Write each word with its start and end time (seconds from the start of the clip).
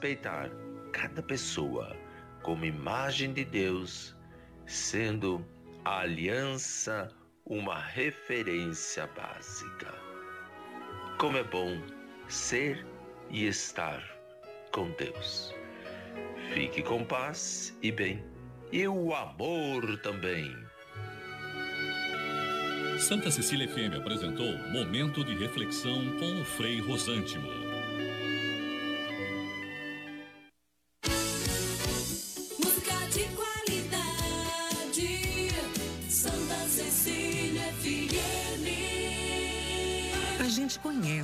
respeitar 0.00 0.50
cada 0.92 1.22
pessoa 1.22 1.94
como 2.42 2.64
imagem 2.64 3.34
de 3.34 3.44
Deus, 3.44 4.16
sendo 4.66 5.44
a 5.84 6.00
aliança 6.00 7.10
uma 7.44 7.78
referência 7.78 9.06
básica. 9.08 9.94
Como 11.18 11.36
é 11.36 11.44
bom 11.44 11.78
ser 12.28 12.86
e 13.28 13.46
estar 13.46 14.02
com 14.72 14.90
Deus. 14.92 15.54
Fique 16.54 16.82
com 16.82 17.04
paz 17.04 17.76
e 17.82 17.92
bem, 17.92 18.24
e 18.72 18.88
o 18.88 19.14
amor 19.14 19.98
também. 19.98 20.56
Santa 22.98 23.30
Cecília 23.30 23.68
FM 23.68 23.96
apresentou 23.98 24.56
Momento 24.70 25.22
de 25.22 25.34
Reflexão 25.34 26.16
com 26.18 26.40
o 26.40 26.44
Frei 26.44 26.80
Rosântimo. 26.80 27.59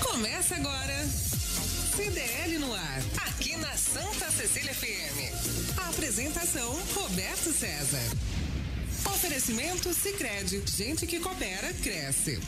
Começa 0.00 0.54
agora. 0.54 1.06
CDL 1.96 2.58
no 2.58 2.72
ar, 2.72 3.02
aqui 3.26 3.56
na 3.56 3.76
Santa 3.76 4.30
Cecília 4.30 4.72
FM. 4.72 5.76
A 5.78 5.88
apresentação 5.88 6.72
Roberto 6.94 7.52
César. 7.52 8.02
Oferecimento 9.06 9.92
Sicredi, 9.92 10.62
gente 10.66 11.06
que 11.06 11.18
coopera 11.18 11.72
cresce. 11.74 12.40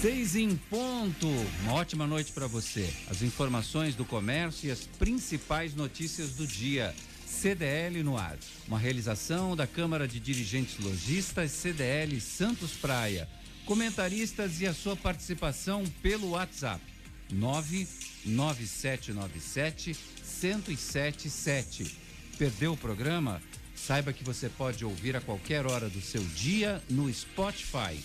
Seis 0.00 0.36
em 0.36 0.56
ponto. 0.56 1.26
Uma 1.62 1.74
ótima 1.74 2.06
noite 2.06 2.32
para 2.32 2.46
você. 2.46 2.88
As 3.10 3.22
informações 3.22 3.96
do 3.96 4.04
comércio 4.04 4.68
e 4.68 4.70
as 4.70 4.80
principais 4.80 5.74
notícias 5.74 6.30
do 6.30 6.46
dia. 6.46 6.94
CDL 7.26 8.02
no 8.02 8.16
ar. 8.16 8.38
Uma 8.68 8.78
realização 8.78 9.56
da 9.56 9.66
Câmara 9.66 10.06
de 10.06 10.20
Dirigentes 10.20 10.78
Logistas 10.78 11.50
CDL 11.50 12.20
Santos 12.20 12.72
Praia 12.72 13.28
comentaristas 13.66 14.60
e 14.60 14.66
a 14.66 14.72
sua 14.72 14.96
participação 14.96 15.84
pelo 16.00 16.30
WhatsApp 16.30 16.80
99797 17.32 19.96
1077. 20.22 21.96
Perdeu 22.38 22.74
o 22.74 22.76
programa? 22.76 23.42
Saiba 23.74 24.12
que 24.12 24.22
você 24.22 24.48
pode 24.48 24.84
ouvir 24.84 25.16
a 25.16 25.20
qualquer 25.20 25.66
hora 25.66 25.90
do 25.90 26.00
seu 26.00 26.22
dia 26.22 26.80
no 26.88 27.12
Spotify. 27.12 27.98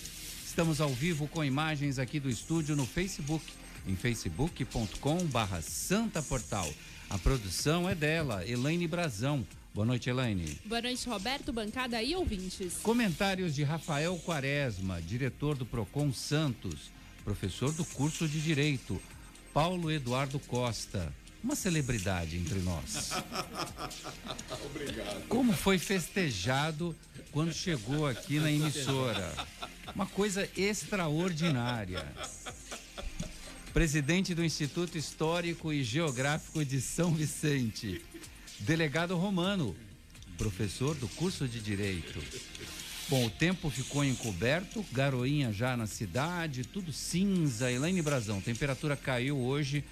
Estamos 0.44 0.80
ao 0.80 0.90
vivo 0.90 1.28
com 1.28 1.44
imagens 1.44 1.96
aqui 1.98 2.18
do 2.18 2.28
estúdio 2.28 2.74
no 2.74 2.84
Facebook, 2.84 3.44
em 3.86 3.94
facebook.com/barra 3.94 5.62
Santa 5.62 6.20
Portal. 6.22 6.68
A 7.08 7.16
produção 7.18 7.88
é 7.88 7.94
dela, 7.94 8.44
Elaine 8.46 8.88
Brazão. 8.88 9.46
Boa 9.74 9.86
noite, 9.86 10.10
Elaine. 10.10 10.58
Boa 10.66 10.82
noite, 10.82 11.08
Roberto, 11.08 11.50
bancada 11.50 12.02
e 12.02 12.14
ouvintes. 12.14 12.74
Comentários 12.82 13.54
de 13.54 13.62
Rafael 13.62 14.18
Quaresma, 14.18 15.00
diretor 15.00 15.56
do 15.56 15.64
Procon 15.64 16.12
Santos, 16.12 16.90
professor 17.24 17.72
do 17.72 17.82
curso 17.82 18.28
de 18.28 18.38
Direito, 18.38 19.00
Paulo 19.54 19.90
Eduardo 19.90 20.38
Costa, 20.40 21.10
uma 21.42 21.56
celebridade 21.56 22.36
entre 22.36 22.58
nós. 22.58 23.12
Obrigado. 24.66 25.26
Como 25.28 25.54
foi 25.54 25.78
festejado 25.78 26.94
quando 27.30 27.54
chegou 27.54 28.06
aqui 28.06 28.38
na 28.38 28.52
emissora? 28.52 29.32
Uma 29.94 30.06
coisa 30.06 30.46
extraordinária. 30.54 32.06
Presidente 33.72 34.34
do 34.34 34.44
Instituto 34.44 34.98
Histórico 34.98 35.72
e 35.72 35.82
Geográfico 35.82 36.62
de 36.62 36.78
São 36.78 37.10
Vicente, 37.14 38.02
Delegado 38.64 39.16
Romano, 39.16 39.74
professor 40.38 40.94
do 40.94 41.08
curso 41.08 41.48
de 41.48 41.58
Direito. 41.58 42.20
Bom, 43.08 43.26
o 43.26 43.30
tempo 43.30 43.68
ficou 43.68 44.04
encoberto, 44.04 44.84
garoinha 44.92 45.52
já 45.52 45.76
na 45.76 45.88
cidade, 45.88 46.62
tudo 46.62 46.92
cinza. 46.92 47.72
Elaine 47.72 48.00
Brazão, 48.00 48.40
temperatura 48.40 48.96
caiu 48.96 49.36
hoje 49.36 49.82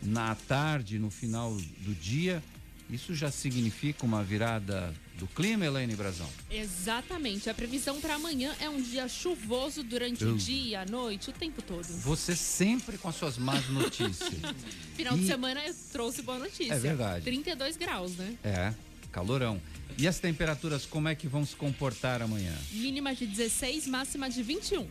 na 0.00 0.32
tarde, 0.36 0.96
no 0.96 1.10
final 1.10 1.52
do 1.52 1.92
dia. 1.92 2.40
Isso 2.88 3.16
já 3.16 3.32
significa 3.32 4.06
uma 4.06 4.22
virada 4.22 4.94
do 5.20 5.26
clima, 5.26 5.66
Elaine 5.66 5.94
Brazão? 5.94 6.28
Exatamente. 6.50 7.50
A 7.50 7.54
previsão 7.54 8.00
para 8.00 8.14
amanhã 8.14 8.56
é 8.58 8.70
um 8.70 8.80
dia 8.80 9.06
chuvoso 9.06 9.82
durante 9.82 10.24
Eu... 10.24 10.32
o 10.32 10.36
dia, 10.36 10.80
a 10.80 10.86
noite, 10.86 11.28
o 11.28 11.32
tempo 11.32 11.60
todo. 11.60 11.84
Você 11.84 12.34
sempre 12.34 12.96
com 12.96 13.08
as 13.08 13.16
suas 13.16 13.36
más 13.36 13.68
notícias. 13.68 14.30
Final 14.96 15.16
e... 15.16 15.20
de 15.20 15.26
semana 15.26 15.64
eu 15.66 15.74
trouxe 15.92 16.22
boa 16.22 16.38
notícia. 16.38 16.72
É 16.72 16.78
verdade. 16.78 17.24
32 17.24 17.76
graus, 17.76 18.16
né? 18.16 18.34
É, 18.42 18.72
calorão. 19.12 19.60
E 19.98 20.08
as 20.08 20.18
temperaturas, 20.18 20.86
como 20.86 21.08
é 21.08 21.14
que 21.14 21.28
vão 21.28 21.44
se 21.44 21.54
comportar 21.54 22.22
amanhã? 22.22 22.56
Mínima 22.72 23.14
de 23.14 23.26
16, 23.26 23.86
máxima 23.86 24.30
de 24.30 24.42
21. 24.42 24.86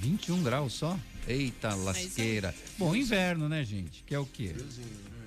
21 0.00 0.42
graus 0.42 0.74
só? 0.74 0.98
Eita 1.26 1.68
é 1.68 1.74
lasqueira. 1.74 2.48
É 2.48 2.54
Bom, 2.76 2.94
inverno, 2.94 3.48
né, 3.48 3.64
gente? 3.64 4.02
Que 4.06 4.14
é 4.14 4.18
o 4.18 4.26
quê? 4.26 4.54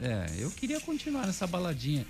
É, 0.01 0.28
eu 0.38 0.51
queria 0.51 0.79
continuar 0.79 1.25
nessa 1.25 1.47
baladinha. 1.47 2.05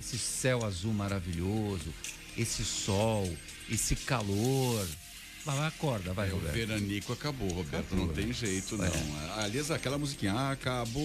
Esse 0.00 0.18
céu 0.18 0.64
azul 0.64 0.92
maravilhoso, 0.94 1.92
esse 2.36 2.64
sol, 2.64 3.30
esse 3.68 3.94
calor. 3.94 4.86
Vai, 5.44 5.66
acorda, 5.66 6.12
vai, 6.12 6.28
é, 6.28 6.32
Roberto. 6.32 6.50
O 6.50 6.52
veranico 6.52 7.12
acabou, 7.14 7.48
Roberto. 7.48 7.86
Acabou, 7.86 8.06
não 8.06 8.12
tem 8.12 8.26
né? 8.26 8.32
jeito, 8.32 8.76
não. 8.76 8.84
É. 8.84 8.90
Aliás, 9.38 9.70
aquela 9.70 9.96
musiquinha 9.96 10.50
acabou. 10.50 11.02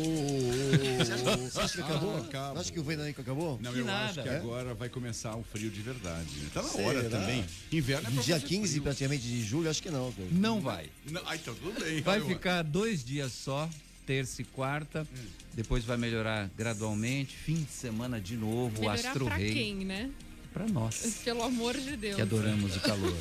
Você 0.97 1.13
acha, 1.13 1.37
você 1.37 1.59
acha 1.59 1.73
que 1.75 1.81
acabou? 1.81 2.17
acabou. 2.17 2.61
Acha 2.61 2.71
que 2.71 2.79
o 2.79 2.83
veranico 2.83 3.21
acabou? 3.21 3.57
Não, 3.61 3.71
que 3.71 3.79
eu 3.79 3.85
nada. 3.85 4.05
acho 4.09 4.23
que 4.23 4.29
é? 4.29 4.35
agora 4.35 4.73
vai 4.73 4.89
começar 4.89 5.35
o 5.37 5.43
frio 5.43 5.69
de 5.69 5.81
verdade. 5.81 6.27
Tá 6.53 6.61
na 6.61 6.67
Será? 6.67 6.87
hora 6.87 7.09
também. 7.09 7.45
Inverno 7.71 8.19
é 8.19 8.23
Dia 8.23 8.39
15, 8.39 8.67
frio. 8.71 8.83
praticamente, 8.83 9.23
de 9.23 9.41
julho, 9.41 9.69
acho 9.69 9.81
que 9.81 9.89
não. 9.89 10.11
Cara. 10.11 10.27
Não 10.31 10.59
vai. 10.59 10.89
Não, 11.09 11.21
ah, 11.25 11.35
então 11.35 11.55
tudo 11.55 11.79
bem. 11.79 12.01
Vai 12.01 12.19
ficar 12.19 12.61
dois 12.61 13.05
dias 13.05 13.31
só, 13.31 13.69
terça 14.05 14.41
e 14.41 14.45
quarta. 14.45 15.01
Hum. 15.01 15.25
Depois 15.53 15.83
vai 15.83 15.97
melhorar 15.97 16.49
gradualmente. 16.57 17.35
Fim 17.35 17.63
de 17.63 17.71
semana 17.71 18.19
de 18.19 18.35
novo, 18.35 18.81
melhorar 18.81 19.03
o 19.03 19.07
Astro 19.07 19.27
Rei. 19.27 19.53
quem, 19.53 19.85
né? 19.85 20.11
para 20.55 20.67
nós. 20.69 21.19
Pelo 21.25 21.43
amor 21.43 21.77
de 21.77 21.97
Deus. 21.97 22.15
Que 22.15 22.21
adoramos 22.21 22.77
o 22.77 22.79
calor. 22.79 23.13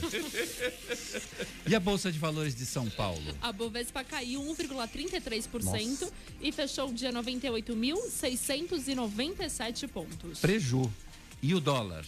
e 1.66 1.74
a 1.74 1.80
Bolsa 1.80 2.12
de 2.12 2.18
Valores 2.20 2.54
de 2.54 2.64
São 2.64 2.88
Paulo? 2.88 3.20
A 3.42 3.50
Bovespa 3.50 4.04
caiu 4.04 4.40
1,33% 4.40 6.08
e 6.40 6.52
fechou 6.52 6.90
o 6.90 6.94
dia 6.94 7.12
98.697 7.12 9.88
pontos. 9.88 10.38
Preju. 10.38 10.88
E 11.42 11.52
o 11.54 11.60
dólar? 11.60 12.04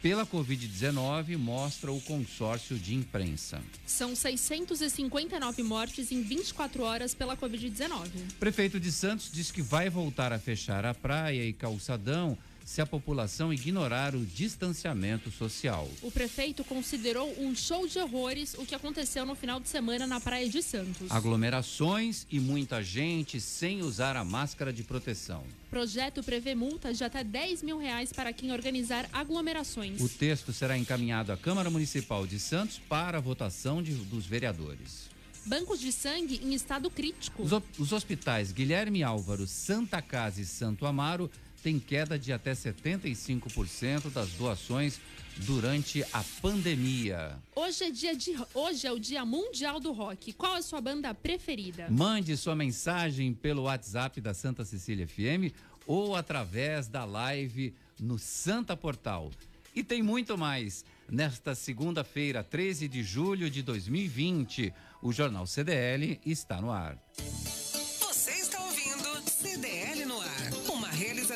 pela 0.06 0.24
Covid-19, 0.24 1.36
mostra 1.36 1.90
o 1.90 2.00
consórcio 2.00 2.78
de 2.78 2.94
imprensa. 2.94 3.60
São 3.84 4.14
659 4.14 5.64
mortes 5.64 6.12
em 6.12 6.22
24 6.22 6.84
horas 6.84 7.12
pela 7.12 7.36
Covid-19. 7.36 8.08
Prefeito 8.38 8.78
de 8.78 8.92
Santos 8.92 9.28
diz 9.32 9.50
que 9.50 9.60
vai 9.60 9.90
voltar 9.90 10.32
a 10.32 10.38
fechar 10.38 10.86
a 10.86 10.94
praia 10.94 11.44
e 11.44 11.52
calçadão 11.52 12.38
se 12.66 12.82
a 12.82 12.86
população 12.86 13.52
ignorar 13.52 14.16
o 14.16 14.26
distanciamento 14.26 15.30
social. 15.30 15.88
O 16.02 16.10
prefeito 16.10 16.64
considerou 16.64 17.32
um 17.38 17.54
show 17.54 17.86
de 17.86 17.96
horrores 18.00 18.54
o 18.54 18.66
que 18.66 18.74
aconteceu 18.74 19.24
no 19.24 19.36
final 19.36 19.60
de 19.60 19.68
semana 19.68 20.04
na 20.04 20.20
Praia 20.20 20.48
de 20.48 20.60
Santos. 20.60 21.08
Aglomerações 21.08 22.26
e 22.28 22.40
muita 22.40 22.82
gente 22.82 23.40
sem 23.40 23.82
usar 23.82 24.16
a 24.16 24.24
máscara 24.24 24.72
de 24.72 24.82
proteção. 24.82 25.44
O 25.68 25.70
projeto 25.70 26.24
prevê 26.24 26.56
multas 26.56 26.98
de 26.98 27.04
até 27.04 27.22
10 27.22 27.62
mil 27.62 27.78
reais 27.78 28.12
para 28.12 28.32
quem 28.32 28.50
organizar 28.50 29.08
aglomerações. 29.12 30.00
O 30.00 30.08
texto 30.08 30.52
será 30.52 30.76
encaminhado 30.76 31.30
à 31.30 31.36
Câmara 31.36 31.70
Municipal 31.70 32.26
de 32.26 32.40
Santos 32.40 32.80
para 32.88 33.18
a 33.18 33.20
votação 33.20 33.80
de, 33.80 33.92
dos 33.92 34.26
vereadores. 34.26 35.08
Bancos 35.44 35.78
de 35.78 35.92
sangue 35.92 36.40
em 36.42 36.52
estado 36.54 36.90
crítico. 36.90 37.44
Os, 37.44 37.52
os 37.78 37.92
hospitais 37.92 38.50
Guilherme 38.50 39.04
Álvaro, 39.04 39.46
Santa 39.46 40.02
Casa 40.02 40.40
e 40.40 40.44
Santo 40.44 40.84
Amaro 40.84 41.30
tem 41.66 41.80
queda 41.80 42.16
de 42.16 42.32
até 42.32 42.52
75% 42.52 44.08
das 44.12 44.30
doações 44.34 45.00
durante 45.38 46.04
a 46.12 46.22
pandemia. 46.40 47.36
Hoje 47.56 47.82
é, 47.82 47.90
dia 47.90 48.14
de, 48.14 48.36
hoje 48.54 48.86
é 48.86 48.92
o 48.92 49.00
Dia 49.00 49.24
Mundial 49.24 49.80
do 49.80 49.90
Rock. 49.90 50.32
Qual 50.34 50.54
é 50.54 50.58
a 50.58 50.62
sua 50.62 50.80
banda 50.80 51.12
preferida? 51.12 51.88
Mande 51.90 52.36
sua 52.36 52.54
mensagem 52.54 53.34
pelo 53.34 53.62
WhatsApp 53.62 54.20
da 54.20 54.32
Santa 54.32 54.64
Cecília 54.64 55.08
FM 55.08 55.52
ou 55.84 56.14
através 56.14 56.86
da 56.86 57.04
live 57.04 57.74
no 57.98 58.16
Santa 58.16 58.76
Portal. 58.76 59.32
E 59.74 59.82
tem 59.82 60.04
muito 60.04 60.38
mais. 60.38 60.84
Nesta 61.10 61.52
segunda-feira, 61.56 62.44
13 62.44 62.86
de 62.86 63.02
julho 63.02 63.50
de 63.50 63.60
2020, 63.62 64.72
o 65.02 65.12
Jornal 65.12 65.48
CDL 65.48 66.20
está 66.24 66.60
no 66.60 66.70
ar. 66.70 66.96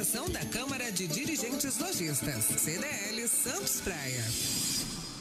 Realização 0.01 0.31
da 0.31 0.43
Câmara 0.47 0.91
de 0.91 1.07
Dirigentes 1.07 1.79
Lojistas, 1.79 2.45
CDL 2.45 3.29
Santos 3.29 3.83
Praia. 3.83 4.25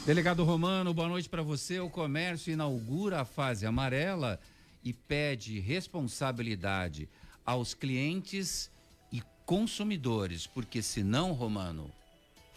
Delegado 0.06 0.42
Romano, 0.42 0.94
boa 0.94 1.06
noite 1.06 1.28
para 1.28 1.42
você. 1.42 1.78
O 1.80 1.90
comércio 1.90 2.50
inaugura 2.50 3.20
a 3.20 3.24
fase 3.26 3.66
amarela 3.66 4.40
e 4.82 4.94
pede 4.94 5.60
responsabilidade 5.60 7.10
aos 7.44 7.74
clientes 7.74 8.70
e 9.12 9.22
consumidores, 9.44 10.46
porque 10.46 10.80
senão, 10.80 11.34
Romano, 11.34 11.90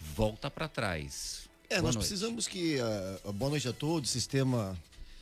volta 0.00 0.50
para 0.50 0.66
trás. 0.66 1.46
É, 1.68 1.74
boa 1.74 1.82
nós 1.82 1.94
noite. 1.94 2.08
precisamos 2.08 2.48
que. 2.48 2.78
Uh, 3.26 3.32
boa 3.34 3.50
noite 3.50 3.68
a 3.68 3.72
todos, 3.74 4.08
sistema 4.08 4.74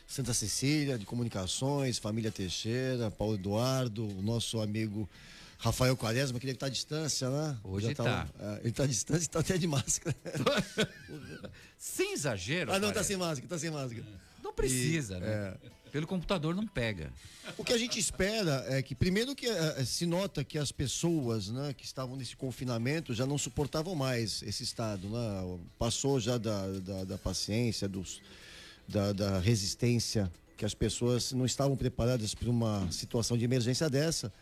Santa 0.07 0.33
Cecília 0.33 0.97
de 0.97 1.05
Comunicações, 1.05 1.99
família 1.99 2.31
Teixeira, 2.31 3.11
Paulo 3.11 3.35
Eduardo, 3.35 4.07
o 4.07 4.23
nosso 4.23 4.61
amigo 4.61 5.11
Rafael 5.63 5.97
Quaresma, 5.97 6.41
que 6.41 6.47
ele 6.47 6.55
está 6.55 6.67
à 6.67 6.69
distância, 6.69 7.31
né? 7.31 7.57
Hoje 7.63 7.93
está. 7.93 8.27
É, 8.41 8.59
ele 8.63 8.71
está 8.71 8.83
à 8.83 8.87
distância 8.87 9.23
e 9.23 9.27
está 9.27 9.39
até 9.39 9.57
de 9.57 9.69
máscara. 9.69 10.17
sem 11.79 12.15
exagero. 12.15 12.73
Ah, 12.73 12.81
não, 12.81 12.89
está 12.89 13.05
sem 13.05 13.17
máscara, 13.17 13.47
está 13.47 13.59
sem 13.61 13.71
máscara. 13.71 14.05
Não 14.43 14.53
precisa, 14.53 15.19
e, 15.19 15.21
né? 15.21 15.29
É... 15.29 15.57
Pelo 15.93 16.05
computador 16.05 16.53
não 16.53 16.67
pega. 16.67 17.13
O 17.57 17.63
que 17.63 17.73
a 17.73 17.79
gente 17.79 17.97
espera 17.97 18.65
é 18.67 18.83
que, 18.83 18.93
primeiro, 18.93 19.37
que 19.37 19.47
é, 19.47 19.85
se 19.85 20.05
nota 20.05 20.43
que 20.43 20.59
as 20.59 20.73
pessoas 20.73 21.49
né, 21.49 21.73
que 21.77 21.85
estavam 21.85 22.17
nesse 22.17 22.35
confinamento 22.35 23.15
já 23.15 23.27
não 23.27 23.37
suportavam 23.39 23.95
mais 23.95 24.43
esse 24.43 24.65
estado. 24.65 25.07
Né? 25.07 25.59
Passou 25.79 26.19
já 26.19 26.39
da, 26.39 26.67
da, 26.81 27.05
da 27.05 27.19
paciência, 27.19 27.87
dos, 27.87 28.23
da, 28.89 29.13
da 29.13 29.39
resistência, 29.39 30.33
que 30.57 30.65
as 30.65 30.75
pessoas 30.75 31.31
não 31.33 31.45
estavam 31.45 31.77
preparadas 31.77 32.35
para 32.35 32.49
uma 32.49 32.91
situação 32.91 33.37
de 33.37 33.45
emergência 33.45 33.89
dessa 33.89 34.33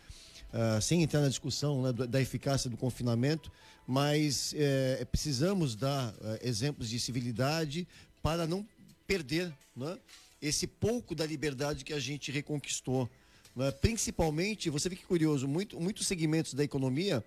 uh, 0.53 0.81
sem 0.81 1.03
entrar 1.03 1.21
na 1.21 1.29
discussão 1.29 1.81
né, 1.81 1.93
da 1.93 2.21
eficácia 2.21 2.69
do 2.69 2.77
confinamento, 2.77 3.51
mas 3.87 4.53
é, 4.55 5.03
precisamos 5.05 5.75
dar 5.75 6.13
uh, 6.13 6.37
exemplos 6.41 6.89
de 6.89 6.99
civilidade 6.99 7.87
para 8.21 8.45
não 8.45 8.65
perder 9.07 9.51
né, 9.75 9.97
esse 10.41 10.67
pouco 10.67 11.13
da 11.13 11.25
liberdade 11.25 11.83
que 11.83 11.93
a 11.93 11.99
gente 11.99 12.31
reconquistou. 12.31 13.09
Né? 13.55 13.71
Principalmente, 13.71 14.69
você 14.69 14.89
vê 14.89 14.95
que 14.95 15.05
curioso, 15.05 15.47
muito, 15.47 15.79
muitos 15.79 16.07
segmentos 16.07 16.53
da 16.53 16.63
economia, 16.63 17.23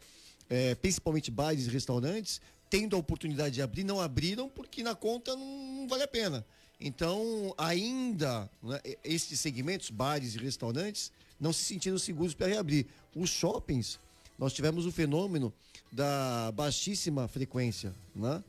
é, 0.49 0.75
principalmente 0.75 1.31
bares 1.31 1.67
e 1.67 1.71
restaurantes, 1.71 2.41
tendo 2.71 2.97
a 2.97 2.99
oportunidade 2.99 3.55
de 3.55 3.63
abrir, 3.63 3.85
não 3.85 4.01
abriram 4.01 4.49
porque 4.49 4.83
na 4.83 4.95
conta 4.95 5.37
não, 5.37 5.81
não 5.81 5.89
vale 5.89 6.03
a 6.03 6.09
pena. 6.09 6.45
Então, 6.81 7.55
ainda, 7.57 8.51
né, 8.63 8.81
esses 9.05 9.39
segmentos, 9.39 9.91
bares 9.91 10.35
e 10.35 10.39
restaurantes, 10.39 11.13
não 11.41 11.53
se 11.53 11.65
sentindo 11.65 11.99
seguros 11.99 12.35
para 12.35 12.47
reabrir. 12.47 12.87
Os 13.15 13.31
shoppings, 13.31 13.99
nós 14.39 14.53
tivemos 14.53 14.87
o 14.87 14.93
fenômeno 14.93 15.53
da 15.91 16.53
baixíssima 16.53 17.29
frequência, 17.29 17.95
né? 18.15 18.43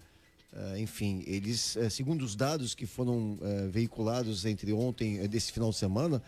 Uh, 0.53 0.77
enfim, 0.77 1.21
eles, 1.27 1.75
uh, 1.75 1.89
segundo 1.89 2.23
os 2.23 2.33
dados 2.33 2.73
que 2.73 2.85
foram 2.85 3.33
uh, 3.33 3.69
veiculados 3.69 4.45
entre 4.45 4.71
ontem 4.71 5.27
desse 5.27 5.51
final 5.51 5.69
de 5.69 5.75
semana, 5.75 6.23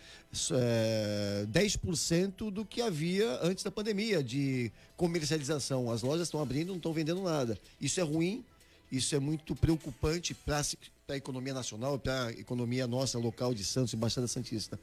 uh, 0.52 1.48
10% 1.48 2.52
do 2.52 2.66
que 2.66 2.82
havia 2.82 3.40
antes 3.42 3.64
da 3.64 3.72
pandemia 3.72 4.22
de 4.22 4.70
comercialização. 4.98 5.90
As 5.90 6.02
lojas 6.02 6.28
estão 6.28 6.42
abrindo, 6.42 6.68
não 6.68 6.76
estão 6.76 6.92
vendendo 6.92 7.24
nada. 7.24 7.58
Isso 7.80 8.02
é 8.02 8.04
ruim, 8.04 8.44
isso 8.92 9.16
é 9.16 9.20
muito 9.20 9.56
preocupante 9.56 10.34
para 10.34 10.62
a 11.08 11.16
economia 11.16 11.54
nacional, 11.54 11.98
para 11.98 12.26
a 12.26 12.32
economia 12.34 12.86
nossa 12.86 13.18
local 13.18 13.54
de 13.54 13.64
Santos 13.64 13.94
e 13.94 13.96
Baixada 13.96 14.28
Santista 14.28 14.78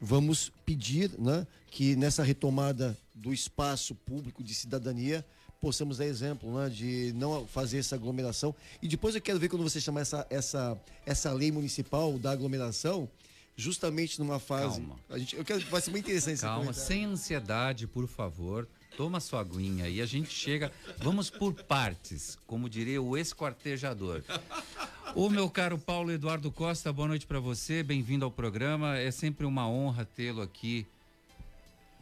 vamos 0.00 0.50
pedir 0.64 1.10
né, 1.18 1.46
que 1.70 1.94
nessa 1.96 2.22
retomada 2.22 2.96
do 3.14 3.32
espaço 3.32 3.94
público 3.94 4.42
de 4.42 4.54
cidadania 4.54 5.24
possamos 5.60 5.98
dar 5.98 6.06
exemplo 6.06 6.58
né, 6.58 6.70
de 6.70 7.12
não 7.14 7.46
fazer 7.46 7.78
essa 7.78 7.94
aglomeração. 7.94 8.54
E 8.80 8.88
depois 8.88 9.14
eu 9.14 9.20
quero 9.20 9.38
ver 9.38 9.48
quando 9.48 9.62
você 9.62 9.80
chamar 9.80 10.00
essa, 10.00 10.26
essa, 10.30 10.80
essa 11.04 11.32
lei 11.32 11.52
municipal 11.52 12.18
da 12.18 12.30
aglomeração, 12.30 13.08
justamente 13.54 14.18
numa 14.18 14.38
fase. 14.38 14.80
Calma. 14.80 14.96
A 15.10 15.18
gente, 15.18 15.36
eu 15.36 15.44
quero, 15.44 15.60
vai 15.66 15.82
ser 15.82 15.90
muito 15.90 16.04
interessante 16.04 16.40
Calma, 16.40 16.72
sem 16.72 17.04
ansiedade, 17.04 17.86
por 17.86 18.08
favor. 18.08 18.66
Toma 18.96 19.20
sua 19.20 19.40
aguinha 19.40 19.88
e 19.88 20.00
a 20.00 20.06
gente 20.06 20.30
chega. 20.30 20.72
Vamos 20.98 21.30
por 21.30 21.54
partes, 21.54 22.38
como 22.46 22.68
diria 22.68 23.00
o 23.00 23.16
esquartejador. 23.16 24.22
O 25.14 25.28
meu 25.28 25.48
caro 25.50 25.78
Paulo 25.78 26.12
Eduardo 26.12 26.50
Costa, 26.52 26.92
boa 26.92 27.08
noite 27.08 27.26
para 27.26 27.40
você, 27.40 27.82
bem-vindo 27.82 28.24
ao 28.24 28.30
programa. 28.30 28.96
É 28.96 29.10
sempre 29.10 29.46
uma 29.46 29.68
honra 29.68 30.04
tê-lo 30.04 30.42
aqui. 30.42 30.86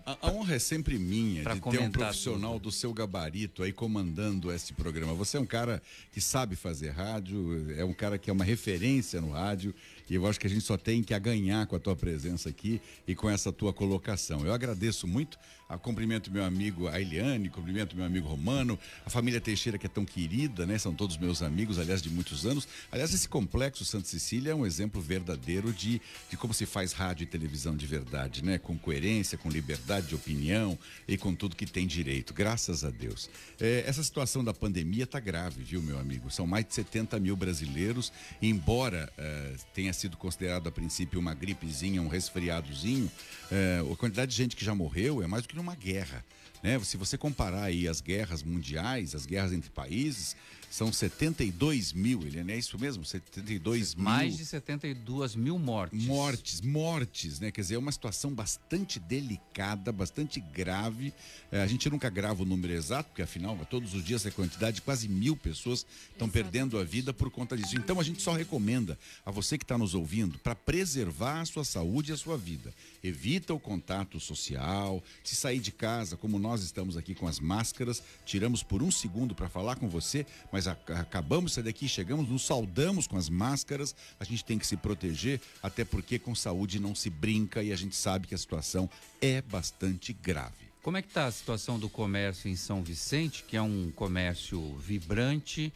A, 0.04 0.16
a, 0.23 0.30
honra 0.30 0.54
é 0.54 0.59
sempre 0.59 0.99
minha 0.99 1.45
de 1.45 1.61
ter 1.61 1.80
um 1.80 1.90
profissional 1.90 2.54
tudo. 2.54 2.62
do 2.64 2.73
seu 2.73 2.95
gabarito 2.95 3.62
aí 3.62 3.73
comandando 3.73 4.50
esse 4.50 4.73
programa. 4.73 5.12
Você 5.12 5.37
é 5.37 5.40
um 5.40 5.47
cara 5.47 5.83
que 6.12 6.21
sabe 6.21 6.57
fazer 6.57 6.90
rádio, 6.90 7.75
é 7.76 7.85
um 7.85 7.92
cara 7.92 8.18
que 8.18 8.30
é 8.30 8.33
uma 8.33 8.45
referência 8.45 9.21
no 9.21 9.33
rádio 9.33 9.75
e 10.09 10.15
eu 10.15 10.27
acho 10.27 10.38
que 10.38 10.47
a 10.47 10.50
gente 10.50 10.62
só 10.62 10.77
tem 10.77 11.03
que 11.03 11.15
a 11.15 11.19
ganhar 11.19 11.67
com 11.67 11.77
a 11.77 11.79
tua 11.79 11.95
presença 11.95 12.49
aqui 12.49 12.81
e 13.07 13.15
com 13.15 13.29
essa 13.29 13.53
tua 13.53 13.73
colocação. 13.73 14.45
Eu 14.45 14.53
agradeço 14.53 15.07
muito 15.07 15.38
a 15.69 15.77
cumprimento 15.77 16.31
meu 16.31 16.43
amigo 16.43 16.88
Ailiane, 16.88 17.50
cumprimento 17.50 17.95
meu 17.95 18.07
amigo 18.07 18.27
Romano, 18.27 18.79
a 19.05 19.11
família 19.11 19.38
Teixeira 19.38 19.77
que 19.77 19.85
é 19.85 19.88
tão 19.88 20.05
querida, 20.05 20.65
né? 20.65 20.79
São 20.79 20.95
todos 20.95 21.19
meus 21.19 21.43
amigos, 21.43 21.79
aliás, 21.79 22.00
de 22.00 22.09
muitos 22.09 22.47
anos. 22.47 22.67
Aliás, 22.91 23.12
esse 23.12 23.29
complexo 23.29 23.85
Santa 23.85 24.09
Cecília 24.09 24.53
é 24.53 24.55
um 24.55 24.65
exemplo 24.65 24.99
verdadeiro 25.00 25.71
de, 25.73 26.00
de 26.31 26.37
como 26.38 26.55
se 26.55 26.65
faz 26.65 26.93
rádio 26.93 27.25
e 27.25 27.27
televisão 27.27 27.77
de 27.77 27.87
verdade, 27.87 28.43
né? 28.43 28.57
Com 28.57 28.79
coerência, 28.79 29.37
com 29.37 29.50
liberdade 29.50 30.07
de 30.07 30.15
opinião 30.15 30.79
e 31.07 31.19
com 31.19 31.35
tudo 31.35 31.55
que 31.55 31.67
tem 31.67 31.87
direito. 31.87 32.33
Graças 32.33 32.83
a 32.83 32.91
Deus. 32.91 33.29
É, 33.61 33.85
essa 33.87 34.03
situação 34.03 34.43
da 34.43 34.55
pandemia 34.55 35.07
tá 35.07 35.21
grave, 35.21 35.62
viu, 35.62 35.83
meu 35.83 35.99
amigo? 35.99 36.31
São 36.31 36.47
mais 36.47 36.65
de 36.65 36.73
70 36.73 37.21
mil 37.21 37.37
brasileiros, 37.37 38.11
embora 38.41 39.12
é, 39.19 39.55
tenha 39.75 39.93
sido 39.99 40.17
considerado 40.17 40.69
a 40.69 40.73
princípio 40.73 41.19
uma 41.19 41.35
gripezinha, 41.35 42.00
um 42.00 42.09
resfriadozinho, 42.09 43.11
é, 43.50 43.81
a 43.81 43.97
quantidade 43.97 44.31
de 44.31 44.37
gente 44.37 44.57
que 44.57 44.64
já 44.64 44.75
morreu 44.75 45.23
é 45.23 45.26
mais 45.26 45.43
do 45.43 45.49
que 45.49 45.57
numa 45.57 45.75
guerra. 45.75 46.25
Né? 46.62 46.78
Se 46.81 46.97
você 46.97 47.17
comparar 47.17 47.64
aí 47.64 47.87
as 47.87 48.00
guerras 48.00 48.43
mundiais, 48.43 49.14
as 49.14 49.26
guerras 49.26 49.52
entre 49.52 49.71
países, 49.71 50.37
são 50.70 50.92
72 50.92 51.92
mil, 51.92 52.22
ele 52.22 52.52
é 52.52 52.56
isso 52.56 52.78
mesmo? 52.78 53.04
72 53.04 53.94
mil. 53.94 54.04
Mais 54.04 54.37
de 54.37 54.44
72 54.44 55.34
mil 55.34 55.58
mortes. 55.58 56.04
Mortes, 56.04 56.60
mortes, 56.60 57.40
né? 57.40 57.50
Quer 57.50 57.62
dizer, 57.62 57.75
é 57.76 57.78
uma 57.78 57.92
situação 57.92 58.32
bastante 58.32 59.00
delicada, 59.00 59.90
bastante 59.90 60.40
grave. 60.40 61.12
É, 61.50 61.62
a 61.62 61.66
gente 61.66 61.88
nunca 61.88 62.10
grava 62.10 62.42
o 62.42 62.46
número 62.46 62.72
exato, 62.72 63.08
porque 63.08 63.22
afinal, 63.22 63.56
todos 63.70 63.94
os 63.94 64.04
dias 64.04 64.26
é 64.26 64.30
quantidade 64.30 64.76
de 64.76 64.82
quase 64.82 65.08
mil 65.08 65.37
pessoas 65.37 65.87
estão 66.12 66.28
perdendo 66.28 66.78
a 66.78 66.84
vida 66.84 67.12
por 67.12 67.30
conta 67.30 67.56
disso. 67.56 67.76
Então 67.76 67.98
a 67.98 68.02
gente 68.02 68.22
só 68.22 68.32
recomenda 68.32 68.98
a 69.25 69.30
você 69.30 69.56
que 69.56 69.64
está 69.64 69.78
nos 69.78 69.94
ouvindo 69.94 70.38
para 70.38 70.54
preservar 70.54 71.40
a 71.40 71.44
sua 71.44 71.64
saúde 71.64 72.10
e 72.10 72.14
a 72.14 72.16
sua 72.16 72.37
vida. 72.37 72.75
Evita 73.02 73.54
o 73.54 73.60
contato 73.60 74.20
social. 74.20 75.02
Se 75.25 75.34
sair 75.34 75.60
de 75.60 75.72
casa, 75.72 76.16
como 76.16 76.38
nós 76.38 76.62
estamos 76.62 76.96
aqui 76.96 77.14
com 77.14 77.26
as 77.26 77.40
máscaras, 77.40 78.02
tiramos 78.25 78.62
por 78.62 78.82
um 78.82 78.90
segundo 78.90 79.34
para 79.34 79.48
falar 79.48 79.76
com 79.76 79.88
você, 79.88 80.26
mas 80.52 80.58
mas 80.59 80.67
acabamos 80.67 81.53
de 81.53 81.55
sair 81.55 81.65
daqui, 81.65 81.88
chegamos, 81.88 82.29
nos 82.29 82.45
saudamos 82.45 83.07
com 83.07 83.17
as 83.17 83.29
máscaras, 83.29 83.95
a 84.19 84.25
gente 84.25 84.45
tem 84.45 84.59
que 84.59 84.67
se 84.67 84.77
proteger, 84.77 85.41
até 85.62 85.85
porque 85.85 86.19
com 86.19 86.35
saúde 86.35 86.81
não 86.81 86.97
se 86.97 87.09
brinca 87.09 87.62
e 87.62 87.73
a 87.73 87.77
gente 87.77 87.95
sabe 87.95 88.27
que 88.27 88.35
a 88.35 88.38
situação 88.38 88.91
é 89.21 89.41
bastante 89.41 90.12
grave. 90.12 90.67
Como 90.83 90.97
é 90.97 91.03
que 91.03 91.07
está 91.07 91.27
a 91.27 91.31
situação 91.31 91.79
do 91.79 91.88
comércio 91.88 92.50
em 92.50 92.57
São 92.57 92.83
Vicente, 92.83 93.45
que 93.47 93.57
é 93.57 93.62
um 93.62 93.93
comércio 93.95 94.77
vibrante, 94.79 95.73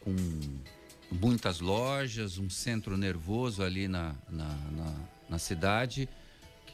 com 0.00 0.14
muitas 1.10 1.58
lojas, 1.58 2.38
um 2.38 2.48
centro 2.48 2.96
nervoso 2.96 3.60
ali 3.60 3.88
na, 3.88 4.14
na, 4.30 4.54
na, 4.70 4.94
na 5.30 5.38
cidade? 5.38 6.08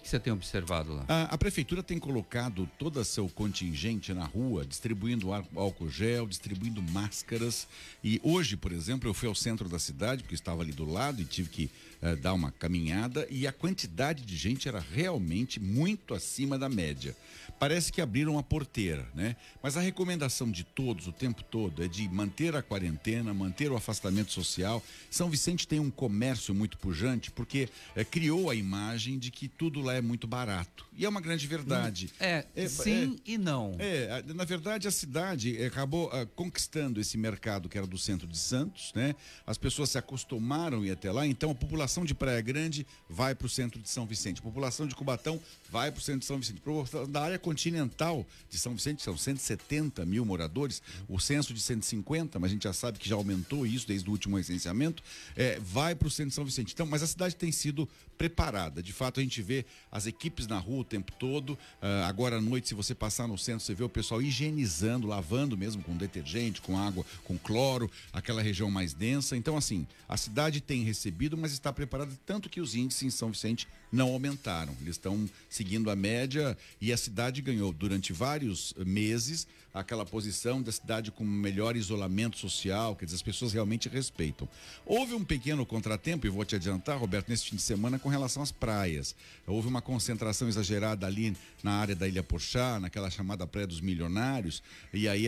Que 0.02 0.09
você 0.09 0.18
tem 0.18 0.32
observado 0.32 0.92
lá? 0.92 1.04
A, 1.09 1.35
a, 1.35 1.38
prefeitura 1.38 1.82
tem 1.82 1.99
colocado 1.99 2.68
todo 2.78 3.02
seu 3.04 3.28
contingente 3.28 4.12
na 4.12 4.25
rua, 4.25 4.64
distribuindo 4.64 5.32
álcool 5.32 5.88
gel, 5.88 6.26
distribuindo 6.26 6.82
máscaras. 6.82 7.68
E 8.02 8.21
hoje, 8.23 8.56
por 8.56 8.73
exemplo, 8.73 9.09
eu 9.09 9.14
fui 9.14 9.28
ao 9.28 9.35
centro 9.35 9.68
da 9.68 9.78
cidade, 9.78 10.23
porque 10.23 10.35
estava 10.35 10.62
ali 10.62 10.73
do 10.73 10.85
lado 10.85 11.23
e 11.23 11.25
tive 11.25 11.49
que 11.49 11.71
uh, 12.02 12.16
dar 12.16 12.35
uma 12.35 12.50
caminhada, 12.50 13.26
e 13.30 13.47
a 13.47 13.52
quantidade 13.52 14.25
de 14.25 14.37
gente 14.37 14.68
era 14.68 14.80
realmente 14.80 15.61
muito 15.61 16.14
acima 16.14 16.59
da 16.59 16.68
média 16.68 17.16
parece 17.62 17.92
que 17.92 18.00
abriram 18.00 18.38
a 18.40 18.42
porteira, 18.42 19.06
né? 19.14 19.37
Mas 19.62 19.76
a 19.76 19.80
recomendação 19.80 20.50
de 20.50 20.64
todos 20.64 21.06
o 21.06 21.12
tempo 21.12 21.44
todo 21.44 21.85
é 21.85 21.87
de 21.87 22.09
manter 22.09 22.56
a 22.56 22.61
quarentena, 22.61 23.32
manter 23.32 23.71
o 23.71 23.76
afastamento 23.76 24.32
social. 24.32 24.82
São 25.09 25.30
Vicente 25.30 25.68
tem 25.68 25.78
um 25.78 25.88
comércio 25.88 26.52
muito 26.52 26.76
pujante 26.76 27.30
porque 27.30 27.68
é, 27.94 28.04
criou 28.04 28.50
a 28.50 28.54
imagem 28.56 29.16
de 29.16 29.30
que 29.30 29.47
tudo 29.47 29.80
lá 29.80 29.94
é 29.94 30.00
muito 30.00 30.26
barato. 30.26 30.85
E 30.92 31.04
é 31.04 31.09
uma 31.09 31.21
grande 31.21 31.47
verdade. 31.47 32.11
É, 32.18 32.44
é 32.56 32.66
sim 32.66 33.16
é, 33.25 33.30
e 33.30 33.38
não. 33.38 33.76
É, 33.78 34.25
na 34.35 34.44
verdade 34.44 34.88
a 34.88 34.90
cidade 34.90 35.64
acabou 35.64 36.09
uh, 36.09 36.26
conquistando 36.35 37.00
esse 37.00 37.16
mercado 37.16 37.68
que 37.68 37.78
era 37.78 37.87
do 37.87 37.97
centro 37.97 38.26
de 38.26 38.38
Santos, 38.38 38.92
né? 38.92 39.14
As 39.47 39.56
pessoas 39.56 39.90
se 39.90 39.99
acostumaram 39.99 40.82
a 40.82 40.87
ir 40.87 40.90
até 40.90 41.12
lá, 41.12 41.25
então 41.28 41.52
a 41.52 41.54
população 41.54 41.91
de 42.04 42.14
Praia 42.14 42.40
Grande 42.40 42.87
vai 43.08 43.34
para 43.34 43.46
o 43.46 43.49
centro 43.49 43.80
de 43.80 43.88
São 43.88 44.06
Vicente, 44.06 44.40
população 44.40 44.87
de 44.87 44.94
Cubatão 44.94 45.40
vai 45.70 45.90
para 45.90 45.99
o 45.99 46.02
centro 46.02 46.20
de 46.20 46.26
São 46.26 46.38
Vicente. 46.38 46.62
Da 47.08 47.22
área 47.22 47.38
continental 47.38 48.26
de 48.49 48.58
São 48.58 48.75
Vicente, 48.75 49.02
são 49.02 49.16
170 49.16 50.04
mil 50.06 50.25
moradores, 50.25 50.82
o 51.08 51.18
censo 51.18 51.52
de 51.52 51.61
150, 51.61 52.38
mas 52.38 52.50
a 52.50 52.54
gente 52.54 52.64
já 52.64 52.72
sabe 52.72 52.99
que 52.99 53.08
já 53.08 53.14
aumentou 53.14 53.66
isso 53.66 53.87
desde 53.87 54.08
o 54.08 54.12
último 54.12 54.37
recenseamento, 54.37 55.02
é, 55.37 55.58
vai 55.61 55.94
para 55.94 56.08
o 56.08 56.11
centro 56.11 56.30
de 56.30 56.34
São 56.34 56.44
Vicente. 56.44 56.72
Então, 56.72 56.87
mas 56.87 57.02
a 57.02 57.06
cidade 57.06 57.37
tem 57.37 57.52
sido 57.52 57.88
preparada. 58.22 58.80
De 58.80 58.92
fato, 58.92 59.18
a 59.18 59.22
gente 59.22 59.42
vê 59.42 59.64
as 59.90 60.06
equipes 60.06 60.46
na 60.46 60.56
rua 60.56 60.82
o 60.82 60.84
tempo 60.84 61.11
todo. 61.18 61.54
Uh, 61.54 62.04
agora 62.06 62.37
à 62.37 62.40
noite, 62.40 62.68
se 62.68 62.75
você 62.75 62.94
passar 62.94 63.26
no 63.26 63.37
centro, 63.37 63.64
você 63.64 63.75
vê 63.75 63.82
o 63.82 63.88
pessoal 63.88 64.22
higienizando, 64.22 65.08
lavando 65.08 65.58
mesmo 65.58 65.82
com 65.82 65.96
detergente, 65.96 66.61
com 66.61 66.78
água, 66.78 67.04
com 67.25 67.37
cloro, 67.37 67.90
aquela 68.12 68.40
região 68.40 68.70
mais 68.70 68.94
densa. 68.94 69.37
Então, 69.37 69.56
assim, 69.56 69.87
a 70.08 70.16
cidade 70.16 70.61
tem 70.61 70.84
recebido, 70.84 71.37
mas 71.37 71.52
está 71.52 71.72
preparada, 71.72 71.82
tanto 72.25 72.49
que 72.49 72.61
os 72.61 72.75
índices 72.75 73.03
em 73.03 73.11
São 73.11 73.31
Vicente 73.31 73.69
não 73.92 74.08
aumentaram. 74.08 74.75
Eles 74.80 74.96
estão 74.96 75.28
seguindo 75.49 75.90
a 75.90 75.96
média 75.96 76.56
e 76.80 76.92
a 76.92 76.96
cidade 76.96 77.42
ganhou 77.42 77.72
durante 77.72 78.12
vários 78.12 78.75
meses 78.78 79.46
aquela 79.75 80.04
posição 80.04 80.61
da 80.61 80.70
cidade 80.70 81.11
com 81.11 81.25
melhor 81.25 81.76
isolamento 81.76 82.38
social, 82.38 82.94
quer 82.94 83.06
dizer, 83.06 83.16
as 83.16 83.22
pessoas 83.22 83.52
realmente 83.52 83.88
respeitam. 83.88 84.49
Houve 84.84 85.14
um 85.14 85.25
pequeno 85.25 85.64
contratempo, 85.64 86.26
e 86.26 86.30
vou 86.30 86.44
te 86.44 86.54
adiantar, 86.54 86.99
Roberto, 86.99 87.28
nesse 87.28 87.46
fim 87.46 87.56
de 87.56 87.62
semana 87.62 87.99
com 87.99 88.08
relação 88.08 88.42
às 88.42 88.52
praias. 88.52 89.14
Houve 89.46 89.68
uma 89.68 89.80
concentração 89.80 90.49
exagerada 90.49 91.06
ali 91.06 91.34
na 91.62 91.72
área 91.72 91.94
da 91.94 92.06
Ilha 92.06 92.22
Porchá, 92.22 92.78
naquela 92.78 93.11
chamada 93.11 93.46
Praia 93.46 93.66
dos 93.66 93.80
Milionários, 93.80 94.62
e 94.92 95.08
aí 95.08 95.26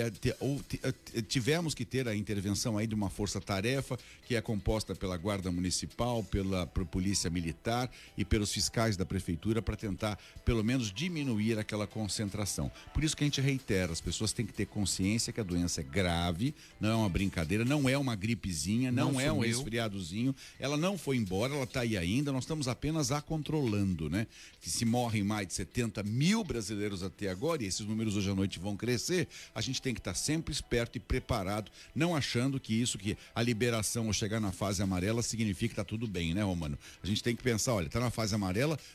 tivemos 1.26 1.74
que 1.74 1.84
ter 1.84 2.06
a 2.06 2.14
intervenção 2.14 2.76
aí 2.76 2.86
de 2.86 2.94
uma 2.94 3.08
força-tarefa 3.08 3.98
que 4.26 4.36
é 4.36 4.40
composta 4.40 4.94
pela 4.94 5.16
Guarda 5.16 5.50
Municipal, 5.50 6.22
pela 6.22 6.66
Polícia 6.66 7.30
Militar 7.30 7.90
e 8.16 8.24
pelos 8.24 8.50
fiscais 8.54 8.96
da 8.96 9.04
Prefeitura 9.04 9.60
para 9.60 9.76
tentar, 9.76 10.18
pelo 10.44 10.62
menos, 10.62 10.92
diminuir 10.92 11.58
aquela 11.58 11.86
concentração. 11.86 12.70
Por 12.92 13.02
isso 13.02 13.16
que 13.16 13.24
a 13.24 13.26
gente 13.26 13.40
reitera, 13.40 13.92
as 13.92 14.00
pessoas 14.00 14.32
têm 14.32 14.46
que 14.46 14.52
ter 14.52 14.66
consciência 14.66 15.32
que 15.32 15.40
a 15.40 15.44
doença 15.44 15.80
é 15.80 15.84
grave, 15.84 16.54
não 16.80 16.90
é 16.90 16.94
uma 16.94 17.08
brincadeira, 17.08 17.64
não 17.64 17.88
é 17.88 17.98
uma 17.98 18.14
gripezinha, 18.14 18.92
não, 18.92 19.12
não 19.12 19.20
é 19.20 19.32
um 19.32 19.40
resfriadozinho, 19.40 20.34
ela 20.58 20.76
não 20.76 20.96
foi 20.96 21.16
embora, 21.16 21.54
ela 21.54 21.64
está 21.64 21.80
aí 21.80 21.96
ainda, 21.96 22.32
nós 22.32 22.44
estamos 22.44 22.68
apenas 22.68 23.10
a 23.10 23.20
controlando, 23.20 24.08
né? 24.08 24.26
Que 24.60 24.70
se 24.70 24.84
morrem 24.84 25.24
mais 25.24 25.48
de 25.48 25.54
70 25.54 26.02
mil 26.04 26.44
brasileiros 26.44 27.02
até 27.02 27.28
agora, 27.28 27.62
e 27.62 27.66
esses 27.66 27.84
números 27.84 28.16
hoje 28.16 28.30
à 28.30 28.34
noite 28.34 28.58
vão 28.58 28.76
crescer, 28.76 29.28
a 29.54 29.60
gente 29.60 29.82
tem 29.82 29.92
que 29.92 30.00
estar 30.00 30.12
tá 30.12 30.18
sempre 30.18 30.52
esperto 30.52 30.96
e 30.96 31.00
preparado, 31.00 31.70
não 31.94 32.14
achando 32.14 32.60
que 32.60 32.74
isso, 32.80 32.96
que 32.96 33.16
a 33.34 33.42
liberação 33.42 34.06
ou 34.06 34.12
chegar 34.12 34.40
na 34.40 34.52
fase 34.52 34.82
amarela 34.82 35.22
significa 35.22 35.64
que 35.68 35.72
está 35.72 35.84
tudo 35.84 36.06
bem, 36.06 36.34
né, 36.34 36.42
Romano? 36.42 36.78
A 37.02 37.06
gente 37.06 37.22
tem 37.22 37.34
que 37.34 37.42
pensar, 37.42 37.74
olha, 37.74 37.86
está 37.86 37.98
na 37.98 38.10
fase 38.10 38.34
amarela, 38.34 38.43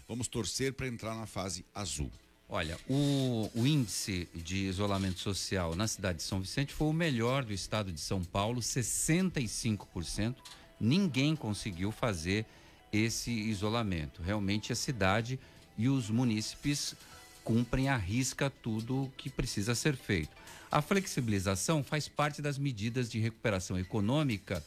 vamos 0.08 0.28
torcer 0.28 0.74
para 0.74 0.88
entrar 0.88 1.16
na 1.16 1.26
fase 1.26 1.66
azul. 1.74 2.12
Olha, 2.52 2.80
o, 2.90 3.50
o, 3.54 3.68
índice 3.68 4.28
de 4.34 4.66
isolamento 4.66 5.20
social 5.20 5.76
na 5.76 5.88
cidade 5.88 6.18
de 6.18 6.24
São 6.24 6.42
Vicente 6.42 6.74
foi 6.74 6.88
o 6.88 6.94
melhor 6.94 7.44
do 7.44 7.54
estado 7.54 7.92
de 7.92 8.00
São 8.02 8.24
Paulo, 8.24 8.60
65%. 8.60 10.36
Ninguém 10.80 11.36
conseguiu 11.36 11.92
fazer 11.92 12.46
esse 12.92 13.30
isolamento. 13.30 14.24
Realmente 14.24 14.74
a 14.74 14.76
cidade 14.76 15.40
e 15.78 15.88
os 15.88 16.10
munícipes 16.10 16.96
cumprem 17.44 17.88
à 17.88 17.96
risca 17.96 18.50
tudo 18.50 19.12
que 19.16 19.30
precisa 19.30 19.76
ser 19.76 19.96
feito. 19.96 20.36
A 20.72 20.82
flexibilização 20.82 21.84
faz 21.84 22.08
parte 22.08 22.42
das 22.42 22.58
medidas 22.58 23.10
de 23.10 23.20
recuperação 23.20 23.78
econômica 23.78 24.64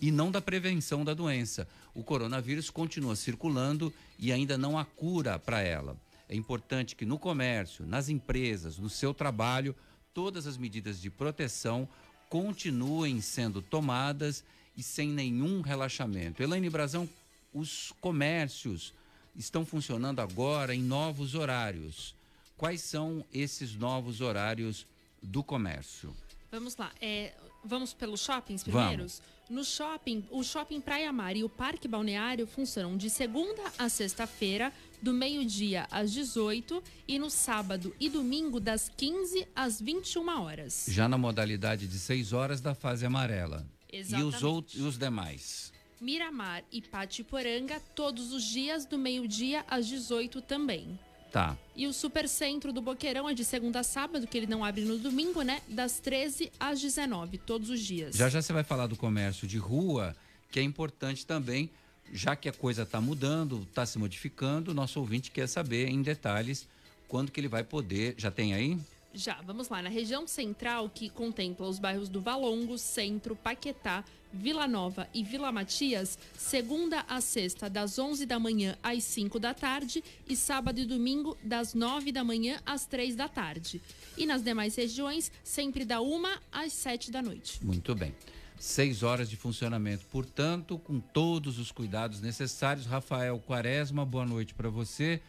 e 0.00 0.10
não 0.10 0.30
da 0.30 0.40
prevenção 0.40 1.04
da 1.04 1.14
doença. 1.14 1.66
O 1.94 2.02
coronavírus 2.02 2.70
continua 2.70 3.16
circulando 3.16 3.92
e 4.18 4.32
ainda 4.32 4.58
não 4.58 4.78
há 4.78 4.84
cura 4.84 5.38
para 5.38 5.60
ela. 5.60 5.96
É 6.28 6.34
importante 6.34 6.96
que 6.96 7.04
no 7.04 7.18
comércio, 7.18 7.86
nas 7.86 8.08
empresas, 8.08 8.78
no 8.78 8.90
seu 8.90 9.14
trabalho, 9.14 9.74
todas 10.12 10.46
as 10.46 10.56
medidas 10.56 11.00
de 11.00 11.08
proteção 11.08 11.88
continuem 12.28 13.20
sendo 13.20 13.62
tomadas 13.62 14.44
e 14.76 14.82
sem 14.82 15.08
nenhum 15.08 15.60
relaxamento. 15.60 16.42
Elaine 16.42 16.68
Brazão, 16.68 17.08
os 17.52 17.92
comércios 18.00 18.92
estão 19.34 19.64
funcionando 19.64 20.20
agora 20.20 20.74
em 20.74 20.82
novos 20.82 21.34
horários. 21.34 22.14
Quais 22.56 22.80
são 22.80 23.24
esses 23.32 23.74
novos 23.74 24.20
horários 24.20 24.86
do 25.22 25.44
comércio? 25.44 26.14
Vamos 26.50 26.76
lá. 26.76 26.90
É, 27.00 27.34
vamos 27.64 27.92
pelos 27.92 28.20
shoppings 28.20 28.62
primeiros? 28.62 29.18
Vamos. 29.18 29.35
No 29.48 29.64
shopping, 29.64 30.24
o 30.32 30.42
shopping 30.42 30.80
Praia 30.80 31.12
Mar 31.12 31.36
e 31.36 31.44
o 31.44 31.48
Parque 31.48 31.86
Balneário 31.86 32.48
funcionam 32.48 32.96
de 32.96 33.08
segunda 33.08 33.62
a 33.78 33.88
sexta-feira, 33.88 34.72
do 35.00 35.12
meio-dia 35.12 35.86
às 35.88 36.12
18 36.12 36.82
e 37.06 37.16
no 37.16 37.30
sábado 37.30 37.94
e 38.00 38.08
domingo 38.08 38.58
das 38.58 38.90
15 38.96 39.46
às 39.54 39.80
21 39.80 40.42
horas. 40.42 40.86
Já 40.88 41.06
na 41.06 41.16
modalidade 41.16 41.86
de 41.86 41.96
6 41.96 42.32
horas 42.32 42.60
da 42.60 42.74
fase 42.74 43.06
amarela. 43.06 43.64
Exatamente. 43.92 44.34
E 44.34 44.36
os 44.36 44.42
outros 44.42 44.80
e 44.80 44.82
os 44.82 44.98
demais? 44.98 45.72
Miramar 46.00 46.64
e 46.72 46.82
Patiporanga 46.82 47.78
todos 47.94 48.32
os 48.32 48.42
dias 48.42 48.84
do 48.84 48.98
meio-dia 48.98 49.64
às 49.68 49.86
18 49.86 50.42
também. 50.42 50.98
Tá. 51.32 51.56
E 51.74 51.86
o 51.86 51.92
Supercentro 51.92 52.72
do 52.72 52.80
Boqueirão 52.80 53.28
é 53.28 53.34
de 53.34 53.44
segunda 53.44 53.80
a 53.80 53.82
sábado, 53.82 54.26
que 54.26 54.36
ele 54.38 54.46
não 54.46 54.64
abre 54.64 54.84
no 54.84 54.98
domingo, 54.98 55.42
né? 55.42 55.60
Das 55.68 56.00
13 56.00 56.50
às 56.58 56.80
19, 56.80 57.38
todos 57.38 57.68
os 57.68 57.80
dias. 57.80 58.16
Já 58.16 58.28
já 58.28 58.40
você 58.40 58.52
vai 58.52 58.64
falar 58.64 58.86
do 58.86 58.96
comércio 58.96 59.46
de 59.46 59.58
rua, 59.58 60.16
que 60.50 60.58
é 60.58 60.62
importante 60.62 61.26
também, 61.26 61.68
já 62.12 62.34
que 62.34 62.48
a 62.48 62.52
coisa 62.52 62.82
está 62.82 63.00
mudando, 63.00 63.62
está 63.62 63.84
se 63.84 63.98
modificando, 63.98 64.72
nosso 64.72 65.00
ouvinte 65.00 65.30
quer 65.30 65.46
saber 65.46 65.88
em 65.88 66.00
detalhes 66.00 66.66
quando 67.08 67.30
que 67.30 67.40
ele 67.40 67.48
vai 67.48 67.64
poder. 67.64 68.14
Já 68.16 68.30
tem 68.30 68.54
aí? 68.54 68.78
Já, 69.12 69.40
vamos 69.42 69.68
lá. 69.68 69.80
Na 69.80 69.88
região 69.88 70.26
central, 70.26 70.90
que 70.90 71.08
contempla 71.08 71.66
os 71.66 71.78
bairros 71.78 72.08
do 72.08 72.20
Valongo, 72.20 72.76
Centro, 72.76 73.34
Paquetá, 73.34 74.04
Vila 74.36 74.68
Nova 74.68 75.08
e 75.12 75.24
Vila 75.24 75.50
Matias, 75.50 76.18
segunda 76.36 77.04
a 77.08 77.20
sexta, 77.20 77.68
das 77.68 77.98
11 77.98 78.26
da 78.26 78.38
manhã 78.38 78.76
às 78.82 79.02
5 79.04 79.40
da 79.40 79.52
tarde 79.52 80.04
e 80.28 80.36
sábado 80.36 80.78
e 80.78 80.84
domingo, 80.84 81.36
das 81.42 81.74
9 81.74 82.12
da 82.12 82.22
manhã 82.22 82.60
às 82.64 82.86
3 82.86 83.16
da 83.16 83.28
tarde. 83.28 83.80
E 84.16 84.26
nas 84.26 84.42
demais 84.42 84.76
regiões, 84.76 85.32
sempre 85.42 85.84
da 85.84 86.00
1 86.00 86.22
às 86.52 86.72
7 86.72 87.10
da 87.10 87.22
noite. 87.22 87.64
Muito 87.64 87.94
bem. 87.94 88.14
Seis 88.58 89.02
horas 89.02 89.28
de 89.28 89.36
funcionamento, 89.36 90.04
portanto, 90.10 90.78
com 90.78 90.98
todos 90.98 91.58
os 91.58 91.70
cuidados 91.70 92.20
necessários. 92.20 92.86
Rafael 92.86 93.38
Quaresma, 93.46 94.04
boa 94.04 94.24
noite 94.24 94.54
para 94.54 94.70
você. 94.70 95.20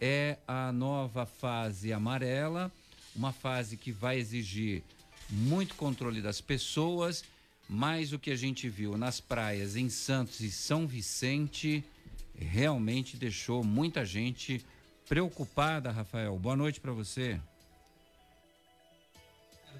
É 0.00 0.38
a 0.46 0.70
nova 0.72 1.24
fase 1.26 1.92
amarela 1.92 2.70
uma 3.16 3.32
fase 3.32 3.76
que 3.76 3.90
vai 3.90 4.18
exigir 4.18 4.82
muito 5.30 5.74
controle 5.74 6.20
das 6.20 6.40
pessoas, 6.40 7.24
mas 7.68 8.12
o 8.12 8.18
que 8.18 8.30
a 8.30 8.36
gente 8.36 8.68
viu 8.68 8.96
nas 8.96 9.20
praias 9.20 9.76
em 9.76 9.88
Santos 9.88 10.40
e 10.40 10.50
São 10.50 10.86
Vicente 10.86 11.84
realmente 12.34 13.16
deixou 13.16 13.64
muita 13.64 14.04
gente 14.04 14.64
preocupada, 15.08 15.90
Rafael. 15.90 16.38
Boa 16.38 16.56
noite 16.56 16.80
para 16.80 16.92
você. 16.92 17.40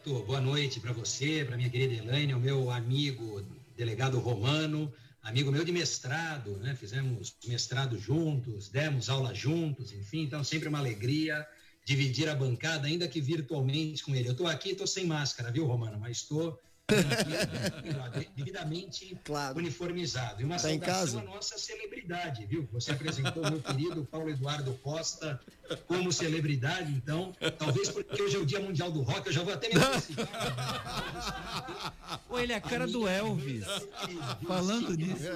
Boa 0.05 0.41
noite 0.41 0.79
para 0.79 0.93
você, 0.93 1.45
para 1.45 1.57
minha 1.57 1.69
querida 1.69 1.95
Elaine, 1.95 2.35
o 2.35 2.39
meu 2.39 2.71
amigo 2.71 3.45
delegado 3.77 4.21
Romano, 4.21 4.93
amigo 5.23 5.51
meu 5.51 5.65
de 5.65 5.73
mestrado, 5.73 6.57
né? 6.59 6.77
Fizemos 6.77 7.35
mestrado 7.45 7.99
juntos, 7.99 8.69
demos 8.69 9.09
aula 9.09 9.35
juntos, 9.35 9.93
enfim, 9.93 10.23
então 10.23 10.45
sempre 10.45 10.69
uma 10.69 10.79
alegria 10.79 11.47
dividir 11.85 12.29
a 12.29 12.35
bancada, 12.35 12.87
ainda 12.87 13.09
que 13.09 13.21
virtualmente 13.21 14.05
com 14.05 14.15
ele. 14.15 14.29
Eu 14.29 14.33
estou 14.33 14.47
aqui, 14.47 14.71
estou 14.71 14.87
sem 14.87 15.07
máscara, 15.07 15.51
viu, 15.51 15.67
Romano? 15.67 15.99
Mas 15.99 16.19
estou 16.19 16.61
devidamente 18.37 19.19
claro. 19.25 19.59
uniformizado. 19.59 20.41
E 20.41 20.45
uma 20.45 20.57
tá 20.57 20.69
saudação 20.69 21.21
à 21.21 21.25
nossa 21.25 21.59
celebridade, 21.59 22.47
viu? 22.47 22.69
Você 22.73 22.93
apresentou 22.93 23.45
o 23.45 23.51
meu 23.51 23.61
querido 23.61 24.05
Paulo 24.05 24.31
Eduardo 24.31 24.73
Costa 24.75 25.41
como 25.87 26.13
celebridade, 26.13 26.93
então, 26.93 27.33
talvez 27.59 27.89
porque 27.91 28.23
hoje 28.23 28.37
é 28.37 28.39
o 28.39 28.47
Dia 28.47 28.61
Mundial 28.61 28.93
do 28.93 29.03
Rock, 29.03 29.27
eu 29.27 29.33
já 29.33 29.43
vou 29.43 29.53
até 29.53 29.69
me. 29.69 29.75
Pô, 32.29 32.39
ele 32.39 32.53
é 32.53 32.57
a 32.57 32.61
cara 32.61 32.87
do 32.87 33.09
Elvis. 33.09 33.65
Falando 34.47 34.97
nisso. 34.97 35.27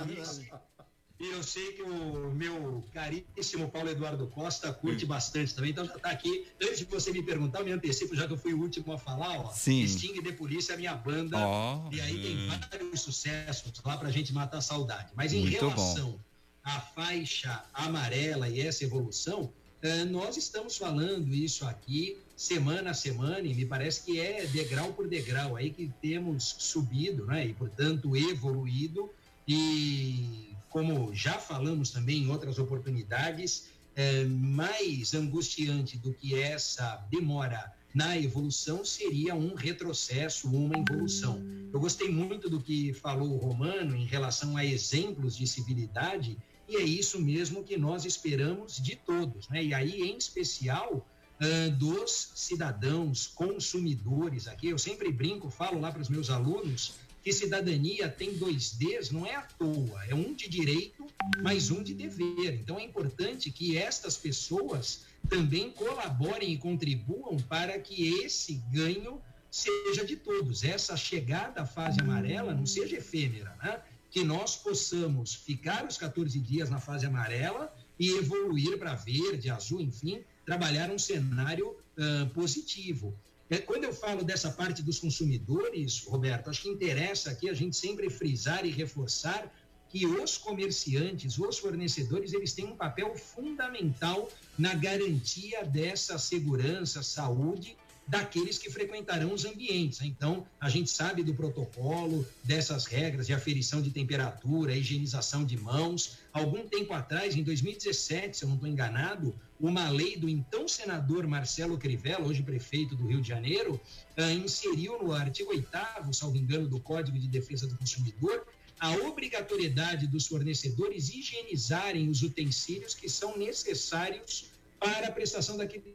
E 1.21 1.33
eu 1.33 1.43
sei 1.43 1.73
que 1.73 1.83
o 1.83 2.33
meu 2.33 2.83
caríssimo 2.95 3.71
Paulo 3.71 3.91
Eduardo 3.91 4.27
Costa 4.29 4.73
curte 4.73 5.05
bastante 5.05 5.55
também, 5.55 5.71
então 5.71 5.85
já 5.85 5.95
está 5.95 6.11
aqui. 6.11 6.47
Antes 6.63 6.79
de 6.79 6.87
você 6.87 7.13
me 7.13 7.23
perguntar, 7.23 7.59
eu 7.59 7.67
me 7.67 7.73
antecipo, 7.73 8.17
já 8.17 8.27
que 8.27 8.33
eu 8.33 8.39
fui 8.39 8.55
o 8.55 8.59
último 8.59 8.91
a 8.95 8.99
falar, 8.99 9.39
ó. 9.39 9.53
Sim. 9.53 9.87
Sting 9.87 10.23
de 10.23 10.33
Polícia 10.33 10.73
é 10.73 10.75
a 10.77 10.79
minha 10.79 10.95
banda. 10.95 11.37
Oh, 11.37 11.95
e 11.95 12.01
aí 12.01 12.23
tem 12.23 12.39
hum. 12.39 12.49
vários 12.49 13.03
sucessos 13.03 13.71
lá 13.85 13.99
pra 13.99 14.11
gente 14.11 14.33
matar 14.33 14.59
a 14.59 14.63
saudade. 14.63 15.13
Mas 15.15 15.35
em 15.35 15.43
Muito 15.43 15.61
relação 15.61 16.13
bom. 16.13 16.21
à 16.65 16.81
faixa 16.81 17.65
amarela 17.75 18.49
e 18.49 18.63
essa 18.63 18.83
evolução, 18.83 19.53
uh, 19.85 20.05
nós 20.11 20.39
estamos 20.39 20.79
falando 20.79 21.35
isso 21.35 21.67
aqui 21.67 22.17
semana 22.35 22.93
a 22.93 22.95
semana 22.95 23.41
e 23.41 23.55
me 23.55 23.67
parece 23.67 24.07
que 24.07 24.19
é 24.19 24.47
degrau 24.47 24.95
por 24.95 25.07
degrau 25.07 25.55
aí 25.55 25.69
que 25.69 25.93
temos 26.01 26.57
subido, 26.59 27.27
né? 27.27 27.47
E, 27.47 27.53
portanto, 27.53 28.17
evoluído 28.17 29.11
e 29.47 30.50
como 30.71 31.13
já 31.13 31.35
falamos 31.35 31.91
também 31.91 32.23
em 32.23 32.31
outras 32.31 32.59
oportunidades, 32.59 33.67
é, 33.95 34.25
mais 34.25 35.13
angustiante 35.13 35.99
do 35.99 36.15
que 36.15 36.41
essa 36.41 37.05
demora 37.11 37.73
na 37.93 38.17
evolução 38.17 38.85
seria 38.85 39.35
um 39.35 39.55
retrocesso, 39.55 40.49
uma 40.49 40.79
involução. 40.79 41.43
Eu 41.73 41.81
gostei 41.81 42.09
muito 42.09 42.49
do 42.49 42.61
que 42.61 42.93
falou 42.95 43.33
o 43.33 43.37
Romano 43.37 43.97
em 43.97 44.05
relação 44.05 44.57
a 44.57 44.65
exemplos 44.65 45.37
de 45.37 45.47
civilidade, 45.47 46.39
e 46.69 46.77
é 46.77 46.83
isso 46.83 47.21
mesmo 47.21 47.65
que 47.65 47.77
nós 47.77 48.05
esperamos 48.05 48.77
de 48.77 48.95
todos, 48.95 49.49
né? 49.49 49.65
E 49.65 49.75
aí, 49.75 50.03
em 50.03 50.17
especial, 50.17 51.05
uh, 51.41 51.71
dos 51.73 52.31
cidadãos, 52.37 53.27
consumidores 53.27 54.47
aqui. 54.47 54.69
Eu 54.69 54.79
sempre 54.79 55.11
brinco, 55.11 55.51
falo 55.51 55.81
lá 55.81 55.91
para 55.91 56.03
os 56.03 56.09
meus 56.09 56.31
alunos 56.31 56.95
que 57.23 57.33
cidadania 57.33 58.09
tem 58.09 58.35
dois 58.35 58.73
Ds 58.73 59.11
não 59.11 59.27
é 59.27 59.35
à 59.35 59.43
toa, 59.43 60.05
é 60.09 60.15
um 60.15 60.35
de 60.35 60.49
direito, 60.49 61.07
mas 61.43 61.71
um 61.71 61.83
de 61.83 61.95
dever. 61.95 62.55
Então 62.55 62.79
é 62.79 62.85
importante 62.85 63.51
que 63.51 63.77
estas 63.77 64.17
pessoas 64.17 65.05
também 65.29 65.71
colaborem 65.71 66.53
e 66.53 66.59
contribuam 66.59 67.37
para 67.49 67.79
que 67.79 68.23
esse 68.23 68.55
ganho 68.73 69.21
seja 69.51 70.05
de 70.05 70.17
todos. 70.17 70.65
Essa 70.65 70.97
chegada 70.97 71.63
à 71.63 71.67
fase 71.67 72.01
amarela 72.01 72.55
não 72.55 72.67
seja 72.67 72.97
efêmera, 72.97 73.57
né? 73.63 73.81
Que 74.11 74.25
nós 74.25 74.57
possamos 74.57 75.35
ficar 75.35 75.87
os 75.87 75.97
14 75.97 76.39
dias 76.41 76.71
na 76.71 76.81
fase 76.81 77.07
amarela 77.07 77.73
e 77.99 78.11
evoluir 78.17 78.79
para 78.79 78.95
verde, 78.95 79.51
azul, 79.51 79.81
enfim, 79.81 80.23
trabalhar 80.45 80.91
um 80.91 80.99
cenário 80.99 81.69
uh, 81.69 82.29
positivo. 82.31 83.15
É, 83.51 83.59
quando 83.59 83.83
eu 83.83 83.93
falo 83.93 84.23
dessa 84.23 84.49
parte 84.51 84.81
dos 84.81 85.01
consumidores, 85.01 86.05
Roberto, 86.05 86.49
acho 86.49 86.63
que 86.63 86.69
interessa 86.69 87.33
aqui 87.33 87.51
a 87.51 87.55
gente 87.55 87.77
sempre 87.77 88.09
frisar 88.09 88.65
e 88.65 88.71
reforçar 88.71 89.53
que 89.89 90.07
os 90.07 90.39
comerciantes, 90.39 91.37
os 91.37 91.59
fornecedores, 91.59 92.33
eles 92.33 92.53
têm 92.53 92.67
um 92.67 92.77
papel 92.77 93.13
fundamental 93.17 94.31
na 94.57 94.73
garantia 94.73 95.65
dessa 95.65 96.17
segurança, 96.17 97.03
saúde 97.03 97.77
daqueles 98.11 98.59
que 98.59 98.69
frequentarão 98.69 99.33
os 99.33 99.45
ambientes. 99.45 100.01
Então, 100.03 100.45
a 100.61 100.69
gente 100.69 100.91
sabe 100.91 101.23
do 101.23 101.33
protocolo, 101.33 102.27
dessas 102.43 102.85
regras 102.85 103.29
de 103.29 103.33
aferição 103.33 103.81
de 103.81 103.91
temperatura, 103.91 104.75
higienização 104.75 105.45
de 105.45 105.57
mãos. 105.57 106.19
Algum 106.33 106.67
tempo 106.67 106.93
atrás, 106.93 107.37
em 107.37 107.45
2017, 107.45 108.37
se 108.37 108.43
eu 108.43 108.49
não 108.49 108.57
estou 108.57 108.69
enganado, 108.69 109.33
uma 109.61 109.89
lei 109.89 110.17
do 110.17 110.29
então 110.29 110.67
senador 110.67 111.25
Marcelo 111.29 111.79
Crivella, 111.79 112.27
hoje 112.27 112.43
prefeito 112.43 112.97
do 112.97 113.07
Rio 113.07 113.21
de 113.21 113.29
Janeiro, 113.29 113.81
uh, 114.19 114.23
inseriu 114.45 115.01
no 115.01 115.13
artigo 115.13 115.51
8 115.51 115.69
salvo 116.13 116.37
engano, 116.37 116.67
do 116.67 116.81
Código 116.81 117.17
de 117.17 117.29
Defesa 117.29 117.69
do 117.69 117.79
Consumidor, 117.79 118.45
a 118.81 118.91
obrigatoriedade 119.07 120.09
dos 120.09 120.27
fornecedores 120.27 121.11
higienizarem 121.11 122.09
os 122.09 122.23
utensílios 122.23 122.93
que 122.93 123.09
são 123.09 123.39
necessários 123.39 124.47
para 124.81 125.07
a 125.07 125.13
prestação 125.13 125.57
daquele 125.57 125.95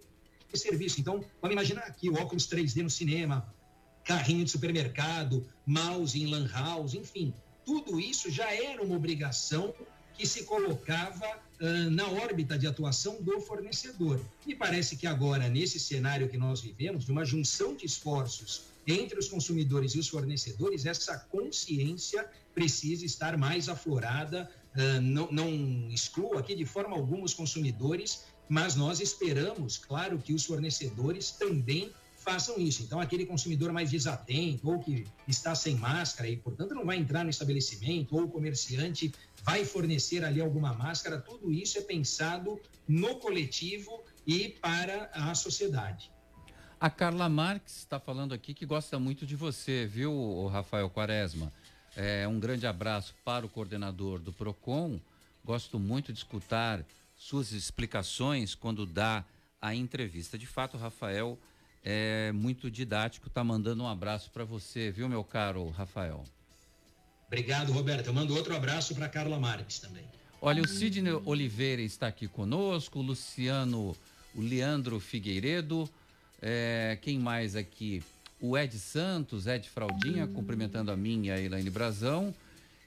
serviço. 0.57 0.99
Então, 0.99 1.23
vamos 1.41 1.53
imaginar 1.53 1.83
aqui 1.83 2.09
o 2.09 2.15
óculos 2.15 2.47
3D 2.47 2.83
no 2.83 2.89
cinema, 2.89 3.53
carrinho 4.03 4.45
de 4.45 4.51
supermercado, 4.51 5.47
mouse 5.65 6.21
em 6.21 6.27
lan 6.27 6.47
house, 6.51 6.93
enfim, 6.93 7.33
tudo 7.65 7.99
isso 7.99 8.29
já 8.29 8.53
era 8.53 8.81
uma 8.83 8.95
obrigação 8.95 9.73
que 10.13 10.25
se 10.25 10.43
colocava 10.43 11.25
uh, 11.59 11.89
na 11.89 12.07
órbita 12.07 12.57
de 12.57 12.67
atuação 12.67 13.21
do 13.21 13.41
fornecedor. 13.41 14.21
E 14.45 14.55
parece 14.55 14.95
que 14.95 15.05
agora, 15.05 15.49
nesse 15.49 15.79
cenário 15.79 16.29
que 16.29 16.37
nós 16.37 16.61
vivemos, 16.61 17.05
de 17.05 17.11
uma 17.11 17.25
junção 17.25 17.75
de 17.75 17.85
esforços 17.85 18.63
entre 18.87 19.19
os 19.19 19.27
consumidores 19.27 19.93
e 19.93 19.99
os 19.99 20.07
fornecedores, 20.07 20.85
essa 20.85 21.17
consciência 21.17 22.29
precisa 22.53 23.03
estar 23.03 23.35
mais 23.37 23.67
aflorada. 23.67 24.49
Uh, 24.75 25.01
não, 25.01 25.31
não 25.31 25.89
excluo 25.89 26.37
aqui 26.37 26.55
de 26.55 26.65
forma 26.65 26.95
alguma 26.95 27.25
os 27.25 27.33
consumidores, 27.33 28.23
mas 28.47 28.75
nós 28.75 28.99
esperamos, 28.99 29.77
claro, 29.77 30.17
que 30.17 30.33
os 30.33 30.45
fornecedores 30.45 31.31
também 31.31 31.91
façam 32.25 32.57
isso. 32.57 32.81
Então, 32.81 32.99
aquele 32.99 33.25
consumidor 33.25 33.71
mais 33.71 33.91
desatento 33.91 34.67
ou 34.67 34.79
que 34.79 35.05
está 35.27 35.53
sem 35.53 35.75
máscara 35.75 36.27
e, 36.27 36.35
portanto, 36.35 36.73
não 36.73 36.83
vai 36.83 36.97
entrar 36.97 37.23
no 37.23 37.29
estabelecimento, 37.29 38.15
ou 38.15 38.23
o 38.23 38.27
comerciante 38.27 39.13
vai 39.43 39.63
fornecer 39.63 40.23
ali 40.23 40.41
alguma 40.41 40.73
máscara, 40.73 41.19
tudo 41.19 41.51
isso 41.51 41.77
é 41.77 41.81
pensado 41.81 42.59
no 42.87 43.17
coletivo 43.17 44.03
e 44.25 44.49
para 44.49 45.09
a 45.13 45.35
sociedade. 45.35 46.11
A 46.79 46.89
Carla 46.89 47.29
Marques 47.29 47.77
está 47.77 47.99
falando 47.99 48.33
aqui 48.33 48.53
que 48.53 48.65
gosta 48.65 48.97
muito 48.99 49.25
de 49.25 49.35
você, 49.35 49.85
viu, 49.85 50.47
Rafael 50.47 50.89
Quaresma? 50.89 51.53
É, 51.95 52.27
um 52.27 52.39
grande 52.39 52.67
abraço 52.67 53.13
para 53.23 53.45
o 53.45 53.49
coordenador 53.49 54.19
do 54.19 54.33
PROCON. 54.33 54.99
Gosto 55.43 55.79
muito 55.79 56.11
de 56.11 56.19
escutar 56.19 56.83
suas 57.15 57.51
explicações 57.51 58.55
quando 58.55 58.85
dá 58.85 59.25
a 59.61 59.73
entrevista. 59.73 60.37
De 60.37 60.45
fato, 60.45 60.77
Rafael 60.77 61.39
é 61.83 62.31
muito 62.31 62.69
didático, 62.69 63.29
tá 63.29 63.43
mandando 63.43 63.83
um 63.83 63.87
abraço 63.87 64.31
para 64.31 64.43
você, 64.43 64.91
viu, 64.91 65.07
meu 65.07 65.23
caro 65.23 65.69
Rafael? 65.69 66.23
Obrigado, 67.27 67.71
Roberto. 67.71 68.07
Eu 68.07 68.13
mando 68.13 68.35
outro 68.35 68.55
abraço 68.55 68.93
para 68.93 69.09
Carla 69.09 69.39
Marques 69.39 69.79
também. 69.79 70.03
Olha, 70.41 70.61
o 70.61 70.67
Sidney 70.67 71.13
Oliveira 71.25 71.81
está 71.81 72.07
aqui 72.07 72.27
conosco, 72.27 72.99
o 72.99 73.01
Luciano, 73.01 73.95
o 74.35 74.41
Leandro 74.41 74.99
Figueiredo, 74.99 75.89
é, 76.41 76.97
quem 77.01 77.17
mais 77.17 77.55
aqui? 77.55 78.03
O 78.39 78.57
Ed 78.57 78.77
Santos, 78.77 79.47
Ed 79.47 79.67
Fraldinha, 79.67 80.27
cumprimentando 80.27 80.91
a 80.91 80.95
mim 80.95 81.25
e 81.25 81.31
a 81.31 81.39
Elaine 81.39 81.69
Brazão. 81.69 82.35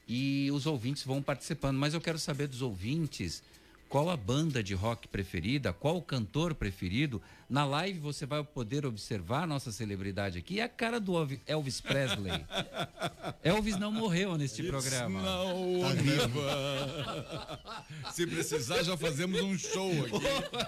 E 0.07 0.49
os 0.53 0.67
ouvintes 0.67 1.03
vão 1.03 1.23
participando, 1.23 1.77
mas 1.77 1.95
eu 1.95 2.01
quero 2.01 2.19
saber 2.19 2.47
dos 2.47 2.63
ouvintes 2.63 3.43
qual 3.89 4.11
a 4.11 4.17
banda 4.17 4.63
de 4.63 4.75
rock 4.75 5.09
preferida, 5.09 5.73
qual 5.73 5.97
o 5.97 6.03
cantor 6.03 6.55
preferido. 6.55 7.23
Na 7.49 7.65
live 7.65 7.99
você 7.99 8.27
vai 8.27 8.45
poder 8.45 8.85
observar 8.85 9.45
a 9.45 9.47
nossa 9.47 9.73
celebridade 9.73 10.39
aqui, 10.39 10.61
é 10.61 10.65
a 10.65 10.69
cara 10.69 11.01
do 11.01 11.15
Elvis 11.47 11.81
Presley. 11.81 12.33
Elvis 13.43 13.79
não 13.79 13.91
morreu 13.91 14.37
neste 14.37 14.61
It's 14.61 14.71
programa. 14.71 15.23
Não, 15.23 15.81
tá 15.81 15.95
Se 18.13 18.27
precisar, 18.27 18.83
já 18.83 18.99
fazemos 18.99 19.41
um 19.41 19.57
show 19.57 19.91
aqui, 20.05 20.21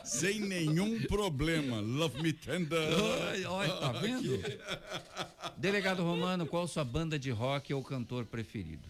sem 0.09 0.41
nenhum 0.41 1.03
problema. 1.03 1.81
Love 1.81 2.23
me 2.23 2.33
tender. 2.33 2.89
Olha, 3.47 3.75
tá 3.75 3.93
vendo? 3.93 4.43
Delegado 5.59 6.03
Romano, 6.03 6.47
qual 6.47 6.67
sua 6.67 6.85
banda 6.85 7.19
de 7.19 7.31
rock 7.31 7.75
ou 7.75 7.85
cantor 7.85 8.25
preferido? 8.25 8.89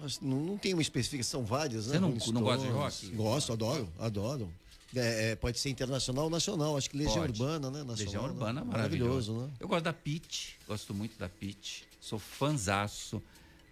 Mas 0.00 0.20
não, 0.20 0.38
não 0.38 0.58
tem 0.58 0.72
uma 0.72 0.82
especificação, 0.82 1.44
várias, 1.44 1.88
né? 1.88 1.94
Você 1.94 1.98
não, 2.00 2.34
não 2.34 2.42
gosta 2.42 2.66
de 2.66 2.72
rock? 2.72 3.06
Gosto, 3.10 3.52
adoro, 3.52 3.88
adoro. 3.98 4.52
É, 4.94 5.30
é, 5.30 5.36
pode 5.36 5.58
ser 5.58 5.68
internacional 5.68 6.24
ou 6.24 6.30
nacional. 6.30 6.76
Acho 6.76 6.88
que 6.88 6.96
Legião 6.96 7.16
pode. 7.16 7.40
Urbana, 7.40 7.70
né? 7.70 7.84
Nacional, 7.84 7.96
Legião 7.96 8.22
né? 8.22 8.28
Urbana, 8.28 8.60
né? 8.60 8.66
maravilhoso. 8.66 9.32
maravilhoso. 9.32 9.52
né? 9.52 9.56
Eu 9.60 9.68
gosto 9.68 9.84
da 9.84 9.92
Pete, 9.92 10.56
gosto 10.66 10.94
muito 10.94 11.18
da 11.18 11.28
Pete. 11.28 11.84
Sou 12.00 12.18
fanzaço 12.18 13.22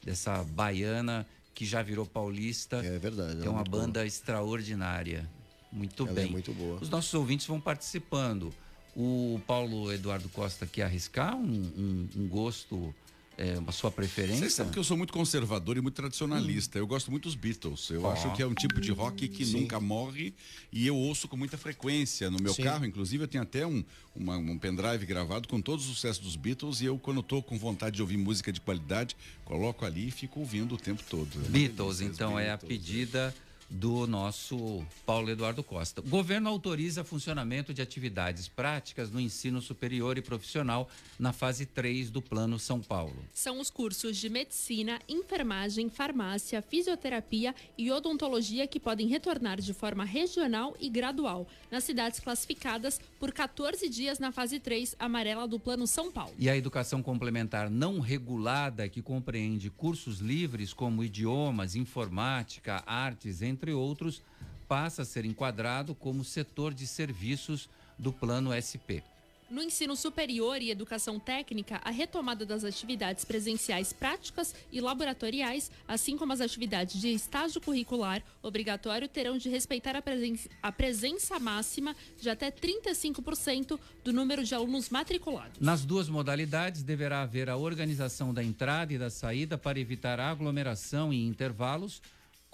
dessa 0.04 0.42
baiana 0.44 1.26
que 1.54 1.64
já 1.64 1.82
virou 1.82 2.04
paulista. 2.04 2.76
É 2.76 2.98
verdade. 2.98 3.46
É 3.46 3.48
uma 3.48 3.64
banda 3.64 4.00
boa. 4.00 4.06
extraordinária. 4.06 5.28
Muito 5.72 6.02
ela 6.02 6.12
é 6.12 6.14
bem. 6.14 6.26
É 6.26 6.30
muito 6.30 6.52
boa. 6.52 6.78
Os 6.80 6.90
nossos 6.90 7.12
ouvintes 7.14 7.46
vão 7.46 7.60
participando. 7.60 8.52
O 8.94 9.40
Paulo 9.46 9.92
Eduardo 9.92 10.28
Costa 10.28 10.66
quer 10.66 10.84
arriscar 10.84 11.34
um, 11.34 11.42
um, 11.44 12.08
um 12.16 12.28
gosto 12.28 12.94
é, 13.38 13.58
a 13.66 13.72
sua 13.72 13.90
preferência? 13.90 14.48
Você 14.48 14.50
sabe 14.50 14.70
que 14.70 14.78
eu 14.78 14.84
sou 14.84 14.96
muito 14.96 15.12
conservador 15.12 15.76
e 15.76 15.80
muito 15.80 15.94
tradicionalista. 15.94 16.78
Hum. 16.78 16.82
Eu 16.82 16.86
gosto 16.86 17.10
muito 17.10 17.24
dos 17.24 17.34
Beatles. 17.34 17.90
Eu 17.90 18.02
oh. 18.02 18.10
acho 18.10 18.32
que 18.34 18.42
é 18.42 18.46
um 18.46 18.54
tipo 18.54 18.80
de 18.80 18.90
rock 18.92 19.28
que 19.28 19.44
Sim. 19.44 19.60
nunca 19.60 19.78
morre 19.78 20.34
e 20.72 20.86
eu 20.86 20.96
ouço 20.96 21.28
com 21.28 21.36
muita 21.36 21.58
frequência. 21.58 22.30
No 22.30 22.38
meu 22.40 22.54
Sim. 22.54 22.62
carro, 22.62 22.84
inclusive, 22.84 23.24
eu 23.24 23.28
tenho 23.28 23.42
até 23.42 23.66
um, 23.66 23.84
uma, 24.14 24.36
um 24.36 24.58
pendrive 24.58 25.04
gravado 25.04 25.48
com 25.48 25.60
todos 25.60 25.84
os 25.86 25.94
sucessos 25.94 26.22
dos 26.22 26.36
Beatles 26.36 26.80
e 26.80 26.86
eu, 26.86 26.98
quando 26.98 27.20
estou 27.20 27.42
com 27.42 27.58
vontade 27.58 27.96
de 27.96 28.02
ouvir 28.02 28.16
música 28.16 28.52
de 28.52 28.60
qualidade, 28.60 29.16
coloco 29.44 29.84
ali 29.84 30.08
e 30.08 30.10
fico 30.10 30.40
ouvindo 30.40 30.74
o 30.74 30.78
tempo 30.78 31.02
todo. 31.08 31.38
Beatles, 31.48 32.00
então, 32.00 32.36
Beatles. 32.36 32.48
é 32.48 32.52
a 32.52 32.58
pedida 32.58 33.34
do 33.68 34.06
nosso 34.06 34.84
Paulo 35.04 35.30
Eduardo 35.30 35.62
Costa. 35.62 36.00
O 36.00 36.08
governo 36.08 36.48
autoriza 36.48 37.04
funcionamento 37.04 37.74
de 37.74 37.82
atividades 37.82 38.48
práticas 38.48 39.10
no 39.10 39.20
ensino 39.20 39.60
superior 39.60 40.16
e 40.18 40.22
profissional 40.22 40.88
na 41.18 41.32
fase 41.32 41.66
3 41.66 42.10
do 42.10 42.22
Plano 42.22 42.58
São 42.58 42.80
Paulo. 42.80 43.16
São 43.32 43.60
os 43.60 43.70
cursos 43.70 44.16
de 44.16 44.28
medicina, 44.28 45.00
enfermagem, 45.08 45.88
farmácia, 45.88 46.62
fisioterapia 46.62 47.54
e 47.76 47.90
odontologia 47.90 48.66
que 48.66 48.80
podem 48.80 49.08
retornar 49.08 49.60
de 49.60 49.74
forma 49.74 50.04
regional 50.04 50.76
e 50.80 50.88
gradual 50.88 51.46
nas 51.70 51.84
cidades 51.84 52.20
classificadas 52.20 53.00
por 53.18 53.32
14 53.32 53.88
dias 53.88 54.18
na 54.18 54.30
fase 54.30 54.60
3 54.60 54.96
amarela 54.98 55.48
do 55.48 55.58
Plano 55.58 55.86
São 55.86 56.12
Paulo. 56.12 56.34
E 56.38 56.48
a 56.48 56.56
educação 56.56 57.02
complementar 57.02 57.70
não 57.70 57.98
regulada, 57.98 58.88
que 58.88 59.02
compreende 59.02 59.70
cursos 59.70 60.18
livres 60.18 60.72
como 60.72 61.02
idiomas, 61.02 61.74
informática, 61.74 62.82
artes, 62.86 63.42
entre 63.42 63.55
entre 63.56 63.72
outros, 63.72 64.22
passa 64.68 65.02
a 65.02 65.04
ser 65.04 65.24
enquadrado 65.24 65.94
como 65.94 66.22
setor 66.22 66.74
de 66.74 66.86
serviços 66.86 67.68
do 67.98 68.12
Plano 68.12 68.50
SP. 68.52 69.00
No 69.48 69.62
ensino 69.62 69.94
superior 69.94 70.60
e 70.60 70.72
educação 70.72 71.20
técnica, 71.20 71.80
a 71.84 71.90
retomada 71.92 72.44
das 72.44 72.64
atividades 72.64 73.24
presenciais 73.24 73.92
práticas 73.92 74.52
e 74.72 74.80
laboratoriais, 74.80 75.70
assim 75.86 76.18
como 76.18 76.32
as 76.32 76.40
atividades 76.40 77.00
de 77.00 77.10
estágio 77.10 77.60
curricular 77.60 78.24
obrigatório, 78.42 79.08
terão 79.08 79.38
de 79.38 79.48
respeitar 79.48 79.94
a, 79.94 80.02
presen 80.02 80.36
a 80.60 80.72
presença 80.72 81.38
máxima 81.38 81.94
de 82.20 82.28
até 82.28 82.50
35% 82.50 83.78
do 84.02 84.12
número 84.12 84.42
de 84.42 84.52
alunos 84.52 84.90
matriculados. 84.90 85.60
Nas 85.60 85.84
duas 85.84 86.08
modalidades, 86.08 86.82
deverá 86.82 87.22
haver 87.22 87.48
a 87.48 87.56
organização 87.56 88.34
da 88.34 88.42
entrada 88.42 88.92
e 88.92 88.98
da 88.98 89.10
saída 89.10 89.56
para 89.56 89.78
evitar 89.78 90.18
aglomeração 90.18 91.12
e 91.12 91.24
intervalos 91.24 92.02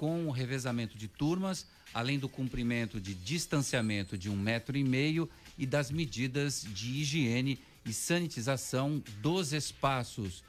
com 0.02 0.26
o 0.26 0.32
revezamento 0.32 0.98
de 0.98 1.06
turmas, 1.06 1.64
além 1.94 2.18
do 2.18 2.28
cumprimento 2.28 3.00
de 3.00 3.14
distanciamento 3.14 4.18
de 4.18 4.28
um 4.28 4.34
metro 4.34 4.76
e 4.76 4.82
meio 4.82 5.30
e 5.56 5.64
das 5.64 5.92
medidas 5.92 6.66
de 6.74 6.90
higiene 6.90 7.56
e 7.86 7.92
sanitização 7.92 9.00
dos 9.20 9.52
espaços. 9.52 10.42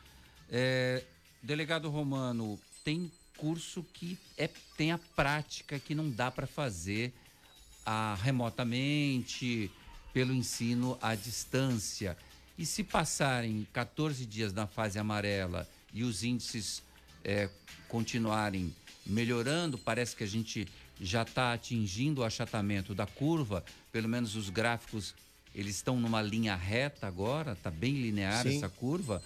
É, 0.49 1.03
delegado 1.43 1.87
Romano, 1.87 2.59
tem 2.83 3.11
curso 3.37 3.85
que 3.93 4.17
é, 4.39 4.49
tem 4.75 4.91
a 4.91 4.97
prática 5.15 5.77
que 5.77 5.93
não 5.93 6.09
dá 6.09 6.31
para 6.31 6.47
fazer 6.47 7.13
a, 7.85 8.17
remotamente, 8.23 9.69
pelo 10.11 10.33
ensino 10.33 10.97
à 10.99 11.13
distância. 11.13 12.17
E 12.57 12.65
se 12.65 12.83
passarem 12.83 13.67
14 13.71 14.25
dias 14.25 14.51
na 14.51 14.65
fase 14.65 14.97
amarela 14.97 15.69
e 15.93 16.03
os 16.03 16.23
índices 16.23 16.81
é, 17.23 17.51
continuarem 17.87 18.73
melhorando, 19.05 19.77
parece 19.77 20.15
que 20.15 20.23
a 20.23 20.27
gente 20.27 20.67
já 20.99 21.23
está 21.23 21.53
atingindo 21.53 22.21
o 22.21 22.23
achatamento 22.23 22.93
da 22.93 23.05
curva, 23.05 23.63
pelo 23.91 24.07
menos 24.07 24.35
os 24.35 24.49
gráficos 24.49 25.13
eles 25.53 25.75
estão 25.75 25.99
numa 25.99 26.21
linha 26.21 26.55
reta 26.55 27.05
agora, 27.05 27.53
está 27.53 27.69
bem 27.69 27.93
linear 27.93 28.41
Sim. 28.43 28.57
essa 28.57 28.69
curva. 28.69 29.21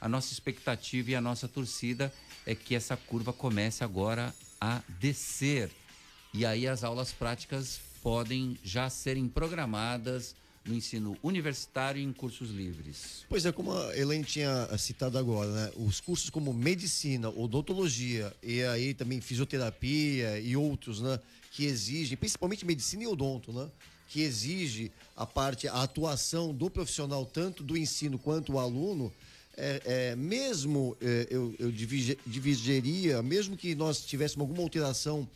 A 0.00 0.08
nossa 0.08 0.32
expectativa 0.32 1.12
e 1.12 1.14
a 1.14 1.20
nossa 1.20 1.46
torcida 1.46 2.12
é 2.44 2.54
que 2.54 2.74
essa 2.74 2.96
curva 2.96 3.32
comece 3.32 3.84
agora 3.84 4.34
a 4.60 4.82
descer. 4.98 5.70
E 6.34 6.44
aí 6.44 6.66
as 6.66 6.82
aulas 6.82 7.12
práticas 7.12 7.80
podem 8.02 8.58
já 8.62 8.90
serem 8.90 9.28
programadas 9.28 10.34
no 10.68 10.74
ensino 10.74 11.16
universitário 11.22 12.00
e 12.00 12.04
em 12.04 12.12
cursos 12.12 12.50
livres. 12.50 13.24
Pois 13.28 13.46
é, 13.46 13.50
como 13.50 13.72
a 13.72 13.96
Elaine 13.96 14.24
tinha 14.24 14.68
citado 14.76 15.16
agora, 15.16 15.50
né? 15.50 15.72
Os 15.76 16.00
cursos 16.00 16.28
como 16.28 16.52
medicina, 16.52 17.30
odontologia 17.30 18.32
e 18.42 18.62
aí 18.62 18.92
também 18.92 19.20
fisioterapia 19.20 20.38
e 20.38 20.54
outros, 20.56 21.00
né? 21.00 21.18
Que 21.50 21.64
exigem, 21.64 22.16
principalmente 22.16 22.66
medicina 22.66 23.04
e 23.04 23.06
odonto, 23.06 23.52
né? 23.52 23.68
Que 24.08 24.20
exige 24.20 24.92
a 25.16 25.26
parte, 25.26 25.66
a 25.66 25.82
atuação 25.82 26.54
do 26.54 26.70
profissional, 26.70 27.24
tanto 27.26 27.62
do 27.62 27.76
ensino 27.76 28.18
quanto 28.18 28.52
o 28.52 28.58
aluno, 28.58 29.12
é, 29.56 29.82
é, 29.84 30.16
mesmo 30.16 30.96
é, 31.00 31.26
eu, 31.30 31.54
eu 31.58 31.72
dividiria, 31.72 33.20
mesmo 33.22 33.56
que 33.56 33.74
nós 33.74 34.04
tivéssemos 34.04 34.42
alguma 34.42 34.62
alteração 34.62 35.28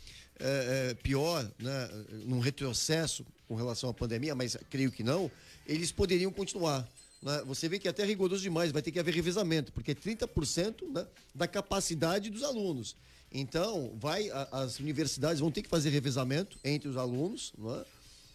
pior, 1.05 1.49
né, 1.61 1.89
num 2.25 2.41
retrocesso 2.41 3.25
com 3.53 3.57
relação 3.57 3.91
à 3.91 3.93
pandemia, 3.93 4.35
mas 4.35 4.57
creio 4.71 4.91
que 4.91 5.03
não, 5.03 5.31
eles 5.67 5.93
poderiam 5.93 6.33
continuar. 6.33 6.89
Né? 7.21 7.43
Você 7.45 7.69
vê 7.69 7.79
que 7.79 7.87
é 7.87 7.91
até 7.91 8.03
rigoroso 8.03 8.43
demais, 8.43 8.73
vai 8.73 8.81
ter 8.81 8.91
que 8.91 8.99
haver 8.99 9.15
revezamento, 9.15 9.71
porque 9.73 9.91
é 9.91 9.95
30% 9.95 10.91
né, 10.91 11.07
da 11.35 11.47
capacidade 11.47 12.31
dos 12.31 12.43
alunos. 12.43 12.97
Então, 13.31 13.93
vai, 14.01 14.31
a, 14.31 14.49
as 14.53 14.81
universidades 14.81 15.41
vão 15.41 15.51
ter 15.51 15.61
que 15.61 15.69
fazer 15.69 15.91
revezamento 15.91 16.59
entre 16.65 16.89
os 16.89 16.97
alunos, 16.97 17.53
né, 17.59 17.85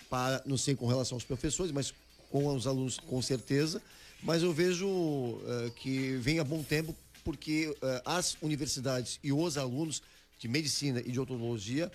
para, 0.08 0.44
não 0.46 0.56
sei 0.56 0.76
com 0.76 0.86
relação 0.86 1.16
aos 1.16 1.24
professores, 1.24 1.72
mas 1.72 1.92
com 2.30 2.56
os 2.56 2.68
alunos 2.68 3.00
com 3.00 3.20
certeza. 3.20 3.82
Mas 4.22 4.44
eu 4.44 4.54
vejo 4.54 4.88
uh, 4.88 5.72
que 5.78 6.16
vem 6.18 6.38
a 6.38 6.44
bom 6.44 6.62
tempo, 6.62 6.96
porque 7.24 7.70
uh, 7.70 8.02
as 8.06 8.38
universidades 8.40 9.20
e 9.24 9.34
os 9.34 9.58
alunos 9.58 10.04
de 10.38 10.48
medicina 10.48 11.02
e 11.04 11.12
de 11.12 11.20
odontologia 11.20 11.92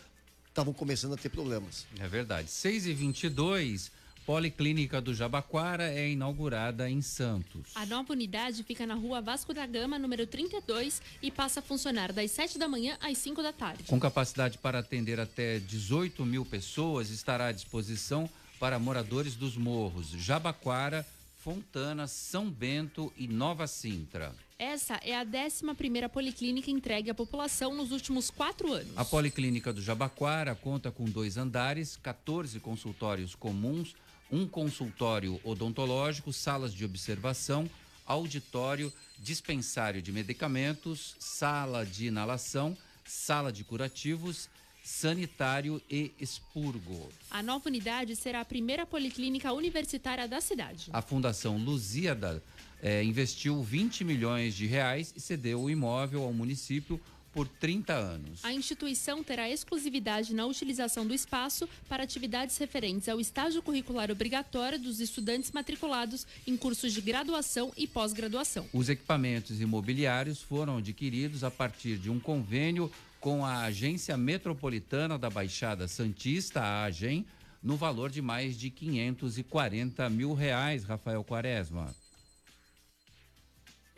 estavam 0.52 0.72
começando 0.74 1.14
a 1.14 1.16
ter 1.16 1.30
problemas. 1.30 1.86
É 1.98 2.06
verdade. 2.06 2.50
6 2.50 2.86
e 2.86 2.92
22 2.92 3.90
Policlínica 4.24 5.00
do 5.00 5.12
Jabaquara 5.12 5.92
é 5.92 6.10
inaugurada 6.10 6.88
em 6.88 7.02
Santos. 7.02 7.72
A 7.74 7.84
nova 7.84 8.12
unidade 8.12 8.62
fica 8.62 8.86
na 8.86 8.94
rua 8.94 9.20
Vasco 9.20 9.52
da 9.52 9.66
Gama, 9.66 9.98
número 9.98 10.26
32, 10.28 11.02
e 11.20 11.28
passa 11.28 11.58
a 11.58 11.62
funcionar 11.62 12.12
das 12.12 12.30
7 12.30 12.56
da 12.56 12.68
manhã 12.68 12.96
às 13.00 13.18
5 13.18 13.42
da 13.42 13.52
tarde. 13.52 13.82
Com 13.84 13.98
capacidade 13.98 14.58
para 14.58 14.78
atender 14.78 15.18
até 15.18 15.58
18 15.58 16.24
mil 16.24 16.44
pessoas, 16.44 17.10
estará 17.10 17.46
à 17.46 17.52
disposição 17.52 18.30
para 18.60 18.78
moradores 18.78 19.34
dos 19.34 19.56
morros 19.56 20.10
Jabaquara, 20.10 21.04
Fontana, 21.38 22.06
São 22.06 22.48
Bento 22.48 23.12
e 23.16 23.26
Nova 23.26 23.66
Sintra. 23.66 24.32
Essa 24.62 25.00
é 25.02 25.12
a 25.12 25.24
11 25.24 26.08
policlínica 26.08 26.70
entregue 26.70 27.10
à 27.10 27.14
população 27.14 27.74
nos 27.74 27.90
últimos 27.90 28.30
quatro 28.30 28.72
anos. 28.72 28.96
A 28.96 29.04
Policlínica 29.04 29.72
do 29.72 29.82
Jabaquara 29.82 30.54
conta 30.54 30.88
com 30.88 31.04
dois 31.04 31.36
andares, 31.36 31.96
14 31.96 32.60
consultórios 32.60 33.34
comuns, 33.34 33.96
um 34.30 34.46
consultório 34.46 35.40
odontológico, 35.42 36.32
salas 36.32 36.72
de 36.72 36.84
observação, 36.84 37.68
auditório, 38.06 38.92
dispensário 39.18 40.00
de 40.00 40.12
medicamentos, 40.12 41.16
sala 41.18 41.84
de 41.84 42.06
inalação, 42.06 42.78
sala 43.04 43.52
de 43.52 43.64
curativos 43.64 44.48
sanitário 44.82 45.80
e 45.88 46.12
expurgo. 46.18 47.08
A 47.30 47.42
nova 47.42 47.68
unidade 47.68 48.16
será 48.16 48.40
a 48.40 48.44
primeira 48.44 48.84
policlínica 48.84 49.52
universitária 49.52 50.26
da 50.26 50.40
cidade. 50.40 50.90
A 50.92 51.00
Fundação 51.00 51.56
Lusíada 51.56 52.42
eh, 52.82 53.04
investiu 53.04 53.62
20 53.62 54.04
milhões 54.04 54.54
de 54.54 54.66
reais 54.66 55.14
e 55.16 55.20
cedeu 55.20 55.62
o 55.62 55.70
imóvel 55.70 56.24
ao 56.24 56.32
município 56.32 57.00
por 57.32 57.48
30 57.48 57.94
anos. 57.94 58.44
A 58.44 58.52
instituição 58.52 59.22
terá 59.22 59.48
exclusividade 59.48 60.34
na 60.34 60.44
utilização 60.44 61.06
do 61.06 61.14
espaço 61.14 61.68
para 61.88 62.02
atividades 62.02 62.58
referentes 62.58 63.08
ao 63.08 63.18
estágio 63.18 63.62
curricular 63.62 64.10
obrigatório 64.10 64.78
dos 64.78 65.00
estudantes 65.00 65.50
matriculados 65.50 66.26
em 66.46 66.56
cursos 66.56 66.92
de 66.92 67.00
graduação 67.00 67.72
e 67.76 67.86
pós-graduação. 67.86 68.66
Os 68.72 68.88
equipamentos 68.88 69.60
imobiliários 69.60 70.42
foram 70.42 70.76
adquiridos 70.76 71.42
a 71.42 71.50
partir 71.50 71.96
de 71.96 72.10
um 72.10 72.20
convênio 72.20 72.90
com 73.18 73.46
a 73.46 73.62
Agência 73.62 74.16
Metropolitana 74.16 75.16
da 75.16 75.30
Baixada 75.30 75.86
Santista, 75.86 76.60
a 76.60 76.84
AGEM, 76.84 77.24
no 77.62 77.76
valor 77.76 78.10
de 78.10 78.20
mais 78.20 78.58
de 78.58 78.68
540 78.68 80.10
mil 80.10 80.34
reais, 80.34 80.82
Rafael 80.82 81.22
Quaresma. 81.22 81.94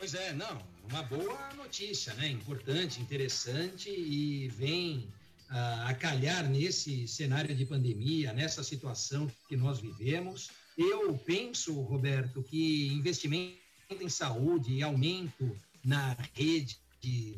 Pois 0.05 0.13
é, 0.13 0.33
não, 0.33 0.61
uma 0.87 1.01
boa 1.01 1.51
notícia, 1.55 2.13
né? 2.13 2.27
Importante, 2.27 3.01
interessante 3.01 3.89
e 3.89 4.47
vem 4.49 5.11
uh, 5.49 5.87
a 5.87 5.95
calhar 5.95 6.47
nesse 6.47 7.07
cenário 7.07 7.55
de 7.55 7.65
pandemia, 7.65 8.31
nessa 8.31 8.63
situação 8.63 9.27
que 9.49 9.57
nós 9.57 9.79
vivemos. 9.79 10.51
Eu 10.77 11.17
penso, 11.17 11.81
Roberto, 11.81 12.43
que 12.43 12.85
investimento 12.89 13.57
em 13.99 14.07
saúde 14.07 14.73
e 14.73 14.83
aumento 14.83 15.57
na 15.83 16.15
rede 16.35 16.77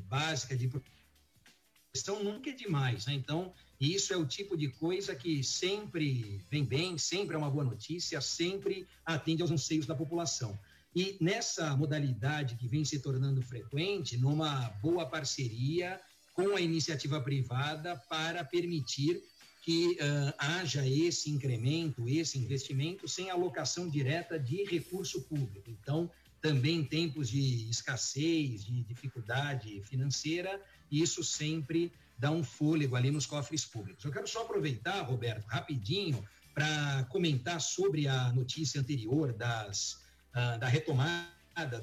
básica 0.09 0.53
de 0.53 0.67
proteção 0.67 2.21
nunca 2.21 2.49
é 2.49 2.53
demais, 2.53 3.05
né? 3.05 3.13
Então, 3.13 3.53
isso 3.79 4.13
é 4.13 4.17
o 4.17 4.25
tipo 4.25 4.57
de 4.57 4.67
coisa 4.67 5.15
que 5.15 5.41
sempre 5.41 6.41
vem 6.51 6.65
bem, 6.65 6.97
sempre 6.97 7.33
é 7.33 7.37
uma 7.37 7.49
boa 7.49 7.63
notícia, 7.63 8.19
sempre 8.19 8.85
atende 9.05 9.41
aos 9.41 9.51
anseios 9.51 9.85
da 9.85 9.95
população. 9.95 10.59
E 10.95 11.17
nessa 11.21 11.75
modalidade 11.75 12.55
que 12.55 12.67
vem 12.67 12.83
se 12.83 12.99
tornando 12.99 13.41
frequente, 13.41 14.17
numa 14.17 14.69
boa 14.81 15.05
parceria 15.05 15.99
com 16.33 16.55
a 16.55 16.61
iniciativa 16.61 17.21
privada 17.21 17.95
para 18.09 18.43
permitir 18.43 19.21
que 19.63 19.97
uh, 19.99 20.33
haja 20.37 20.87
esse 20.87 21.29
incremento, 21.29 22.07
esse 22.07 22.37
investimento, 22.37 23.07
sem 23.07 23.29
alocação 23.29 23.89
direta 23.89 24.39
de 24.39 24.63
recurso 24.63 25.23
público. 25.23 25.69
Então, 25.69 26.09
também 26.41 26.77
em 26.77 26.85
tempos 26.85 27.29
de 27.29 27.69
escassez, 27.69 28.63
de 28.63 28.81
dificuldade 28.83 29.81
financeira, 29.83 30.61
isso 30.89 31.23
sempre 31.23 31.91
dá 32.17 32.31
um 32.31 32.43
fôlego 32.43 32.95
ali 32.95 33.11
nos 33.11 33.25
cofres 33.25 33.65
públicos. 33.65 34.05
Eu 34.05 34.11
quero 34.11 34.27
só 34.27 34.43
aproveitar, 34.43 35.01
Roberto, 35.01 35.45
rapidinho, 35.47 36.23
para 36.53 37.03
comentar 37.09 37.59
sobre 37.59 38.07
a 38.07 38.31
notícia 38.33 38.79
anterior 38.79 39.33
das 39.33 40.06
ah, 40.33 40.57
da 40.57 40.67
retomada 40.67 41.27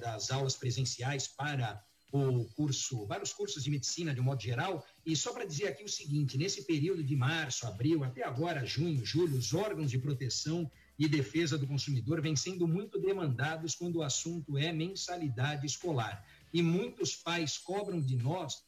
das 0.00 0.30
aulas 0.30 0.56
presenciais 0.56 1.26
para 1.26 1.82
o 2.12 2.44
curso, 2.54 3.04
vários 3.06 3.32
cursos 3.32 3.64
de 3.64 3.70
medicina 3.70 4.14
de 4.14 4.20
um 4.20 4.24
modo 4.24 4.40
geral. 4.40 4.86
E 5.04 5.16
só 5.16 5.32
para 5.32 5.44
dizer 5.44 5.66
aqui 5.66 5.82
o 5.82 5.88
seguinte: 5.88 6.38
nesse 6.38 6.62
período 6.62 7.02
de 7.02 7.16
março, 7.16 7.66
abril, 7.66 8.04
até 8.04 8.22
agora, 8.24 8.64
junho, 8.64 9.04
julho, 9.04 9.36
os 9.36 9.52
órgãos 9.52 9.90
de 9.90 9.98
proteção 9.98 10.70
e 10.96 11.08
defesa 11.08 11.58
do 11.58 11.66
consumidor 11.66 12.20
vêm 12.20 12.36
sendo 12.36 12.68
muito 12.68 13.00
demandados 13.00 13.74
quando 13.74 13.96
o 13.96 14.02
assunto 14.02 14.56
é 14.56 14.72
mensalidade 14.72 15.66
escolar. 15.66 16.24
E 16.52 16.62
muitos 16.62 17.16
pais 17.16 17.58
cobram 17.58 18.00
de 18.00 18.14
nós 18.14 18.62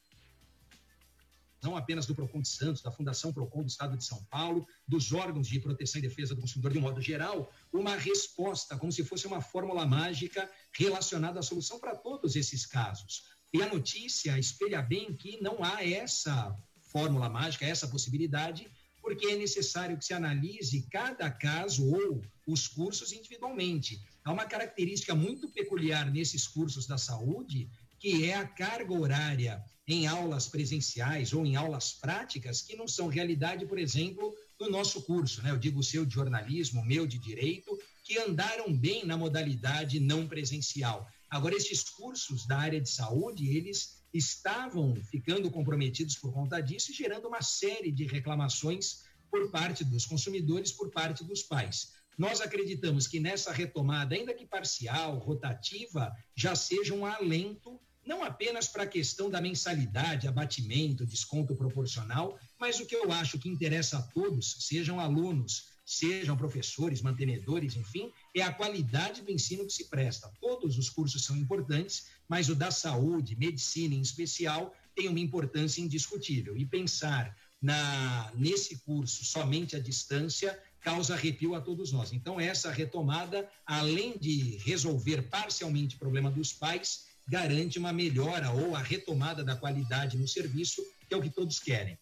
não 1.63 1.77
apenas 1.77 2.07
do 2.07 2.15
Procon 2.15 2.41
de 2.41 2.49
Santos, 2.49 2.83
da 2.83 2.91
Fundação 2.91 3.33
Procon 3.33 3.63
do 3.63 3.69
Estado 3.69 3.97
de 3.97 4.05
São 4.05 4.23
Paulo, 4.25 4.67
dos 4.87 5.13
órgãos 5.13 5.49
de 5.49 5.61
proteção 5.61 5.99
e 5.99 6.03
defesa 6.03 6.35
do 6.35 6.41
consumidor 6.41 6.73
de 6.73 6.79
um 6.79 6.83
modo 6.83 7.01
geral, 7.01 7.53
uma 7.73 7.97
resposta, 7.97 8.77
como 8.77 8.93
se 8.93 9.05
fosse 9.05 9.27
uma 9.27 9.41
fórmula 9.41 9.87
mágica 9.87 10.51
relacionada 10.73 11.41
à 11.41 11.43
solução 11.43 11.79
para 11.79 11.95
todos 11.95 12.37
esses 12.37 12.67
casos. 12.67 13.25
E 13.53 13.63
a 13.63 13.73
notícia 13.73 14.39
espelha 14.39 14.83
bem 14.83 15.15
que 15.15 15.41
não 15.41 15.63
há 15.65 15.85
essa 15.85 16.57
fórmula 16.81 17.29
mágica, 17.29 17.67
essa 17.67 17.89
possibilidade, 17.89 18.71
porque 19.01 19.27
é 19.27 19.37
necessário 19.37 19.97
que 19.97 20.05
se 20.05 20.15
analise 20.15 20.83
cada 20.91 21.31
caso 21.31 21.89
ou 21.95 22.23
os 22.47 22.67
cursos 22.67 23.13
individualmente. 23.13 24.01
Há 24.25 24.33
uma 24.33 24.45
característica 24.45 25.15
muito 25.15 25.49
peculiar 25.51 26.11
nesses 26.11 26.47
cursos 26.47 26.87
da 26.87 26.99
saúde, 26.99 27.71
que 27.99 28.31
é 28.31 28.35
a 28.35 28.47
carga 28.47 28.93
horária 28.93 29.65
em 29.89 30.07
aulas 30.07 30.49
presenciais 30.49 31.33
ou 31.33 31.47
em 31.47 31.55
aulas 31.55 31.93
práticas 31.93 32.61
que 32.61 32.77
não 32.77 32.89
são 32.89 33.07
realidade, 33.07 33.67
por 33.67 33.79
exemplo, 33.79 34.35
no 34.61 34.69
nosso 34.69 35.03
curso, 35.03 35.43
né? 35.43 35.51
Eu 35.51 35.59
digo 35.59 35.81
o 35.81 35.85
seu 35.85 36.05
de 36.05 36.15
jornalismo, 36.15 36.81
o 36.81 36.85
meu 36.85 37.07
de 37.07 37.19
direito, 37.19 37.79
que 38.05 38.19
andaram 38.19 38.77
bem 38.77 39.05
na 39.05 39.17
modalidade 39.17 40.01
não 40.01 40.27
presencial. 40.27 41.07
Agora, 41.31 41.55
esses 41.55 41.83
cursos 41.85 42.47
da 42.47 42.59
área 42.59 42.81
de 42.81 42.89
saúde, 42.89 43.57
eles 43.57 44.03
estavam 44.13 44.95
ficando 45.11 45.51
comprometidos 45.51 46.17
por 46.17 46.33
conta 46.33 46.61
disso 46.61 46.93
gerando 46.93 47.29
uma 47.29 47.43
série 47.43 47.93
de 47.93 48.07
reclamações 48.07 49.05
por 49.31 49.51
parte 49.51 49.85
dos 49.85 50.07
consumidores, 50.07 50.73
por 50.73 50.91
parte 50.91 51.25
dos 51.25 51.43
pais. 51.43 51.93
Nós 52.17 52.41
acreditamos 52.41 53.07
que 53.07 53.21
nessa 53.21 53.53
retomada, 53.53 54.15
ainda 54.15 54.35
que 54.35 54.47
parcial, 54.47 55.19
rotativa, 55.19 56.13
já 56.35 56.57
seja 56.57 56.95
um 56.95 57.05
alento 57.05 57.81
não 58.07 58.23
apenas 58.23 58.69
para 58.69 58.85
a 58.85 58.87
questão 58.87 59.29
da 59.29 59.41
mensalidade, 59.41 60.29
abatimento, 60.29 61.05
desconto 61.05 61.57
proporcional, 61.57 62.39
mas 62.59 62.79
o 62.79 62.87
que 62.87 62.95
eu 62.95 63.11
acho 63.11 63.39
que 63.39 63.49
interessa 63.49 63.99
a 63.99 64.03
todos, 64.03 64.59
sejam 64.61 65.01
alunos, 65.01 65.75
sejam 65.85 66.37
professores, 66.37 67.03
mantenedores, 67.03 67.77
enfim, 67.77 68.13
é 68.35 68.43
a 68.43 68.53
qualidade 68.53 69.23
do 69.23 69.31
ensino 69.31 69.67
que 69.67 69.73
se 69.73 69.89
presta. 69.89 70.33
Todos 70.41 70.79
os 70.79 70.89
cursos 70.89 71.25
são 71.25 71.37
importantes, 71.37 72.07
mas 72.29 72.49
o 72.49 72.55
da 72.55 72.71
saúde, 72.71 73.37
medicina 73.37 73.95
em 73.95 74.01
especial, 74.01 74.73
tem 74.95 75.09
uma 75.09 75.21
importância 75.21 75.81
indiscutível. 75.81 76.57
E 76.57 76.65
pensar 76.65 77.37
na 77.61 78.33
nesse 78.35 78.79
curso 78.79 79.25
somente 79.25 79.75
à 79.75 79.81
distância 79.81 80.61
causa 80.87 81.15
arrepio 81.15 81.57
a 81.57 81.61
todos 81.61 81.91
nós. 81.91 82.13
Então, 82.13 82.39
essa 82.39 82.71
retomada, 82.71 83.51
além 83.67 84.17
de 84.17 84.57
resolver 84.59 85.23
parcialmente 85.23 85.97
o 85.97 85.99
problema 85.99 86.31
dos 86.31 86.53
pais, 86.53 87.07
garante 87.27 87.77
uma 87.77 87.93
melhora 87.93 88.53
ou 88.53 88.77
a 88.77 88.79
retomada 88.79 89.43
da 89.43 89.57
qualidade 89.57 90.17
no 90.17 90.29
serviço, 90.29 90.81
que 91.09 91.13
é 91.13 91.17
o 91.17 91.21
que 91.21 91.29
todos 91.29 91.59
querem. 91.59 91.99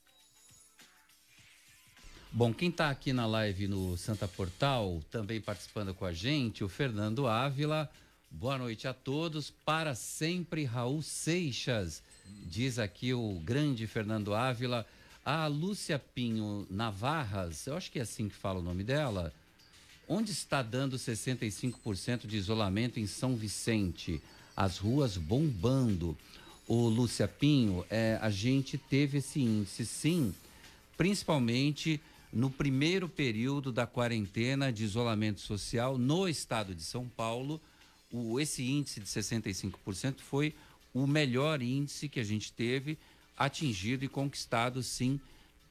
Bom, 2.30 2.52
quem 2.52 2.68
está 2.68 2.90
aqui 2.90 3.10
na 3.14 3.26
live 3.26 3.66
no 3.68 3.96
Santa 3.96 4.28
Portal, 4.28 5.00
também 5.10 5.40
participando 5.40 5.94
com 5.94 6.04
a 6.04 6.12
gente, 6.12 6.62
o 6.62 6.68
Fernando 6.68 7.26
Ávila. 7.26 7.90
Boa 8.30 8.58
noite 8.58 8.86
a 8.86 8.92
todos. 8.92 9.48
Para 9.48 9.94
sempre, 9.94 10.64
Raul 10.64 11.00
Seixas. 11.00 12.02
Diz 12.26 12.78
aqui 12.78 13.14
o 13.14 13.40
grande 13.42 13.86
Fernando 13.86 14.34
Ávila. 14.34 14.84
A 15.24 15.46
Lúcia 15.46 15.98
Pinho 15.98 16.66
Navarras, 16.70 17.66
eu 17.66 17.76
acho 17.76 17.90
que 17.90 17.98
é 17.98 18.02
assim 18.02 18.28
que 18.28 18.34
fala 18.34 18.60
o 18.60 18.62
nome 18.62 18.84
dela. 18.84 19.32
Onde 20.06 20.32
está 20.32 20.62
dando 20.62 20.96
65% 20.96 22.26
de 22.26 22.36
isolamento 22.36 23.00
em 23.00 23.06
São 23.06 23.34
Vicente? 23.34 24.20
as 24.56 24.78
ruas 24.78 25.16
bombando. 25.16 26.16
O 26.66 26.88
Lúcia 26.88 27.28
Pinho, 27.28 27.84
é, 27.90 28.18
a 28.22 28.30
gente 28.30 28.78
teve 28.78 29.18
esse 29.18 29.38
índice, 29.38 29.84
sim, 29.84 30.34
principalmente 30.96 32.00
no 32.32 32.50
primeiro 32.50 33.06
período 33.06 33.70
da 33.70 33.86
quarentena 33.86 34.72
de 34.72 34.82
isolamento 34.82 35.40
social 35.40 35.98
no 35.98 36.26
estado 36.26 36.74
de 36.74 36.82
São 36.82 37.06
Paulo. 37.06 37.60
O, 38.10 38.40
esse 38.40 38.64
índice 38.64 38.98
de 38.98 39.06
65% 39.06 40.20
foi 40.20 40.54
o 40.94 41.06
melhor 41.06 41.60
índice 41.60 42.08
que 42.08 42.18
a 42.18 42.24
gente 42.24 42.50
teve 42.50 42.96
atingido 43.36 44.04
e 44.04 44.08
conquistado, 44.08 44.82
sim, 44.82 45.20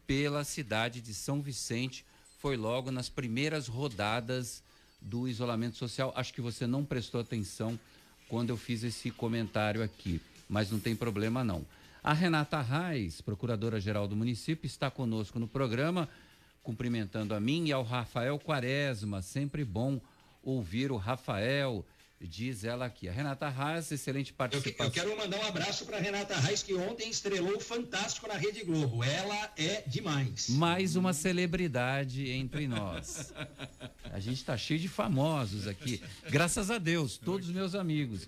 pela 0.05 0.43
cidade 0.43 1.01
de 1.01 1.13
São 1.13 1.41
Vicente. 1.41 2.05
Foi 2.39 2.57
logo 2.57 2.91
nas 2.91 3.09
primeiras 3.09 3.67
rodadas 3.67 4.61
do 5.01 5.27
isolamento 5.27 5.77
social. 5.77 6.13
Acho 6.15 6.33
que 6.33 6.41
você 6.41 6.67
não 6.67 6.83
prestou 6.83 7.21
atenção 7.21 7.79
quando 8.27 8.49
eu 8.49 8.57
fiz 8.57 8.83
esse 8.83 9.11
comentário 9.11 9.83
aqui, 9.83 10.21
mas 10.49 10.71
não 10.71 10.79
tem 10.79 10.95
problema 10.95 11.43
não. 11.43 11.65
A 12.03 12.13
Renata 12.13 12.61
Reis, 12.61 13.21
procuradora-geral 13.21 14.07
do 14.07 14.15
município, 14.15 14.67
está 14.67 14.91
conosco 14.91 15.39
no 15.39 15.47
programa, 15.47 16.09
cumprimentando 16.61 17.33
a 17.33 17.39
mim 17.39 17.67
e 17.67 17.71
ao 17.71 17.83
Rafael 17.83 18.37
Quaresma. 18.39 19.21
Sempre 19.21 19.63
bom 19.63 20.01
ouvir 20.43 20.91
o 20.91 20.97
Rafael 20.97 21.85
diz 22.19 22.63
ela 22.63 22.85
aqui. 22.85 23.09
A 23.09 23.11
Renata 23.11 23.49
Reis, 23.49 23.91
excelente 23.91 24.33
participação. 24.33 24.85
Eu, 24.85 24.85
eu 24.85 24.91
quero 24.91 25.17
mandar 25.17 25.37
um 25.37 25.47
abraço 25.47 25.85
para 25.85 25.97
Renata 25.97 26.35
Reis, 26.37 26.63
que 26.63 26.73
ontem 26.73 27.09
estrelou 27.09 27.59
fantástico 27.59 28.27
na 28.27 28.35
Rede 28.35 28.63
Globo. 28.63 29.03
Ela 29.03 29.51
é 29.57 29.83
demais. 29.85 30.49
Mais 30.49 30.95
uma 30.95 31.13
celebridade 31.13 32.29
entre 32.29 32.67
nós. 32.67 33.33
A 34.11 34.19
gente 34.19 34.37
está 34.37 34.57
cheio 34.57 34.79
de 34.79 34.87
famosos 34.87 35.67
aqui. 35.67 36.01
Graças 36.29 36.71
a 36.71 36.77
Deus, 36.77 37.17
todos 37.17 37.49
os 37.49 37.53
meus 37.53 37.75
amigos. 37.75 38.27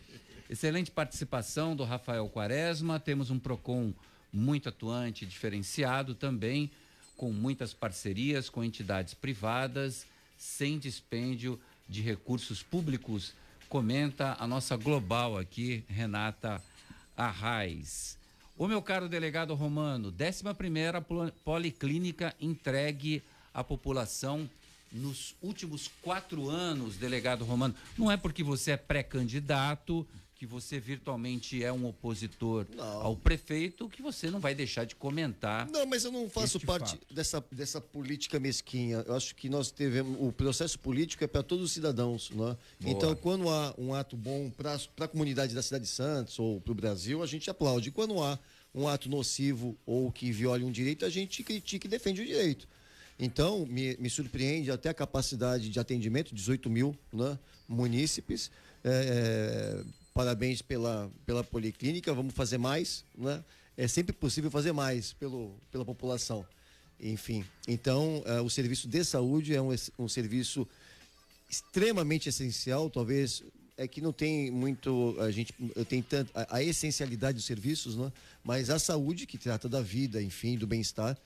Excelente 0.50 0.91
participação 0.91 1.76
do 1.76 1.84
Rafael 1.84 2.28
Quaresma. 2.30 3.00
Temos 3.00 3.30
um 3.30 3.39
PROCON 3.39 3.93
muito 4.32 4.69
atuante, 4.69 5.26
diferenciado 5.26 6.13
também, 6.13 6.69
com 7.15 7.32
muitas 7.32 7.74
parcerias 7.74 8.50
com 8.50 8.63
entidades 8.63 9.13
privadas, 9.13 10.06
sem 10.38 10.78
dispêndio 10.78 11.60
de 11.88 12.02
recursos 12.02 12.62
públicos 12.62 13.34
comenta 13.69 14.36
a 14.39 14.47
nossa 14.47 14.75
global 14.75 15.38
aqui, 15.38 15.84
Renata 15.88 16.62
Arraes. 17.15 18.17
O 18.58 18.67
meu 18.67 18.82
caro 18.82 19.10
delegado 19.10 19.54
Romano, 19.54 20.13
11 20.17 20.54
primeira 20.54 21.01
policlínica 21.43 22.34
entregue 22.39 23.21
à 23.54 23.63
população 23.63 24.49
nos 24.91 25.36
últimos 25.41 25.89
quatro 26.01 26.49
anos, 26.49 26.95
delegado 26.95 27.43
Romano. 27.43 27.75
Não 27.97 28.10
é 28.10 28.15
porque 28.15 28.43
você 28.43 28.71
é 28.71 28.78
pré-candidato 28.78 30.08
que 30.36 30.45
você 30.45 30.80
virtualmente 30.80 31.63
é 31.63 31.71
um 31.71 31.88
opositor 31.88 32.65
não. 32.76 32.84
ao 32.84 33.15
prefeito, 33.15 33.88
que 33.88 34.02
você 34.02 34.30
não 34.30 34.39
vai 34.39 34.54
deixar 34.54 34.84
de 34.84 34.93
comentar. 34.93 35.67
Não, 35.69 35.86
mas 35.86 36.04
eu 36.04 36.12
não 36.12 36.30
faço 36.30 36.60
parte 36.60 37.00
dessa, 37.10 37.43
dessa 37.52 37.80
política 37.80 38.38
mesquinha. 38.38 39.04
Eu 39.08 39.15
acho 39.15 39.34
que 39.34 39.48
nós 39.48 39.71
tivemos. 39.71 40.17
O 40.19 40.34
processo 40.34 40.78
político 40.78 41.24
é 41.24 41.28
para 41.28 41.41
todos 41.41 41.65
os 41.65 41.71
cidadãos. 41.71 42.30
Né? 42.32 42.58
Então, 42.82 43.15
quando 43.15 43.50
há 43.50 43.74
um 43.78 43.93
ato 43.93 44.17
bom 44.17 44.50
para 44.50 44.78
a 45.00 45.08
comunidade 45.08 45.56
da 45.56 45.62
cidade 45.62 45.86
de 45.86 45.89
Santos 45.89 46.38
ou 46.38 46.60
para 46.60 46.71
o 46.71 46.76
Brasil, 46.76 47.24
a 47.24 47.26
gente 47.26 47.50
aplaude. 47.50 47.89
Quando 47.89 48.21
há 48.21 48.38
um 48.74 48.89
ato 48.89 49.08
nocivo 49.08 49.78
ou 49.86 50.12
que 50.12 50.34
viole 50.34 50.65
um 50.65 50.71
direito, 50.71 51.06
a 51.06 51.10
gente 51.10 51.43
critica 51.43 51.88
e 51.88 51.89
defende 51.89 52.21
o 52.21 52.26
direito. 52.26 52.67
Então, 53.17 53.65
me, 53.65 53.95
me 53.98 54.10
surpreende 54.10 54.69
até 54.69 54.89
a 54.89 54.93
capacidade 54.93 55.69
de 55.69 55.80
atendimento, 55.80 56.36
18 56.36 56.69
mil 56.69 56.93
né, 57.13 57.39
munícipes. 57.69 58.52
É, 58.84 59.82
Parabéns 60.15 60.62
pela, 60.62 61.12
pela 61.25 61.43
policlínica, 61.43 62.13
vamos 62.13 62.34
fazer 62.34 62.58
mais, 62.58 63.04
né? 63.17 63.43
É 63.75 63.86
sempre 63.86 64.13
possível 64.13 64.49
fazer 64.49 64.71
mais 64.71 65.12
pelo, 65.12 65.54
pela 65.69 65.84
população. 65.84 66.47
Enfim, 66.97 67.43
então 67.67 68.23
uh, 68.25 68.41
o 68.41 68.49
serviço 68.49 68.88
de 68.88 69.04
saúde 69.04 69.54
é 69.54 69.62
um, 69.62 69.75
um 69.99 70.08
serviço 70.08 70.65
extremamente 71.49 72.30
essencial, 72.30 72.89
talvez 72.89 73.43
é 73.75 73.89
que 73.89 73.99
não 73.99 74.13
tem 74.13 74.49
muito 74.49 75.17
a 75.19 75.30
gente 75.32 75.54
tenho 75.89 76.04
tanto 76.04 76.32
a, 76.34 76.56
a, 76.56 76.63
essencialidade 76.63 77.36
dos 77.36 77.45
serviços, 77.45 77.97
né? 77.97 78.10
Mas 78.41 78.69
a 78.69 78.80
saúde 78.80 79.25
que 79.25 79.38
trata 79.38 79.67
da 79.67 79.82
vida, 79.82 80.23
enfim, 80.23 80.58
do 80.58 80.65
bem-estar, 80.65 81.17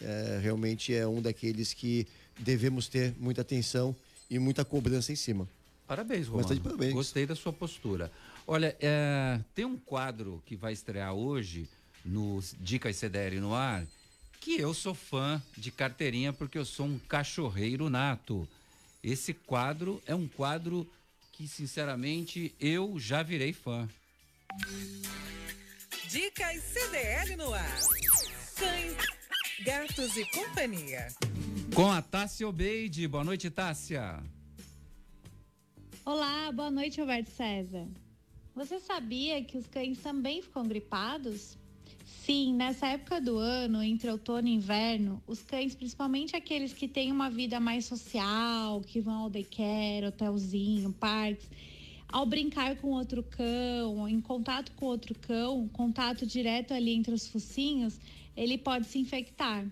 é, 0.00 0.38
realmente 0.40 0.94
é 0.94 1.04
um 1.08 1.20
daqueles 1.20 1.74
que 1.74 2.06
devemos 2.38 2.86
ter 2.86 3.12
muita 3.18 3.40
atenção 3.40 3.96
e 4.30 4.38
muita 4.38 4.64
cobrança 4.64 5.10
em 5.10 5.16
cima. 5.16 5.48
Parabéns, 5.88 6.28
Romano. 6.28 6.60
Parabéns. 6.60 6.92
Gostei 6.92 7.24
da 7.24 7.34
sua 7.34 7.50
postura. 7.50 8.12
Olha, 8.50 8.74
é, 8.80 9.38
tem 9.54 9.66
um 9.66 9.76
quadro 9.76 10.42
que 10.46 10.56
vai 10.56 10.72
estrear 10.72 11.12
hoje 11.12 11.68
no 12.02 12.40
Dicas 12.58 12.96
CDR 12.96 13.38
no 13.42 13.52
ar, 13.52 13.86
que 14.40 14.58
eu 14.58 14.72
sou 14.72 14.94
fã 14.94 15.42
de 15.54 15.70
carteirinha 15.70 16.32
porque 16.32 16.56
eu 16.56 16.64
sou 16.64 16.86
um 16.86 16.98
cachorreiro 16.98 17.90
nato. 17.90 18.48
Esse 19.04 19.34
quadro 19.34 20.02
é 20.06 20.14
um 20.14 20.26
quadro 20.26 20.90
que, 21.30 21.46
sinceramente, 21.46 22.54
eu 22.58 22.98
já 22.98 23.22
virei 23.22 23.52
fã. 23.52 23.86
Dicas 26.08 26.62
CDL 26.62 27.36
no 27.36 27.52
ar. 27.52 27.78
Cães, 28.56 28.96
gatos 29.62 30.16
e 30.16 30.24
companhia. 30.30 31.08
Com 31.74 31.92
a 31.92 32.00
Tássia 32.00 32.48
Obeide. 32.48 33.06
Boa 33.06 33.24
noite, 33.24 33.50
Tássia. 33.50 34.22
Olá, 36.02 36.50
boa 36.50 36.70
noite, 36.70 36.98
Roberto 36.98 37.28
César. 37.28 37.86
Você 38.58 38.80
sabia 38.80 39.40
que 39.44 39.56
os 39.56 39.68
cães 39.68 39.98
também 39.98 40.42
ficam 40.42 40.66
gripados? 40.66 41.56
Sim, 42.04 42.54
nessa 42.54 42.88
época 42.88 43.20
do 43.20 43.38
ano, 43.38 43.80
entre 43.80 44.10
outono 44.10 44.48
e 44.48 44.52
inverno, 44.52 45.22
os 45.28 45.44
cães, 45.44 45.76
principalmente 45.76 46.34
aqueles 46.34 46.72
que 46.72 46.88
têm 46.88 47.12
uma 47.12 47.30
vida 47.30 47.60
mais 47.60 47.84
social, 47.84 48.80
que 48.80 49.00
vão 49.00 49.14
ao 49.14 49.30
daycare, 49.30 50.06
hotelzinho, 50.06 50.92
parques, 50.92 51.48
ao 52.08 52.26
brincar 52.26 52.74
com 52.78 52.88
outro 52.88 53.22
cão, 53.22 54.08
em 54.08 54.20
contato 54.20 54.72
com 54.72 54.86
outro 54.86 55.14
cão, 55.14 55.68
contato 55.68 56.26
direto 56.26 56.74
ali 56.74 56.94
entre 56.94 57.14
os 57.14 57.28
focinhos, 57.28 58.00
ele 58.36 58.58
pode 58.58 58.88
se 58.88 58.98
infectar. 58.98 59.64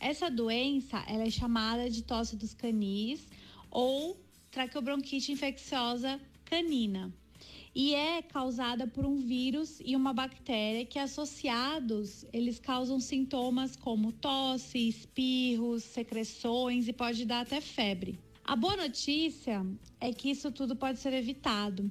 Essa 0.00 0.30
doença, 0.30 1.04
ela 1.06 1.24
é 1.24 1.30
chamada 1.30 1.90
de 1.90 2.02
tosse 2.02 2.34
dos 2.34 2.54
canis 2.54 3.28
ou 3.70 4.18
traqueobronquite 4.50 5.32
infecciosa 5.32 6.18
canina 6.46 7.12
e 7.74 7.94
é 7.94 8.22
causada 8.22 8.86
por 8.86 9.04
um 9.04 9.16
vírus 9.16 9.80
e 9.84 9.96
uma 9.96 10.12
bactéria 10.12 10.84
que 10.84 10.98
associados 10.98 12.24
eles 12.32 12.58
causam 12.58 13.00
sintomas 13.00 13.76
como 13.76 14.12
tosse, 14.12 14.88
espirros, 14.88 15.82
secreções 15.82 16.88
e 16.88 16.92
pode 16.92 17.24
dar 17.24 17.40
até 17.40 17.60
febre. 17.60 18.18
A 18.44 18.54
boa 18.56 18.76
notícia 18.76 19.64
é 20.00 20.12
que 20.12 20.30
isso 20.30 20.50
tudo 20.50 20.76
pode 20.76 20.98
ser 20.98 21.12
evitado 21.12 21.90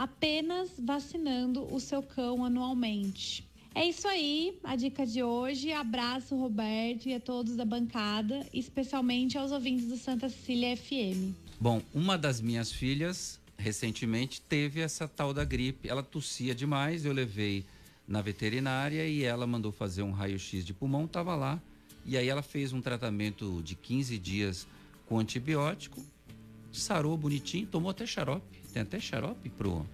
apenas 0.00 0.70
vacinando 0.78 1.62
o 1.74 1.78
seu 1.78 2.02
cão 2.02 2.42
anualmente. 2.42 3.46
É 3.74 3.86
isso 3.86 4.08
aí, 4.08 4.58
a 4.64 4.74
dica 4.74 5.06
de 5.06 5.22
hoje. 5.22 5.72
Abraço, 5.72 6.34
Roberto, 6.34 7.06
e 7.06 7.14
a 7.14 7.20
todos 7.20 7.54
da 7.54 7.64
bancada, 7.66 8.46
especialmente 8.52 9.36
aos 9.36 9.52
ouvintes 9.52 9.88
do 9.88 9.96
Santa 9.96 10.28
Cecília 10.28 10.76
FM. 10.76 11.34
Bom, 11.60 11.82
uma 11.94 12.16
das 12.16 12.40
minhas 12.40 12.72
filhas 12.72 13.38
recentemente 13.60 14.40
teve 14.40 14.80
essa 14.80 15.06
tal 15.06 15.32
da 15.32 15.44
gripe. 15.44 15.88
Ela 15.88 16.02
tossia 16.02 16.54
demais, 16.54 17.04
eu 17.04 17.12
levei 17.12 17.64
na 18.08 18.20
veterinária 18.20 19.06
e 19.06 19.22
ela 19.22 19.46
mandou 19.46 19.70
fazer 19.70 20.02
um 20.02 20.10
raio-x 20.10 20.64
de 20.64 20.74
pulmão, 20.74 21.04
estava 21.04 21.36
lá. 21.36 21.60
E 22.04 22.16
aí 22.16 22.28
ela 22.28 22.42
fez 22.42 22.72
um 22.72 22.80
tratamento 22.80 23.62
de 23.62 23.74
15 23.74 24.18
dias 24.18 24.66
com 25.06 25.18
antibiótico, 25.18 26.02
sarou 26.72 27.16
bonitinho, 27.16 27.66
tomou 27.66 27.90
até 27.90 28.06
xarope. 28.06 28.58
Tem 28.72 28.82
até 28.82 28.98
xarope 28.98 29.48
pro 29.50 29.86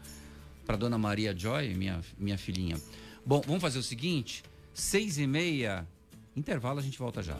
para 0.64 0.76
dona 0.76 0.98
Maria 0.98 1.36
Joy, 1.36 1.74
minha, 1.74 2.00
minha 2.18 2.36
filhinha. 2.36 2.80
Bom, 3.24 3.40
vamos 3.46 3.60
fazer 3.60 3.78
o 3.78 3.82
seguinte: 3.82 4.42
seis 4.74 5.18
e 5.18 5.26
meia, 5.26 5.86
intervalo, 6.34 6.78
a 6.78 6.82
gente 6.82 6.98
volta 6.98 7.22
já. 7.22 7.38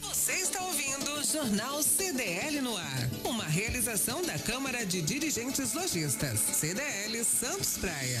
Você 0.00 0.44
Jornal 1.34 1.82
CDL 1.82 2.60
no 2.60 2.76
ar. 2.76 3.08
Realização 3.54 4.20
da 4.24 4.36
Câmara 4.36 4.84
de 4.84 5.00
Dirigentes 5.00 5.74
Lojistas. 5.74 6.40
CDL 6.40 7.24
Santos 7.24 7.78
Praia. 7.78 8.20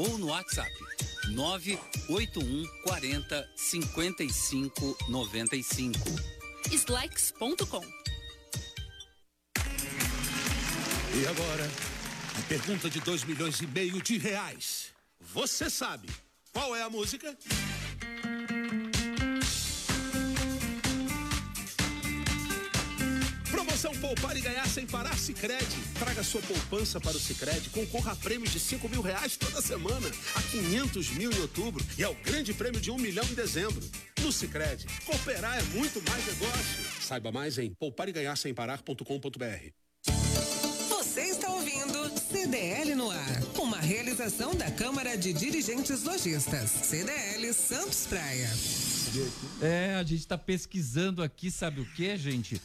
ou 0.00 0.16
no 0.16 0.28
WhatsApp 0.28 0.72
981 1.28 2.66
40 2.84 3.50
55 3.54 4.96
95. 5.10 5.98
Slacks.com 6.72 7.84
E 11.12 11.26
agora, 11.26 11.70
a 12.38 12.42
pergunta 12.48 12.88
de 12.88 12.98
2 13.00 13.24
milhões 13.24 13.60
e 13.60 13.66
meio 13.66 14.00
de 14.00 14.16
reais. 14.16 14.94
Você 15.20 15.68
sabe 15.68 16.08
qual 16.50 16.74
é 16.74 16.82
a 16.82 16.88
música? 16.88 17.36
Promoção 23.80 23.92
Poupar 23.94 24.36
e 24.36 24.42
Ganhar 24.42 24.68
Sem 24.68 24.86
Parar 24.86 25.16
Sicredi. 25.16 25.76
Traga 25.98 26.22
sua 26.22 26.42
poupança 26.42 27.00
para 27.00 27.16
o 27.16 27.20
Sicredi, 27.20 27.70
concorra 27.70 28.12
a 28.12 28.16
prêmios 28.16 28.52
de 28.52 28.60
5 28.60 28.86
mil 28.90 29.00
reais 29.00 29.38
toda 29.38 29.62
semana, 29.62 30.06
a 30.34 30.42
500 30.42 31.10
mil 31.12 31.32
em 31.32 31.38
outubro 31.40 31.82
e 31.96 32.04
ao 32.04 32.14
grande 32.16 32.52
prêmio 32.52 32.78
de 32.78 32.90
um 32.90 32.98
milhão 32.98 33.24
em 33.24 33.34
dezembro. 33.34 33.82
No 34.20 34.30
Sicredi, 34.30 34.86
cooperar 35.06 35.58
é 35.58 35.62
muito 35.74 36.02
mais 36.10 36.26
negócio. 36.26 36.84
Saiba 37.00 37.32
mais 37.32 37.56
em 37.56 37.72
poupareganharsemparar.com.br. 37.72 39.70
Você 40.90 41.22
está 41.22 41.48
ouvindo 41.48 42.20
CDL 42.20 42.94
no 42.94 43.10
ar, 43.10 43.42
uma 43.58 43.78
realização 43.78 44.54
da 44.54 44.70
Câmara 44.70 45.16
de 45.16 45.32
Dirigentes 45.32 46.04
Lojistas, 46.04 46.70
CDL 46.70 47.50
Santos 47.54 48.06
Praia. 48.06 48.50
É, 49.62 49.94
a 49.94 50.02
gente 50.02 50.20
está 50.20 50.36
pesquisando 50.36 51.22
aqui, 51.22 51.50
sabe 51.50 51.80
o 51.80 51.86
que, 51.94 52.14
gente? 52.18 52.60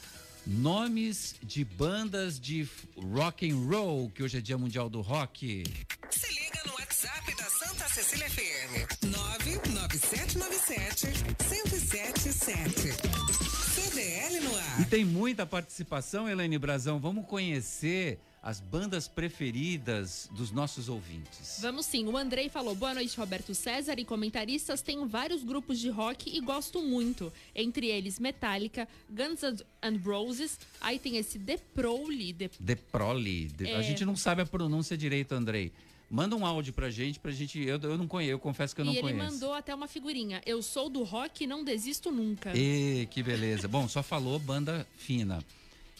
Nomes 0.48 1.36
de 1.41 1.66
bandas 1.66 2.39
de 2.39 2.70
rock 2.96 3.50
and 3.50 3.68
roll, 3.68 4.12
que 4.12 4.22
hoje 4.22 4.38
é 4.38 4.41
Dia 4.41 4.60
Mundial 4.60 4.88
do 4.88 5.02
Rock. 5.02 5.64
Se 6.12 6.28
liga 6.28 6.62
no 6.68 6.74
WhatsApp 6.74 7.36
da 7.36 7.46
Santa 7.46 7.89
Cecília 7.89 8.30
FM, 8.30 9.06
99797 9.06 11.08
1077. 11.50 12.93
CDL 13.74 14.39
no 14.41 14.56
ar. 14.56 14.82
E 14.82 14.86
tem 14.86 15.04
muita 15.04 15.48
participação, 15.48 16.30
Helene 16.30 16.60
Brazão. 16.60 17.00
Vamos 17.00 17.26
conhecer 17.26 18.20
as 18.46 18.60
bandas 18.60 19.08
preferidas 19.08 20.30
dos 20.32 20.52
nossos 20.52 20.88
ouvintes. 20.88 21.58
Vamos 21.62 21.88
sim. 21.88 22.06
O 22.06 22.16
Andrei 22.16 22.48
falou: 22.48 22.76
boa 22.76 22.93
noite, 22.93 23.18
Roberto 23.18 23.56
César 23.56 23.96
e 23.98 24.06
comentaristas. 24.06 24.84
Tenho 24.84 25.08
vários 25.08 25.43
grupos 25.43 25.80
de 25.80 25.89
rock 25.89 26.30
e 26.30 26.39
gosto 26.41 26.80
muito. 26.84 27.34
Entre 27.56 27.88
eles 27.88 28.20
Metallica, 28.20 28.88
Guns 29.10 29.41
N' 29.82 29.98
Roses. 29.98 30.60
Aí 30.80 31.00
tem 31.00 31.18
esse 31.18 31.39
The 31.39 31.58
Proli. 31.74 32.34
The, 32.34 32.50
The 32.64 32.76
Proli. 32.76 33.52
É... 33.62 33.76
A 33.78 33.82
gente 33.82 34.06
não 34.06 34.16
sabe 34.16 34.43
a 34.43 34.46
pronúncia 34.46 34.96
direito, 34.96 35.34
Andrei. 35.34 35.72
Manda 36.08 36.36
um 36.36 36.46
áudio 36.46 36.72
pra 36.72 36.91
gente, 36.91 37.20
pra 37.20 37.32
gente. 37.32 37.60
Eu, 37.60 37.80
eu 37.82 37.98
não 37.98 38.08
conheço, 38.08 38.34
eu 38.34 38.39
confesso 38.39 38.76
que 38.76 38.82
eu 38.82 38.86
não 38.86 38.93
conheço. 38.93 39.10
E 39.10 39.12
ele 39.12 39.32
mandou 39.32 39.54
até 39.54 39.74
uma 39.74 39.88
figurinha. 39.88 40.39
Eu 40.46 40.62
sou 40.62 40.88
do 40.88 41.02
rock 41.02 41.46
e 41.46 41.48
não 41.48 41.64
desisto 41.64 42.12
nunca. 42.12 42.56
E 42.56 43.08
que 43.10 43.24
beleza. 43.24 43.68
Bom, 43.68 43.88
só 43.88 44.04
falou 44.04 44.38
banda 44.38 44.86
fina. 44.96 45.43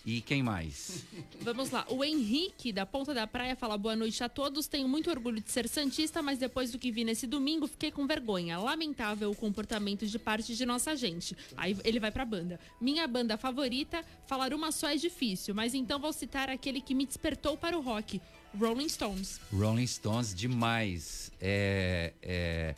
E 0.06 0.22
quem 0.22 0.43
mais? 0.43 1.03
Vamos 1.41 1.72
lá. 1.72 1.84
O 1.89 2.03
Henrique, 2.03 2.72
da 2.72 2.86
Ponta 2.86 3.12
da 3.12 3.26
Praia, 3.26 3.56
fala 3.56 3.76
boa 3.76 3.95
noite 3.95 4.24
a 4.24 4.30
todos. 4.30 4.68
Tenho 4.68 4.88
muito 4.88 5.10
orgulho 5.10 5.41
de 5.41 5.49
ser 5.49 5.68
Santista, 5.68 6.22
mas 6.22 6.38
depois 6.38 6.72
do 6.72 6.78
que 6.78 6.91
vi 6.91 7.03
nesse 7.03 7.26
domingo, 7.26 7.66
fiquei 7.66 7.91
com 7.91 8.06
vergonha. 8.06 8.60
Lamentável 8.60 9.32
o 9.32 9.36
comportamento 9.36 10.06
de 10.06 10.20
parte 10.20 10.56
de 10.56 10.64
nossa 10.64 10.95
gente. 10.95 11.36
Aí 11.58 11.76
ele 11.84 11.99
vai 11.99 12.12
pra 12.12 12.24
banda. 12.24 12.60
Minha 12.80 13.08
banda 13.08 13.36
favorita, 13.36 14.06
falar 14.28 14.53
uma 14.53 14.72
só 14.72 14.89
é 14.89 14.95
difícil, 14.95 15.56
mas 15.56 15.74
então 15.74 15.99
vou 15.99 16.14
citar 16.14 16.49
aquele 16.49 16.82
que 16.82 16.93
me 16.93 17.06
despertou 17.08 17.58
para 17.58 17.76
o 17.76 17.82
rock. 17.82 18.22
Rolling 18.60 18.88
Stones. 18.89 19.39
Rolling 19.51 19.88
Stones, 19.88 20.36
demais. 20.36 21.32
É, 21.41 22.14
é, 22.22 22.76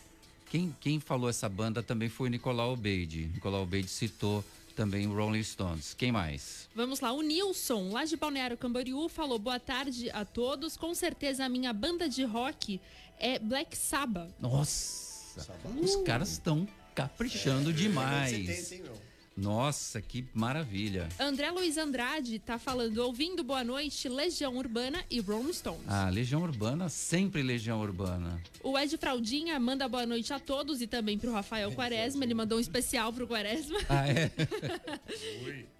quem, 0.49 0.73
quem 0.79 0.99
falou 0.99 1.29
essa 1.29 1.49
banda 1.49 1.83
também 1.83 2.07
foi 2.07 2.29
o 2.29 2.31
Nicolau 2.31 2.73
Obeide. 2.73 3.29
Nicolau 3.33 3.63
Obeide 3.63 3.89
citou 3.89 4.43
também 4.77 5.07
o 5.07 5.15
Rolling 5.15 5.41
Stones. 5.41 5.95
Quem 5.95 6.11
mais? 6.11 6.69
Vamos 6.75 6.99
lá, 6.99 7.11
o 7.11 7.23
Nilson, 7.23 7.89
lá 7.89 8.05
de 8.05 8.15
Balneário 8.15 8.55
Camboriú, 8.55 9.09
falou 9.09 9.39
boa 9.39 9.59
tarde 9.59 10.07
a 10.11 10.23
todos. 10.23 10.77
Com 10.77 10.93
certeza 10.93 11.43
a 11.43 11.49
minha 11.49 11.73
banda 11.73 12.07
de 12.07 12.23
rock 12.23 12.79
é 13.17 13.39
Black 13.39 13.75
Sabbath. 13.75 14.29
Nossa, 14.39 15.43
os 15.81 15.95
caras 16.05 16.29
estão 16.29 16.67
caprichando 16.93 17.71
é, 17.71 17.73
demais. 17.73 18.29
70, 18.29 18.75
hein, 18.75 18.81
meu? 18.83 19.06
Nossa, 19.37 20.01
que 20.01 20.25
maravilha. 20.33 21.07
André 21.19 21.51
Luiz 21.51 21.77
Andrade 21.77 22.39
tá 22.39 22.57
falando, 22.57 22.97
ouvindo 22.97 23.43
Boa 23.43 23.63
Noite, 23.63 24.09
Legião 24.09 24.57
Urbana 24.57 25.05
e 25.11 25.19
Rolling 25.19 25.53
Stones. 25.53 25.83
Ah, 25.87 26.09
Legião 26.09 26.41
Urbana, 26.41 26.89
sempre 26.89 27.43
Legião 27.43 27.79
Urbana. 27.79 28.41
O 28.63 28.77
Ed 28.77 28.97
Fraldinha 28.97 29.59
manda 29.59 29.87
boa 29.87 30.07
noite 30.07 30.33
a 30.33 30.39
todos 30.39 30.81
e 30.81 30.87
também 30.87 31.19
pro 31.19 31.31
Rafael 31.31 31.71
Quaresma. 31.71 32.23
Ele 32.23 32.33
mandou 32.33 32.57
um 32.57 32.61
especial 32.61 33.13
pro 33.13 33.27
Quaresma. 33.27 33.77
Ah, 33.87 34.07
é? 34.07 34.31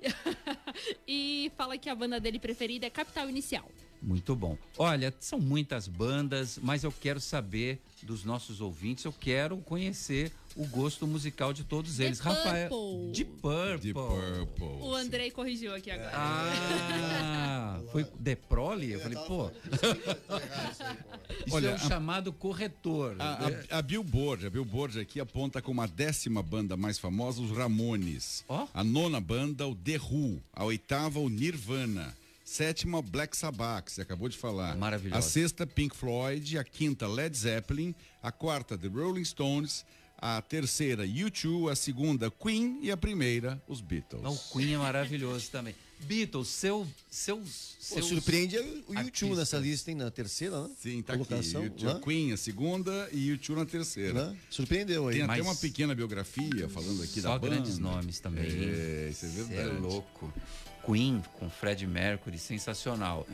e 1.07 1.51
fala 1.57 1.79
que 1.79 1.89
a 1.89 1.95
banda 1.95 2.19
dele 2.19 2.37
preferida 2.37 2.85
é 2.85 2.91
Capital 2.91 3.27
Inicial. 3.27 3.67
Muito 4.01 4.35
bom. 4.35 4.55
Olha, 4.77 5.13
são 5.19 5.39
muitas 5.39 5.87
bandas, 5.87 6.59
mas 6.61 6.83
eu 6.83 6.91
quero 6.91 7.19
saber 7.19 7.81
dos 8.03 8.23
nossos 8.23 8.61
ouvintes, 8.61 9.05
eu 9.05 9.13
quero 9.13 9.57
conhecer 9.57 10.31
o 10.57 10.65
gosto 10.65 11.05
musical 11.05 11.53
de 11.53 11.63
todos 11.63 11.99
eles. 11.99 12.17
The 12.19 12.23
Rafael. 12.29 12.69
Purple. 12.69 13.11
De 13.11 13.25
Purple. 13.25 13.93
Purple. 13.93 14.81
O 14.81 14.95
Andrei 14.95 15.29
corrigiu 15.29 15.73
aqui 15.73 15.91
agora. 15.91 16.11
Ah, 16.13 17.79
foi 17.91 18.03
The 18.03 18.35
Proli? 18.35 18.93
Eu 18.93 18.99
falei, 18.99 19.17
pô. 19.27 19.51
Isso 21.45 21.55
Olha, 21.55 21.69
é 21.69 21.75
um 21.75 21.77
chamado 21.77 22.33
corretor. 22.33 23.15
A, 23.19 23.47
a, 23.71 23.77
a, 23.77 23.81
Billboard, 23.81 24.47
a 24.47 24.49
Billboard 24.49 24.99
aqui 24.99 25.19
aponta 25.19 25.61
como 25.61 25.79
a 25.81 25.85
décima 25.85 26.41
banda 26.41 26.75
mais 26.75 26.97
famosa 26.97 27.39
os 27.41 27.55
Ramones. 27.55 28.43
Oh? 28.49 28.67
A 28.73 28.83
nona 28.83 29.21
banda, 29.21 29.67
o 29.67 29.75
The 29.75 29.97
Who. 29.97 30.41
A 30.51 30.65
oitava, 30.65 31.19
o 31.19 31.29
Nirvana. 31.29 32.17
Sétima, 32.43 33.01
Black 33.01 33.35
Sabbath, 33.35 33.89
você 33.89 34.01
acabou 34.01 34.29
de 34.29 34.37
falar. 34.37 34.75
Maravilhoso. 34.77 35.19
A 35.19 35.21
sexta, 35.21 35.67
Pink 35.67 35.95
Floyd. 35.95 36.57
A 36.57 36.63
quinta, 36.63 37.05
Led 37.05 37.37
Zeppelin. 37.37 37.93
A 38.23 38.31
quarta, 38.31 38.77
The 38.77 38.87
Rolling 38.87 39.25
Stones 39.25 39.85
a 40.17 40.41
terceira 40.41 41.05
U2, 41.05 41.71
a 41.71 41.75
segunda 41.75 42.31
Queen 42.31 42.79
e 42.81 42.91
a 42.91 42.97
primeira 42.97 43.61
os 43.67 43.81
Beatles. 43.81 44.23
O 44.23 44.53
Queen 44.53 44.73
é 44.73 44.77
maravilhoso 44.77 45.49
também. 45.51 45.75
Beatles, 45.99 46.47
seu, 46.49 46.87
seus, 47.09 47.75
seus. 47.79 48.05
surpreende 48.05 48.57
o 48.59 48.93
U2 48.93 49.35
nessa 49.35 49.57
lista, 49.57 49.89
hein? 49.89 49.97
Na 49.97 50.11
terceira, 50.11 50.61
né? 50.61 50.69
Sim, 50.79 51.01
tá 51.01 51.13
Colocação, 51.13 51.63
aqui. 51.63 51.83
U2, 51.83 51.93
né? 51.93 52.01
Queen 52.03 52.33
a 52.33 52.37
segunda 52.37 53.09
e 53.11 53.29
U2 53.31 53.55
na 53.55 53.65
terceira. 53.65 54.29
Né? 54.29 54.37
Surpreendeu 54.49 55.07
aí. 55.07 55.17
Tem 55.17 55.27
Mas 55.27 55.39
até 55.39 55.49
uma 55.49 55.55
pequena 55.55 55.95
biografia 55.95 56.69
falando 56.69 57.01
aqui 57.01 57.19
da 57.19 57.29
banda. 57.29 57.47
Só 57.47 57.51
grandes 57.55 57.77
nomes 57.79 58.19
também. 58.19 58.45
É, 58.45 59.09
isso 59.11 59.25
é 59.25 59.29
verdade. 59.29 59.59
é 59.59 59.79
louco. 59.79 60.31
Queen 60.85 61.21
com 61.33 61.49
Fred 61.49 61.85
Mercury, 61.87 62.37
sensacional. 62.37 63.27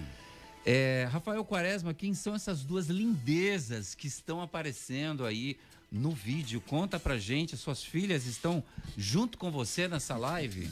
É, 0.66 1.08
Rafael 1.12 1.44
Quaresma, 1.44 1.94
quem 1.94 2.14
são 2.14 2.36
essas 2.36 2.64
duas 2.64 2.88
lindezas 2.88 3.94
que 3.94 4.08
estão 4.08 4.42
aparecendo 4.42 5.26
aí 5.26 5.58
no 5.92 6.12
vídeo. 6.12 6.62
Conta 6.62 7.00
pra 7.00 7.18
gente, 7.18 7.56
suas 7.56 7.84
filhas 7.84 8.26
estão 8.26 8.64
junto 8.98 9.38
com 9.38 9.52
você 9.52 9.88
nessa 9.88 10.18
live? 10.18 10.70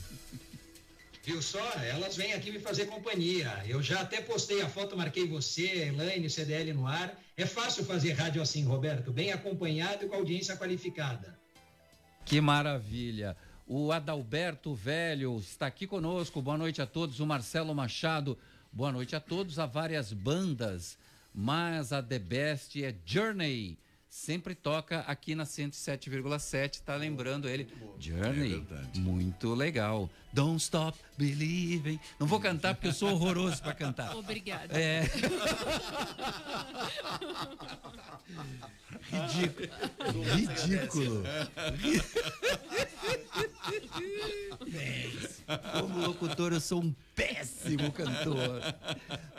Viu 1.24 1.40
só? 1.42 1.64
Elas 1.84 2.16
vêm 2.16 2.34
aqui 2.34 2.52
me 2.52 2.60
fazer 2.60 2.88
companhia. 2.88 3.64
Eu 3.68 3.84
já 3.84 4.02
até 4.02 4.22
postei 4.22 4.62
a 4.62 4.70
foto, 4.70 4.98
marquei 4.98 5.28
você, 5.28 5.88
Elaine, 5.90 6.30
CDL 6.30 6.74
no 6.74 6.88
ar. 6.88 7.16
É 7.38 7.46
fácil 7.46 7.86
fazer 7.86 8.14
rádio 8.14 8.42
assim, 8.42 8.64
Roberto, 8.64 9.12
bem 9.12 9.32
acompanhado 9.32 10.06
e 10.06 10.08
com 10.08 10.16
audiência 10.16 10.58
qualificada. 10.58 11.40
Que 12.26 12.42
maravilha. 12.42 13.38
O 13.68 13.92
Adalberto 13.92 14.74
Velho 14.74 15.38
está 15.38 15.68
aqui 15.68 15.86
conosco. 15.86 16.42
Boa 16.42 16.58
noite 16.58 16.82
a 16.82 16.88
todos. 16.88 17.20
O 17.20 17.26
Marcelo 17.26 17.74
Machado. 17.76 18.38
Boa 18.74 18.90
noite 18.90 19.18
a 19.18 19.20
todos. 19.20 19.60
Há 19.60 19.66
várias 19.66 20.14
bandas, 20.14 20.98
mas 21.34 21.92
a 21.92 22.02
The 22.02 22.18
Best 22.18 22.82
é 22.82 22.96
Journey 23.06 23.78
sempre 24.12 24.54
toca 24.54 25.00
aqui 25.08 25.34
na 25.34 25.46
107,7, 25.46 26.82
tá 26.82 26.98
lembrando 26.98 27.48
ele. 27.48 27.70
Journey, 27.98 28.62
é 28.70 29.00
muito 29.00 29.54
legal. 29.54 30.10
Don't 30.34 30.62
Stop 30.62 31.00
Believing. 31.18 31.98
Não 32.20 32.28
vou 32.28 32.38
cantar 32.38 32.76
porque 32.76 32.90
eu 32.90 32.94
sou 32.94 33.12
horroroso 33.12 33.64
para 33.64 33.74
cantar. 33.74 34.14
Obrigada. 34.16 34.78
É. 34.78 35.04
Ridículo. 39.12 39.70
Ridículo. 40.36 41.24
Como 45.80 46.06
locutor, 46.06 46.52
eu 46.52 46.60
sou 46.60 46.82
um 46.82 46.94
péssimo 47.16 47.90
cantor. 47.92 48.62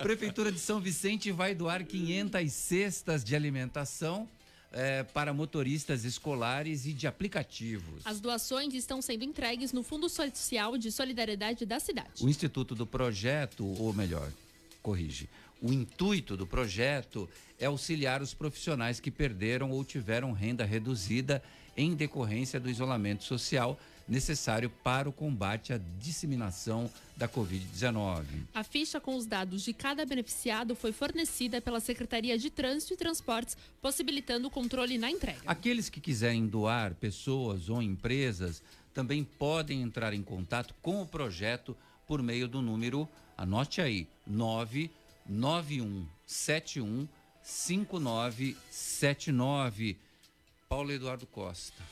Prefeitura 0.03 0.51
de 0.51 0.59
São 0.59 0.81
Vicente 0.81 1.31
vai 1.31 1.55
doar 1.55 1.85
500 1.85 2.51
cestas 2.53 3.23
de 3.23 3.37
alimentação 3.37 4.27
é, 4.73 5.03
para 5.03 5.33
motoristas 5.33 6.05
escolares 6.05 6.87
e 6.87 6.93
de 6.93 7.07
aplicativos. 7.07 8.03
As 8.05 8.21
doações 8.21 8.75
estão 8.75 9.03
sendo 9.03 9.25
entregues 9.25 9.73
no 9.73 9.83
Fundo 9.83 10.09
Social 10.09 10.77
de 10.79 10.91
Solidariedade 10.91 11.67
da 11.67 11.79
cidade. 11.79 12.23
O 12.23 12.29
instituto 12.29 12.75
do 12.75 12.87
projeto, 12.87 13.65
ou 13.81 13.93
melhor, 13.93 14.31
corrige, 14.83 15.29
o 15.61 15.73
intuito 15.73 16.37
do 16.37 16.47
projeto 16.47 17.29
é 17.59 17.67
auxiliar 17.67 18.21
os 18.21 18.35
profissionais 18.35 18.99
que 18.99 19.11
perderam 19.11 19.71
ou 19.71 19.85
tiveram 19.85 20.33
renda 20.33 20.65
reduzida 20.65 21.43
em 21.77 21.95
decorrência 21.95 22.59
do 22.59 22.69
isolamento 22.69 23.25
social 23.25 23.79
necessário 24.09 24.69
para 24.69 25.09
o 25.09 25.13
combate 25.13 25.73
à 25.73 25.79
disseminação 25.99 26.91
da 27.17 27.29
Covid-19. 27.29 28.25
A 28.55 28.65
ficha 28.65 29.01
com 29.01 29.17
os 29.17 29.27
dados 29.27 29.63
de 29.63 29.73
cada 29.73 30.05
beneficiado 30.05 30.75
foi 30.75 30.91
fornecida 30.93 31.61
pela 31.61 31.79
Secretaria 31.81 32.37
de 32.39 32.51
Trânsito 32.51 32.95
e 32.95 32.97
Transportes, 32.97 33.57
possibilitando 33.81 34.49
o 34.49 34.51
controle 34.51 34.99
na 34.99 35.09
entrega. 35.11 35.41
Aqueles 35.47 35.89
que 35.89 36.01
quiserem 36.01 36.45
doar 36.47 36.95
pessoas 36.95 37.69
ou 37.69 37.81
empresas 37.83 38.63
também 38.93 39.23
podem 39.25 39.83
entrar 39.83 40.13
em 40.13 40.23
contato 40.23 40.75
com 40.83 41.01
o 41.01 41.07
projeto 41.07 41.77
por 42.07 42.23
meio 42.23 42.47
do 42.49 42.61
número, 42.61 43.09
anote 43.37 43.81
aí, 43.81 44.09
99171 44.27 47.09
5979. 47.43 49.97
Paulo 50.69 50.93
Eduardo 50.93 51.27
Costa 51.27 51.83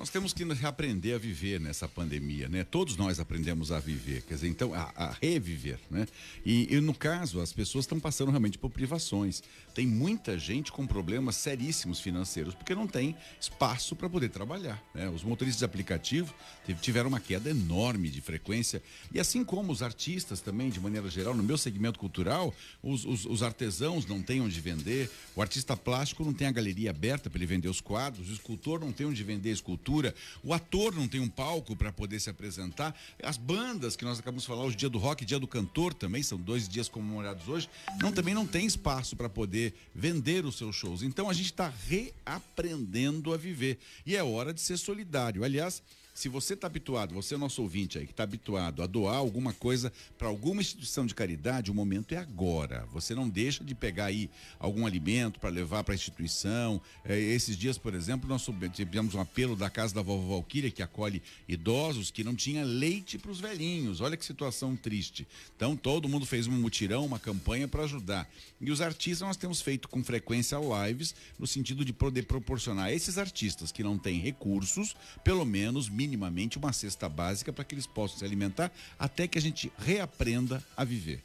Nós 0.00 0.08
temos 0.08 0.32
que 0.32 0.42
reaprender 0.44 1.14
a 1.14 1.18
viver 1.18 1.60
nessa 1.60 1.86
pandemia, 1.86 2.48
né? 2.48 2.64
Todos 2.64 2.96
nós 2.96 3.20
aprendemos 3.20 3.70
a 3.70 3.78
viver, 3.78 4.22
quer 4.22 4.32
dizer, 4.32 4.48
então, 4.48 4.72
a, 4.72 4.90
a 4.96 5.10
reviver, 5.20 5.78
né? 5.90 6.08
E, 6.42 6.74
e, 6.74 6.80
no 6.80 6.94
caso, 6.94 7.38
as 7.38 7.52
pessoas 7.52 7.84
estão 7.84 8.00
passando 8.00 8.30
realmente 8.30 8.56
por 8.56 8.70
privações. 8.70 9.42
Tem 9.74 9.86
muita 9.86 10.38
gente 10.38 10.72
com 10.72 10.86
problemas 10.86 11.36
seríssimos 11.36 12.00
financeiros, 12.00 12.54
porque 12.54 12.74
não 12.74 12.86
tem 12.86 13.14
espaço 13.38 13.94
para 13.94 14.08
poder 14.08 14.30
trabalhar, 14.30 14.82
né? 14.94 15.06
Os 15.10 15.22
motoristas 15.22 15.58
de 15.58 15.66
aplicativo 15.66 16.34
tiveram 16.80 17.10
uma 17.10 17.20
queda 17.20 17.50
enorme 17.50 18.08
de 18.08 18.22
frequência, 18.22 18.82
e 19.12 19.20
assim 19.20 19.44
como 19.44 19.70
os 19.70 19.82
artistas 19.82 20.40
também, 20.40 20.70
de 20.70 20.80
maneira 20.80 21.10
geral, 21.10 21.34
no 21.34 21.42
meu 21.42 21.58
segmento 21.58 21.98
cultural, 21.98 22.54
os, 22.82 23.04
os, 23.04 23.26
os 23.26 23.42
artesãos 23.42 24.06
não 24.06 24.22
têm 24.22 24.40
onde 24.40 24.58
vender, 24.62 25.10
o 25.36 25.42
artista 25.42 25.76
plástico 25.76 26.24
não 26.24 26.32
tem 26.32 26.46
a 26.46 26.52
galeria 26.52 26.88
aberta 26.88 27.28
para 27.28 27.38
ele 27.38 27.44
vender 27.44 27.68
os 27.68 27.82
quadros, 27.82 28.30
o 28.30 28.32
escultor 28.32 28.80
não 28.80 28.92
tem 28.92 29.06
onde 29.06 29.22
vender 29.22 29.50
a 29.50 29.52
escultura, 29.90 30.14
o 30.42 30.54
ator 30.54 30.94
não 30.94 31.08
tem 31.08 31.20
um 31.20 31.28
palco 31.28 31.74
para 31.74 31.92
poder 31.92 32.20
se 32.20 32.30
apresentar, 32.30 32.94
as 33.22 33.36
bandas 33.36 33.96
que 33.96 34.04
nós 34.04 34.18
acabamos 34.18 34.44
de 34.44 34.48
falar, 34.48 34.64
os 34.64 34.76
dia 34.76 34.88
do 34.88 34.98
rock, 34.98 35.24
dia 35.24 35.38
do 35.38 35.48
cantor 35.48 35.92
também, 35.92 36.22
são 36.22 36.38
dois 36.38 36.68
dias 36.68 36.88
comemorados 36.88 37.48
hoje, 37.48 37.68
não 38.00 38.12
também 38.12 38.32
não 38.32 38.46
tem 38.46 38.64
espaço 38.64 39.16
para 39.16 39.28
poder 39.28 39.74
vender 39.94 40.44
os 40.44 40.56
seus 40.56 40.76
shows. 40.76 41.02
Então 41.02 41.28
a 41.28 41.32
gente 41.32 41.46
está 41.46 41.72
reaprendendo 41.88 43.34
a 43.34 43.36
viver 43.36 43.78
e 44.06 44.16
é 44.16 44.22
hora 44.22 44.54
de 44.54 44.60
ser 44.60 44.76
solidário. 44.76 45.42
Aliás, 45.42 45.82
se 46.20 46.28
você 46.28 46.52
está 46.52 46.66
habituado, 46.66 47.14
você 47.14 47.34
é 47.34 47.38
nosso 47.38 47.62
ouvinte 47.62 47.96
aí, 47.96 48.04
que 48.04 48.12
está 48.12 48.24
habituado 48.24 48.82
a 48.82 48.86
doar 48.86 49.16
alguma 49.16 49.54
coisa 49.54 49.90
para 50.18 50.28
alguma 50.28 50.60
instituição 50.60 51.06
de 51.06 51.14
caridade, 51.14 51.70
o 51.70 51.74
momento 51.74 52.12
é 52.12 52.18
agora. 52.18 52.86
Você 52.92 53.14
não 53.14 53.26
deixa 53.26 53.64
de 53.64 53.74
pegar 53.74 54.04
aí 54.04 54.28
algum 54.58 54.84
alimento 54.84 55.40
para 55.40 55.48
levar 55.48 55.82
para 55.82 55.94
a 55.94 55.96
instituição. 55.96 56.78
É, 57.06 57.18
esses 57.18 57.56
dias, 57.56 57.78
por 57.78 57.94
exemplo, 57.94 58.28
nós 58.28 58.46
tivemos 58.74 59.14
um 59.14 59.20
apelo 59.20 59.56
da 59.56 59.70
casa 59.70 59.94
da 59.94 60.02
vovó 60.02 60.34
Valquíria, 60.34 60.70
que 60.70 60.82
acolhe 60.82 61.22
idosos, 61.48 62.10
que 62.10 62.22
não 62.22 62.34
tinha 62.34 62.66
leite 62.66 63.16
para 63.16 63.30
os 63.30 63.40
velhinhos. 63.40 64.02
Olha 64.02 64.14
que 64.14 64.24
situação 64.24 64.76
triste. 64.76 65.26
Então, 65.56 65.74
todo 65.74 66.06
mundo 66.06 66.26
fez 66.26 66.46
um 66.46 66.52
mutirão, 66.52 67.06
uma 67.06 67.18
campanha 67.18 67.66
para 67.66 67.84
ajudar. 67.84 68.28
E 68.60 68.70
os 68.70 68.82
artistas 68.82 69.26
nós 69.26 69.38
temos 69.38 69.62
feito 69.62 69.88
com 69.88 70.04
frequência 70.04 70.58
lives, 70.58 71.14
no 71.38 71.46
sentido 71.46 71.82
de 71.82 71.94
poder 71.94 72.26
proporcionar 72.26 72.88
a 72.88 72.92
esses 72.92 73.16
artistas 73.16 73.72
que 73.72 73.82
não 73.82 73.96
têm 73.98 74.20
recursos, 74.20 74.94
pelo 75.24 75.46
menos 75.46 75.88
mínimo 75.88 76.09
minimamente 76.10 76.58
uma 76.58 76.72
cesta 76.72 77.08
básica 77.08 77.52
para 77.52 77.64
que 77.64 77.74
eles 77.74 77.86
possam 77.86 78.18
se 78.18 78.24
alimentar 78.24 78.72
até 78.98 79.28
que 79.28 79.38
a 79.38 79.40
gente 79.40 79.72
reaprenda 79.78 80.62
a 80.76 80.84
viver. 80.84 81.22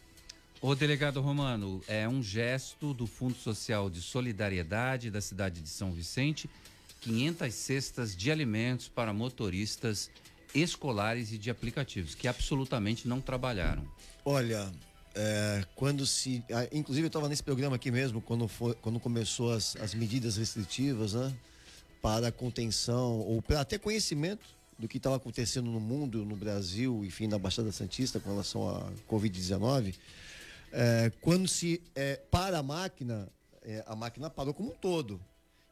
O 0.61 0.75
delegado 0.75 1.21
Romano, 1.21 1.81
é 1.87 2.07
um 2.07 2.21
gesto 2.21 2.93
do 2.93 3.07
Fundo 3.07 3.35
Social 3.35 3.89
de 3.89 4.01
Solidariedade 4.01 5.09
da 5.09 5.21
cidade 5.21 5.59
de 5.59 5.69
São 5.69 5.91
Vicente, 5.91 6.49
500 7.01 7.53
cestas 7.53 8.15
de 8.15 8.31
alimentos 8.31 8.87
para 8.87 9.11
motoristas 9.11 10.09
escolares 10.53 11.31
e 11.31 11.37
de 11.37 11.49
aplicativos 11.49 12.15
que 12.15 12.27
absolutamente 12.27 13.07
não 13.07 13.19
trabalharam. 13.19 13.85
Olha, 14.23 14.71
é, 15.13 15.65
quando 15.75 16.05
se. 16.05 16.43
Inclusive, 16.71 17.05
eu 17.05 17.09
estava 17.09 17.27
nesse 17.27 17.43
programa 17.43 17.75
aqui 17.75 17.91
mesmo, 17.91 18.21
quando, 18.21 18.47
foi, 18.47 18.73
quando 18.75 18.99
começou 18.99 19.51
as, 19.51 19.75
as 19.77 19.93
medidas 19.93 20.37
restritivas, 20.37 21.13
né? 21.13 21.33
Para 22.01 22.31
contenção, 22.31 23.19
ou 23.19 23.41
para 23.41 23.61
até 23.61 23.77
conhecimento 23.77 24.54
do 24.77 24.87
que 24.87 24.97
estava 24.97 25.15
acontecendo 25.15 25.71
no 25.71 25.79
mundo, 25.79 26.25
no 26.25 26.35
Brasil, 26.35 27.03
enfim, 27.05 27.27
na 27.27 27.39
Baixada 27.39 27.71
Santista 27.71 28.19
com 28.19 28.29
relação 28.29 28.69
à 28.69 28.91
Covid-19, 29.09 29.95
é, 30.71 31.11
quando 31.21 31.47
se 31.47 31.81
é, 31.95 32.17
para 32.29 32.59
a 32.59 32.63
máquina, 32.63 33.29
é, 33.63 33.83
a 33.87 33.95
máquina 33.95 34.29
parou 34.29 34.53
como 34.53 34.71
um 34.71 34.75
todo. 34.75 35.19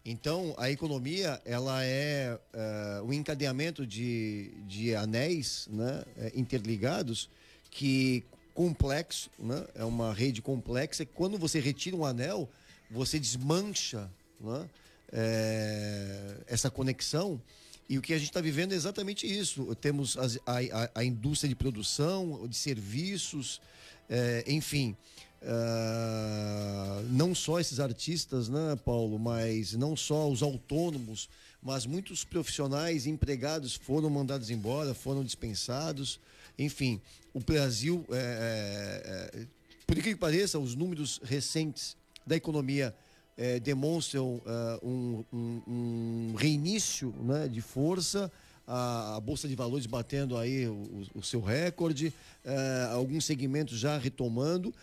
Então, 0.05 0.53
a 0.57 0.69
economia, 0.69 1.41
ela 1.45 1.83
é, 1.83 2.37
é 2.53 3.01
o 3.01 3.13
encadeamento 3.13 3.87
de, 3.87 4.51
de 4.67 4.93
anéis 4.95 5.67
né, 5.71 6.03
é, 6.17 6.31
interligados 6.35 7.29
que 7.71 8.23
complexo, 8.53 9.29
né, 9.39 9.65
é 9.75 9.85
uma 9.85 10.13
rede 10.13 10.41
complexa. 10.41 11.05
Quando 11.05 11.37
você 11.37 11.59
retira 11.59 11.95
um 11.95 12.05
anel, 12.05 12.49
você 12.91 13.17
desmancha 13.17 14.11
né, 14.39 14.69
é, 15.11 16.35
essa 16.47 16.69
conexão 16.69 17.41
e 17.89 17.97
o 17.97 18.01
que 18.01 18.13
a 18.13 18.17
gente 18.17 18.29
está 18.29 18.41
vivendo 18.41 18.71
é 18.71 18.75
exatamente 18.75 19.27
isso. 19.27 19.75
Temos 19.75 20.17
a, 20.17 20.25
a, 20.45 20.91
a, 20.95 21.03
indústria 21.03 21.49
de 21.49 21.55
produção, 21.55 22.47
de 22.47 22.55
serviços, 22.55 23.61
é, 24.09 24.43
enfim. 24.47 24.95
Uh, 25.41 27.03
não 27.09 27.35
só 27.35 27.59
esses 27.59 27.77
artistas, 27.81 28.47
né, 28.47 28.77
Paulo, 28.85 29.19
mas 29.19 29.73
não 29.73 29.93
só 29.93 30.29
os 30.29 30.41
autônomos, 30.41 31.29
mas 31.61 31.85
muitos 31.85 32.23
profissionais 32.23 33.05
empregados 33.05 33.75
foram 33.75 34.09
mandados 34.09 34.49
embora, 34.49 34.93
foram 34.93 35.21
dispensados. 35.21 36.17
Enfim, 36.57 37.01
o 37.33 37.41
Brasil, 37.41 38.05
é, 38.09 39.31
é, 39.33 39.47
por 39.85 39.97
que 39.97 40.15
pareça, 40.15 40.57
os 40.57 40.75
números 40.75 41.19
recentes 41.23 41.97
da 42.25 42.37
economia 42.37 42.95
é, 43.37 43.59
demonstram 43.59 44.35
uh, 44.35 44.87
um, 44.87 45.25
um, 45.33 45.61
um, 45.67 46.35
reinício 46.35 47.13
né, 47.23 47.47
de 47.47 47.61
força, 47.61 48.31
a, 48.67 49.15
a, 49.15 49.19
Bolsa 49.19 49.47
de 49.47 49.55
Valores 49.55 49.85
batendo 49.85 50.37
aí 50.37 50.67
o, 50.67 51.03
o 51.15 51.23
seu 51.23 51.41
recorde, 51.41 52.13
uh, 52.45 52.93
alguns 52.93 53.25
segmentos 53.25 53.77
já 53.77 53.97
retomando, 53.97 54.73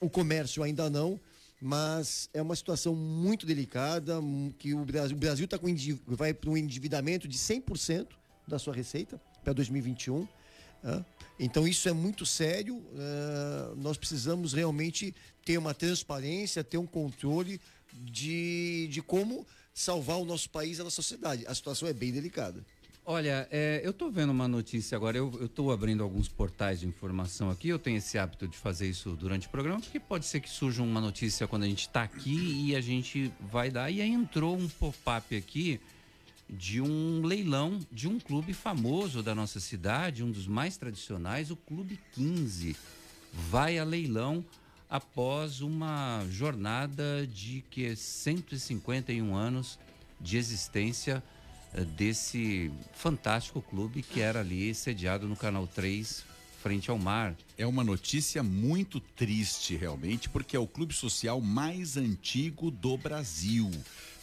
o 0.00 0.08
comércio 0.08 0.62
ainda 0.62 0.88
não, 0.88 1.18
mas 1.60 2.28
é 2.34 2.42
uma 2.42 2.54
situação 2.54 2.94
muito 2.94 3.46
delicada, 3.46 4.20
que 4.58 4.74
o 4.74 4.84
Brasil, 4.84 5.16
o 5.16 5.20
Brasil 5.20 5.44
está 5.46 5.58
com 5.58 5.66
vai 6.06 6.34
para 6.34 6.50
um 6.50 6.56
endividamento 6.56 7.26
de 7.26 7.38
100% 7.38 8.08
da 8.46 8.58
sua 8.58 8.74
receita 8.74 9.20
para 9.42 9.52
2021. 9.52 10.20
Uh, 10.20 11.04
então 11.38 11.66
isso 11.66 11.88
é 11.88 11.92
muito 11.92 12.24
sério. 12.24 12.76
Uh, 12.76 13.74
nós 13.76 13.96
precisamos 13.96 14.52
realmente 14.52 15.14
ter 15.44 15.58
uma 15.58 15.74
transparência, 15.74 16.62
ter 16.62 16.78
um 16.78 16.86
controle 16.86 17.60
de, 18.04 18.88
de 18.90 19.02
como 19.02 19.46
salvar 19.74 20.18
o 20.18 20.24
nosso 20.24 20.48
país 20.50 20.78
e 20.78 20.80
a 20.80 20.84
nossa 20.84 20.96
sociedade. 20.96 21.46
A 21.46 21.54
situação 21.54 21.88
é 21.88 21.92
bem 21.92 22.12
delicada. 22.12 22.64
Olha, 23.08 23.46
é, 23.52 23.80
eu 23.84 23.92
estou 23.92 24.10
vendo 24.10 24.30
uma 24.30 24.48
notícia 24.48 24.96
agora, 24.96 25.16
eu 25.16 25.44
estou 25.44 25.70
abrindo 25.70 26.02
alguns 26.02 26.26
portais 26.28 26.80
de 26.80 26.88
informação 26.88 27.50
aqui, 27.50 27.68
eu 27.68 27.78
tenho 27.78 27.98
esse 27.98 28.18
hábito 28.18 28.48
de 28.48 28.56
fazer 28.56 28.88
isso 28.88 29.10
durante 29.10 29.46
o 29.46 29.50
programa, 29.50 29.80
porque 29.80 30.00
pode 30.00 30.26
ser 30.26 30.40
que 30.40 30.50
surja 30.50 30.82
uma 30.82 31.00
notícia 31.00 31.46
quando 31.46 31.62
a 31.62 31.68
gente 31.68 31.82
está 31.82 32.02
aqui 32.02 32.64
e 32.66 32.74
a 32.74 32.80
gente 32.80 33.32
vai 33.40 33.70
dar. 33.70 33.92
E 33.92 34.00
aí 34.00 34.10
entrou 34.10 34.56
um 34.56 34.68
pop-up 34.68 35.36
aqui 35.36 35.80
de 36.50 36.80
um 36.80 37.24
leilão 37.24 37.78
de 37.92 38.08
um 38.08 38.18
clube 38.18 38.52
famoso 38.52 39.22
da 39.22 39.36
nossa 39.36 39.60
cidade, 39.60 40.24
um 40.24 40.30
dos 40.32 40.48
mais 40.48 40.76
tradicionais, 40.76 41.52
o 41.52 41.56
Clube 41.56 42.00
15. 42.14 42.76
Vai 43.50 43.78
a 43.78 43.84
leilão 43.84 44.44
após 44.88 45.60
uma 45.60 46.24
jornada 46.30 47.26
de 47.26 47.64
que 47.70 47.94
151 47.96 49.34
anos 49.34 49.78
de 50.20 50.36
existência 50.36 51.22
eh, 51.74 51.84
desse 51.84 52.70
fantástico 52.94 53.60
clube 53.60 54.02
que 54.02 54.20
era 54.20 54.40
ali 54.40 54.74
sediado 54.74 55.28
no 55.28 55.36
canal 55.36 55.66
3 55.66 56.24
frente 56.62 56.90
ao 56.90 56.98
mar. 56.98 57.36
É 57.56 57.64
uma 57.64 57.84
notícia 57.84 58.42
muito 58.42 58.98
triste 58.98 59.76
realmente, 59.76 60.28
porque 60.28 60.56
é 60.56 60.58
o 60.58 60.66
clube 60.66 60.92
social 60.92 61.40
mais 61.40 61.96
antigo 61.96 62.72
do 62.72 62.96
Brasil. 62.96 63.70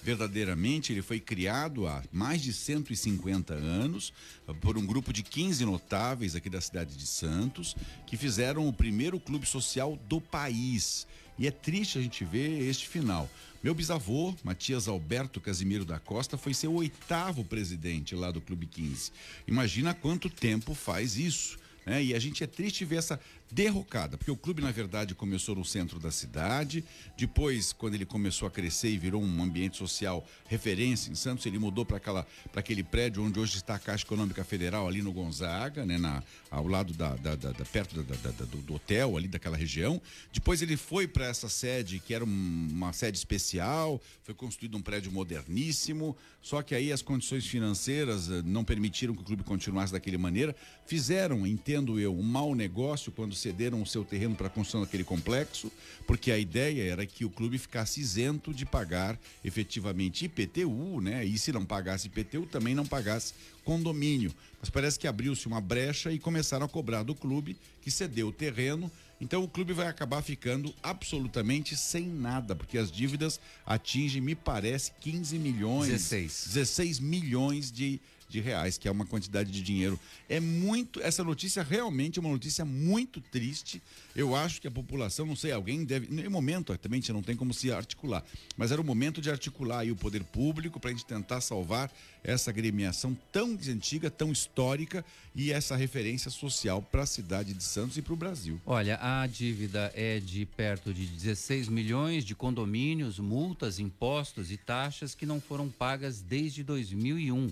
Verdadeiramente, 0.03 0.91
ele 0.91 1.01
foi 1.01 1.19
criado 1.19 1.87
há 1.87 2.03
mais 2.11 2.41
de 2.41 2.51
150 2.51 3.53
anos 3.53 4.11
por 4.59 4.77
um 4.77 4.85
grupo 4.85 5.13
de 5.13 5.23
15 5.23 5.63
notáveis 5.63 6.35
aqui 6.35 6.49
da 6.49 6.59
cidade 6.59 6.97
de 6.97 7.07
Santos, 7.07 7.73
que 8.05 8.17
fizeram 8.17 8.67
o 8.67 8.73
primeiro 8.73 9.17
clube 9.17 9.45
social 9.45 9.97
do 10.09 10.19
país. 10.19 11.07
E 11.39 11.47
é 11.47 11.51
triste 11.51 11.97
a 11.97 12.01
gente 12.01 12.25
ver 12.25 12.63
este 12.63 12.85
final. 12.85 13.29
Meu 13.63 13.73
bisavô, 13.73 14.35
Matias 14.43 14.89
Alberto 14.89 15.39
Casimiro 15.39 15.85
da 15.85 15.99
Costa, 15.99 16.37
foi 16.37 16.53
seu 16.53 16.73
oitavo 16.73 17.45
presidente 17.45 18.13
lá 18.13 18.29
do 18.29 18.41
Clube 18.41 18.65
15. 18.65 19.09
Imagina 19.47 19.93
quanto 19.93 20.29
tempo 20.29 20.73
faz 20.73 21.15
isso. 21.15 21.57
Né? 21.85 22.03
E 22.03 22.13
a 22.13 22.19
gente 22.19 22.43
é 22.43 22.47
triste 22.47 22.85
ver 22.85 22.97
essa 22.97 23.19
derrocada, 23.53 24.17
porque 24.17 24.31
o 24.31 24.35
clube, 24.35 24.61
na 24.61 24.71
verdade, 24.71 25.13
começou 25.13 25.55
no 25.55 25.63
centro 25.63 25.99
da 25.99 26.09
cidade. 26.09 26.83
Depois, 27.15 27.71
quando 27.71 27.93
ele 27.93 28.05
começou 28.05 28.47
a 28.47 28.51
crescer 28.51 28.89
e 28.89 28.97
virou 28.97 29.21
um 29.21 29.43
ambiente 29.43 29.77
social 29.77 30.25
referência 30.47 31.11
em 31.11 31.15
Santos, 31.15 31.45
ele 31.45 31.59
mudou 31.59 31.85
para 31.85 32.25
aquele 32.55 32.83
prédio 32.83 33.23
onde 33.23 33.39
hoje 33.39 33.57
está 33.57 33.75
a 33.75 33.79
Caixa 33.79 34.03
Econômica 34.03 34.43
Federal, 34.43 34.87
ali 34.87 35.03
no 35.03 35.13
Gonzaga, 35.13 35.85
né, 35.85 35.99
na, 35.99 36.23
ao 36.49 36.67
lado 36.67 36.93
da, 36.93 37.15
da, 37.15 37.35
da, 37.35 37.51
da 37.51 37.65
perto 37.65 38.01
do, 38.01 38.61
do, 38.61 38.73
hotel, 38.73 39.15
ali 39.17 39.27
daquela 39.27 39.55
região. 39.55 40.01
Depois 40.31 40.61
ele 40.63 40.75
foi 40.75 41.07
para 41.07 41.27
essa 41.27 41.47
sede, 41.47 41.99
que 41.99 42.13
era 42.13 42.25
um, 42.25 42.67
uma 42.71 42.91
sede 42.91 43.17
especial, 43.17 44.01
foi 44.23 44.33
construído 44.33 44.75
um 44.77 44.81
prédio 44.81 45.11
moderníssimo, 45.11 46.17
só 46.41 46.61
que 46.61 46.73
aí 46.73 46.91
as 46.91 47.01
condições 47.01 47.45
financeiras 47.45 48.29
eh, 48.29 48.41
não 48.43 48.63
permitiram 48.63 49.13
que 49.15 49.21
o 49.21 49.25
clube 49.25 49.43
continuasse 49.43 49.93
daquela 49.93 50.17
maneira. 50.17 50.55
Fizeram, 50.85 51.47
entendo 51.47 51.99
eu, 51.99 52.13
um 52.13 52.23
mau 52.23 52.53
negócio 52.53 53.11
quando 53.11 53.33
cederam 53.43 53.81
o 53.81 53.85
seu 53.85 54.03
terreno 54.03 54.35
para 54.35 54.47
a 54.47 54.49
construção 54.49 54.81
daquele 54.81 55.03
complexo, 55.03 55.71
porque 56.07 56.31
a 56.31 56.37
ideia 56.37 56.91
era 56.91 57.05
que 57.05 57.25
o 57.25 57.29
clube 57.29 57.57
ficasse 57.57 57.99
isento 57.99 58.53
de 58.53 58.65
pagar 58.65 59.19
efetivamente 59.43 60.25
IPTU, 60.25 61.01
né? 61.01 61.23
E 61.23 61.37
se 61.37 61.51
não 61.51 61.65
pagasse 61.65 62.07
IPTU, 62.07 62.45
também 62.45 62.73
não 62.73 62.85
pagasse 62.85 63.33
condomínio. 63.63 64.33
Mas 64.59 64.69
parece 64.69 64.97
que 64.97 65.07
abriu-se 65.07 65.47
uma 65.47 65.61
brecha 65.61 66.11
e 66.11 66.19
começaram 66.19 66.65
a 66.65 66.69
cobrar 66.69 67.03
do 67.03 67.13
clube 67.13 67.55
que 67.81 67.91
cedeu 67.91 68.29
o 68.29 68.33
terreno 68.33 68.91
então 69.23 69.41
o 69.41 69.47
clube 69.47 69.71
vai 69.71 69.87
acabar 69.87 70.21
ficando 70.21 70.75
absolutamente 70.83 71.77
sem 71.77 72.05
nada, 72.05 72.53
porque 72.53 72.77
as 72.77 72.91
dívidas 72.91 73.39
atingem, 73.65 74.21
me 74.21 74.35
parece, 74.35 74.91
15 74.99 75.39
milhões. 75.39 75.87
16. 75.87 76.47
16 76.47 76.99
milhões 76.99 77.71
de, 77.71 78.01
de 78.33 78.41
reais, 78.41 78.77
que 78.77 78.87
é 78.87 78.91
uma 78.91 79.05
quantidade 79.05 79.51
de 79.51 79.61
dinheiro. 79.61 79.99
É 80.27 80.39
muito. 80.39 80.99
Essa 81.01 81.23
notícia 81.23 81.61
realmente 81.61 82.17
é 82.17 82.21
uma 82.21 82.31
notícia 82.31 82.65
muito 82.65 83.21
triste. 83.21 83.81
Eu 84.15 84.35
acho 84.35 84.59
que 84.59 84.67
a 84.67 84.71
população, 84.71 85.25
não 85.25 85.35
sei, 85.35 85.51
alguém 85.51 85.85
deve. 85.85 86.13
No 86.13 86.29
momento, 86.31 86.75
também 86.77 86.97
a 86.97 87.01
gente 87.01 87.13
não 87.13 87.21
tem 87.21 87.35
como 87.35 87.53
se 87.53 87.71
articular, 87.71 88.23
mas 88.57 88.71
era 88.71 88.81
o 88.81 88.83
momento 88.83 89.21
de 89.21 89.29
articular 89.29 89.79
aí 89.79 89.91
o 89.91 89.95
poder 89.95 90.23
público 90.23 90.79
para 90.79 90.89
a 90.89 90.93
gente 90.93 91.05
tentar 91.05 91.41
salvar 91.41 91.91
essa 92.23 92.49
agremiação 92.49 93.15
tão 93.31 93.57
antiga, 93.69 94.09
tão 94.09 94.31
histórica 94.31 95.05
e 95.35 95.51
essa 95.51 95.75
referência 95.75 96.31
social 96.31 96.81
para 96.81 97.03
a 97.03 97.05
cidade 97.05 97.53
de 97.53 97.63
Santos 97.63 97.97
e 97.97 98.01
para 98.01 98.13
o 98.13 98.15
Brasil. 98.15 98.59
Olha, 98.65 98.97
a 99.01 99.27
dívida 99.27 99.91
é 99.95 100.19
de 100.19 100.45
perto 100.45 100.93
de 100.93 101.05
16 101.05 101.67
milhões 101.67 102.23
de 102.23 102.33
condomínios, 102.33 103.19
multas, 103.19 103.79
impostos 103.79 104.51
e 104.51 104.57
taxas 104.57 105.13
que 105.13 105.25
não 105.25 105.41
foram 105.41 105.69
pagas 105.69 106.21
desde 106.21 106.63
2001. 106.63 107.51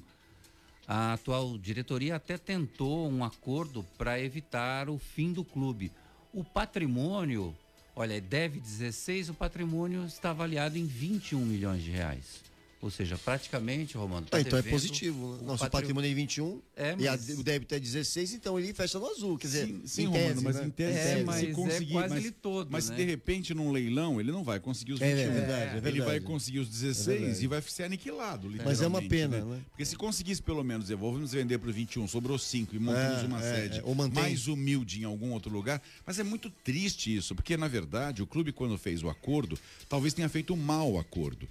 A 0.94 1.14
atual 1.14 1.58
diretoria 1.58 2.18
até 2.18 2.38
tentou 2.38 3.10
um 3.10 3.24
acordo 3.24 3.82
para 3.98 4.20
evitar 4.20 4.90
o 4.90 5.00
fim 5.00 5.32
do 5.32 5.42
clube. 5.42 5.90
O 6.34 6.44
patrimônio, 6.44 7.56
olha, 7.96 8.20
deve 8.20 8.60
16, 8.60 9.30
o 9.30 9.34
patrimônio 9.34 10.04
está 10.04 10.32
avaliado 10.32 10.78
em 10.78 10.86
21 10.86 11.46
milhões 11.46 11.82
de 11.82 11.92
reais. 11.92 12.44
Ou 12.82 12.90
seja, 12.90 13.16
praticamente, 13.16 13.96
Romano. 13.96 14.26
Tá 14.26 14.38
ah, 14.38 14.42
então 14.42 14.58
é 14.58 14.64
positivo. 14.64 15.36
Né? 15.36 15.44
Nosso 15.46 15.70
patrimônio 15.70 16.10
é 16.10 16.14
21 16.16 16.62
é, 16.76 16.96
mas... 16.96 17.04
e 17.04 17.08
a, 17.08 17.40
o 17.40 17.44
débito 17.44 17.76
é 17.76 17.80
16, 17.80 18.34
então 18.34 18.58
ele 18.58 18.74
fecha 18.74 18.98
no 18.98 19.08
azul. 19.08 19.38
Quer 19.38 19.48
dizer, 19.48 19.68
sim, 19.68 19.82
sim 19.86 20.06
Romano, 20.08 20.26
tese, 20.26 20.44
mas 20.44 20.56
né? 20.56 20.66
em 20.66 20.70
tese, 20.72 20.98
é, 20.98 21.24
mas 21.24 21.40
se 21.42 21.48
conseguir, 21.52 21.92
é 21.92 21.94
quase 21.94 22.14
mas, 22.16 22.24
ele 22.24 22.32
todo. 22.32 22.68
Mas 22.72 22.90
né? 22.90 22.96
de 22.96 23.04
repente, 23.04 23.54
num 23.54 23.72
leilão, 23.72 24.20
ele 24.20 24.32
não 24.32 24.44
vai 24.44 24.60
conseguir 24.60 24.94
os 24.94 25.00
21. 25.00 25.16
É, 25.16 25.22
é 25.22 25.28
verdade, 25.28 25.52
é 25.52 25.74
verdade. 25.74 25.88
Ele 25.96 26.02
vai 26.02 26.20
conseguir 26.20 26.58
os 26.58 26.70
16 26.70 27.40
é 27.40 27.44
e 27.44 27.48
vai 27.48 27.62
ser 27.62 27.84
aniquilado. 27.84 28.52
Mas 28.66 28.82
é 28.82 28.88
uma 28.88 29.02
pena, 29.02 29.42
né? 29.42 29.58
né? 29.58 29.62
Porque 29.70 29.86
se 29.86 29.96
conseguisse 29.96 30.42
pelo 30.42 30.64
menos, 30.64 30.90
vamos 30.90 31.34
vender 31.34 31.60
para 31.60 31.72
21, 31.72 32.08
sobrou 32.08 32.40
5 32.40 32.76
e 32.76 32.80
montamos 32.80 33.24
uma 33.24 33.42
sede 33.42 33.84
mais 34.12 34.48
humilde 34.48 35.02
em 35.02 35.04
algum 35.04 35.34
outro 35.34 35.52
lugar. 35.52 35.80
Mas 36.04 36.18
é 36.18 36.24
muito 36.24 36.50
triste 36.50 37.16
isso, 37.16 37.36
porque 37.36 37.56
na 37.56 37.68
verdade 37.68 38.24
o 38.24 38.28
clube, 38.28 38.52
quando 38.52 38.76
fez 38.76 39.04
o 39.04 39.10
acordo, 39.10 39.58
talvez 39.88 40.16
tenha 40.16 40.28
feito 40.28 40.52
um 40.56 40.58
mau 40.58 40.98
acordo. 40.98 41.48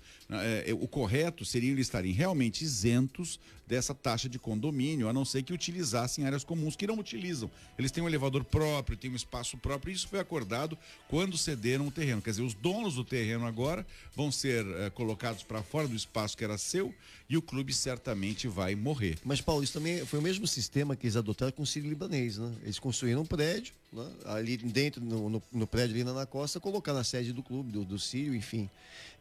o 0.80 0.88
correto 0.88 1.19
seria 1.44 1.70
ele 1.70 1.80
estar 1.80 2.00
estarem 2.00 2.12
realmente 2.12 2.64
isentos 2.64 3.38
dessa 3.66 3.94
taxa 3.94 4.28
de 4.28 4.36
condomínio, 4.36 5.08
a 5.08 5.12
não 5.12 5.24
ser 5.24 5.44
que 5.44 5.52
utilizassem 5.52 6.26
áreas 6.26 6.42
comuns, 6.42 6.74
que 6.74 6.88
não 6.88 6.98
utilizam. 6.98 7.48
Eles 7.78 7.92
têm 7.92 8.02
um 8.02 8.08
elevador 8.08 8.42
próprio, 8.42 8.96
têm 8.96 9.12
um 9.12 9.14
espaço 9.14 9.56
próprio, 9.56 9.92
e 9.92 9.94
isso 9.94 10.08
foi 10.08 10.18
acordado 10.18 10.76
quando 11.06 11.38
cederam 11.38 11.86
o 11.86 11.90
terreno. 11.90 12.20
Quer 12.20 12.30
dizer, 12.30 12.42
os 12.42 12.54
donos 12.54 12.96
do 12.96 13.04
terreno 13.04 13.46
agora 13.46 13.86
vão 14.16 14.32
ser 14.32 14.66
eh, 14.66 14.90
colocados 14.90 15.44
para 15.44 15.62
fora 15.62 15.86
do 15.86 15.94
espaço 15.94 16.36
que 16.36 16.42
era 16.42 16.58
seu 16.58 16.92
e 17.28 17.36
o 17.36 17.42
clube 17.42 17.72
certamente 17.72 18.48
vai 18.48 18.74
morrer. 18.74 19.16
Mas, 19.24 19.40
Paulo, 19.40 19.62
isso 19.62 19.74
também 19.74 20.04
foi 20.04 20.18
o 20.18 20.22
mesmo 20.22 20.48
sistema 20.48 20.96
que 20.96 21.06
eles 21.06 21.14
adotaram 21.14 21.52
com 21.52 21.62
o 21.62 21.66
Sírio 21.66 21.88
Libanês, 21.88 22.38
né? 22.38 22.52
Eles 22.64 22.80
construíram 22.80 23.22
um 23.22 23.24
prédio, 23.24 23.72
né? 23.92 24.04
ali 24.24 24.56
dentro, 24.56 25.00
no, 25.00 25.30
no, 25.30 25.42
no, 25.52 25.66
prédio 25.66 25.94
ali 25.94 26.02
na 26.02 26.26
costa, 26.26 26.58
colocaram 26.58 26.98
a 26.98 27.04
sede 27.04 27.32
do 27.32 27.40
clube, 27.40 27.70
do, 27.70 27.84
do 27.84 28.00
Sírio, 28.00 28.34
enfim. 28.34 28.68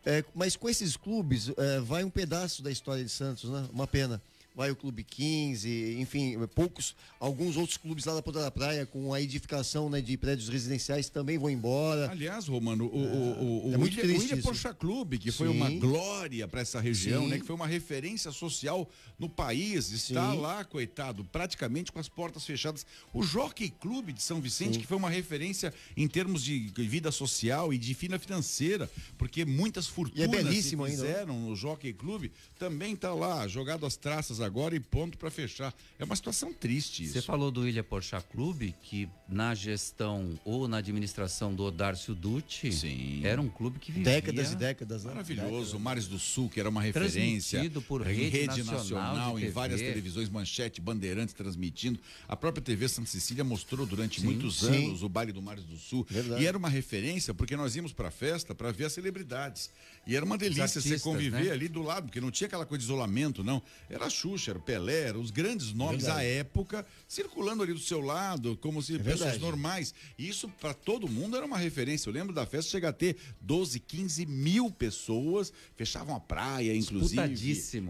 É, 0.06 0.24
mas 0.34 0.56
com 0.56 0.70
esses 0.70 0.96
clubes, 0.96 1.52
é, 1.58 1.80
vai 1.80 2.04
um 2.04 2.10
pedaço 2.10 2.64
da 2.64 2.72
história 2.72 3.04
de 3.04 3.10
Santos, 3.10 3.50
né? 3.50 3.68
Uma 3.72 3.86
pena 3.88 4.22
vai 4.60 4.70
o 4.72 4.76
Clube 4.76 5.06
15, 5.06 5.96
enfim, 6.00 6.38
poucos, 6.54 6.94
alguns 7.18 7.56
outros 7.56 7.78
clubes 7.78 8.04
lá 8.04 8.14
da 8.14 8.22
Ponta 8.22 8.42
da 8.42 8.52
Praia 8.52 8.86
com 8.86 9.14
a 9.14 9.22
edificação 9.22 9.90
né, 9.90 10.02
de 10.02 10.18
prédios 10.18 10.50
residenciais 10.50 11.10
também 11.10 11.38
vão 11.38 11.50
embora. 11.50 12.12
Aliás, 12.12 12.48
Romano, 12.48 12.86
o, 12.86 12.98
o, 12.98 13.70
o, 13.70 13.74
é 13.74 13.78
o, 13.78 13.88
Ilha, 13.88 14.04
o 14.04 14.22
Ilha 14.22 14.74
Clube, 14.74 15.18
que 15.18 15.32
Sim. 15.32 15.38
foi 15.38 15.48
uma 15.48 15.70
glória 15.70 16.46
para 16.46 16.60
essa 16.60 16.82
região, 16.82 17.24
Sim. 17.24 17.30
né, 17.30 17.40
que 17.40 17.46
foi 17.46 17.56
uma 17.56 17.68
referência 17.68 18.32
social 18.32 18.90
no 19.18 19.30
país, 19.30 19.92
está 19.92 20.32
Sim. 20.32 20.40
lá, 20.40 20.66
coitado, 20.66 21.24
praticamente 21.24 21.92
com 21.92 22.00
as 22.00 22.10
portas 22.10 22.46
fechadas. 22.46 22.86
O 23.14 23.24
Jockey 23.24 23.70
Clube 23.70 24.12
de 24.12 24.22
São 24.22 24.42
Vicente, 24.42 24.78
que 24.78 24.86
foi 24.86 24.98
uma 24.98 25.10
referência 25.10 25.74
em 25.96 26.08
termos 26.08 26.44
de 26.44 26.60
vida 26.76 27.12
social 27.12 27.74
e 27.74 27.78
de 27.78 27.94
fina 27.94 28.20
financeira, 28.20 28.90
porque 29.18 29.46
muitas 29.46 29.88
fortunas 29.88 30.20
e 30.20 30.24
é 30.24 30.28
belíssimo 30.28 30.86
se 30.86 30.92
fizeram 30.92 31.34
ainda. 31.36 31.50
no 31.50 31.56
Jockey 31.56 31.94
Clube, 31.94 32.30
também 32.58 32.94
está 32.94 33.14
lá, 33.14 33.48
jogado 33.48 33.86
as 33.86 33.96
traças 33.96 34.42
agora 34.42 34.49
e 34.76 34.80
ponto 34.80 35.18
para 35.18 35.30
fechar. 35.30 35.74
É 35.98 36.04
uma 36.04 36.16
situação 36.16 36.54
triste 36.54 37.04
isso. 37.04 37.14
Você 37.14 37.22
falou 37.22 37.52
do 37.52 37.68
Ilha 37.68 37.84
Porchá 37.84 38.22
Clube, 38.22 38.74
que 38.82 39.08
na 39.28 39.54
gestão 39.54 40.40
ou 40.44 40.68
na 40.68 40.78
administração 40.78 41.54
do 41.54 41.64
Odárcio 41.64 42.16
Dutti, 42.16 42.72
Sim. 42.72 43.22
era 43.24 43.42
um 43.42 43.50
clube 43.50 43.80
que 43.80 43.92
vivia... 43.92 44.14
Décadas 44.14 44.52
e 44.52 44.56
décadas. 44.56 45.04
Né? 45.04 45.12
Maravilhoso. 45.12 45.50
Décadas. 45.50 45.74
O 45.74 45.80
Mares 45.80 46.08
do 46.08 46.20
Sul, 46.20 46.50
que 46.50 46.60
era 46.60 46.70
uma 46.70 46.82
referência. 46.82 47.60
Transmitido 47.60 47.82
por 47.82 48.02
rede, 48.02 48.30
rede 48.30 48.64
nacional, 48.64 49.16
nacional 49.16 49.40
em 49.40 49.50
várias 49.50 49.80
televisões, 49.80 50.30
Manchete, 50.30 50.82
Bandeirantes 50.82 51.34
transmitindo. 51.34 52.00
A 52.28 52.36
própria 52.36 52.62
TV 52.62 52.88
Santa 52.88 53.10
Cecília 53.10 53.44
mostrou 53.44 53.86
durante 53.86 54.22
sim, 54.22 54.26
muitos 54.28 54.60
sim. 54.60 54.88
anos 54.88 55.04
o 55.04 55.10
baile 55.10 55.32
do 55.32 55.42
Mares 55.42 55.64
do 55.64 55.78
Sul. 55.78 56.06
Verdade. 56.10 56.44
E 56.44 56.48
era 56.48 56.58
uma 56.58 56.70
referência 56.70 57.34
porque 57.34 57.56
nós 57.56 57.76
íamos 57.76 57.94
para 57.94 58.08
a 58.08 58.12
festa 58.12 58.56
para 58.56 58.72
ver 58.72 58.86
as 58.86 58.94
celebridades. 58.94 59.70
E 60.06 60.16
era 60.16 60.26
uma 60.26 60.38
delícia 60.38 60.64
artistas, 60.64 60.84
você 60.84 61.00
conviver 61.00 61.46
né? 61.46 61.52
ali 61.52 61.68
do 61.68 61.84
lado, 61.84 62.06
porque 62.06 62.20
não 62.20 62.32
tinha 62.32 62.48
aquela 62.48 62.66
coisa 62.66 62.80
de 62.80 62.86
isolamento, 62.86 63.44
não. 63.44 63.62
Era 63.90 64.10
Xuxa, 64.10 64.29
era 64.48 64.60
Pelé, 64.60 65.12
os 65.14 65.32
grandes 65.32 65.74
nomes 65.74 66.04
da 66.04 66.24
época 66.24 66.86
circulando 67.08 67.64
ali 67.64 67.74
do 67.74 67.80
seu 67.80 68.02
lado, 68.02 68.58
como 68.58 68.82
se 68.82 68.96
é 68.96 68.98
pessoas 68.98 69.20
verdade. 69.20 69.40
normais. 69.40 69.94
Isso 70.18 70.48
para 70.60 70.74
todo 70.74 71.08
mundo 71.08 71.36
era 71.36 71.46
uma 71.46 71.58
referência. 71.58 72.10
Eu 72.10 72.14
lembro 72.14 72.34
da 72.34 72.46
festa 72.46 72.72
chega 72.72 72.90
a 72.90 72.94
ter 72.94 73.18
12, 73.42 73.80
15 73.80 74.26
mil 74.26 74.70
pessoas, 74.72 75.52
fechavam 75.76 76.16
a 76.16 76.20
praia, 76.20 76.76
inclusive. 76.76 77.22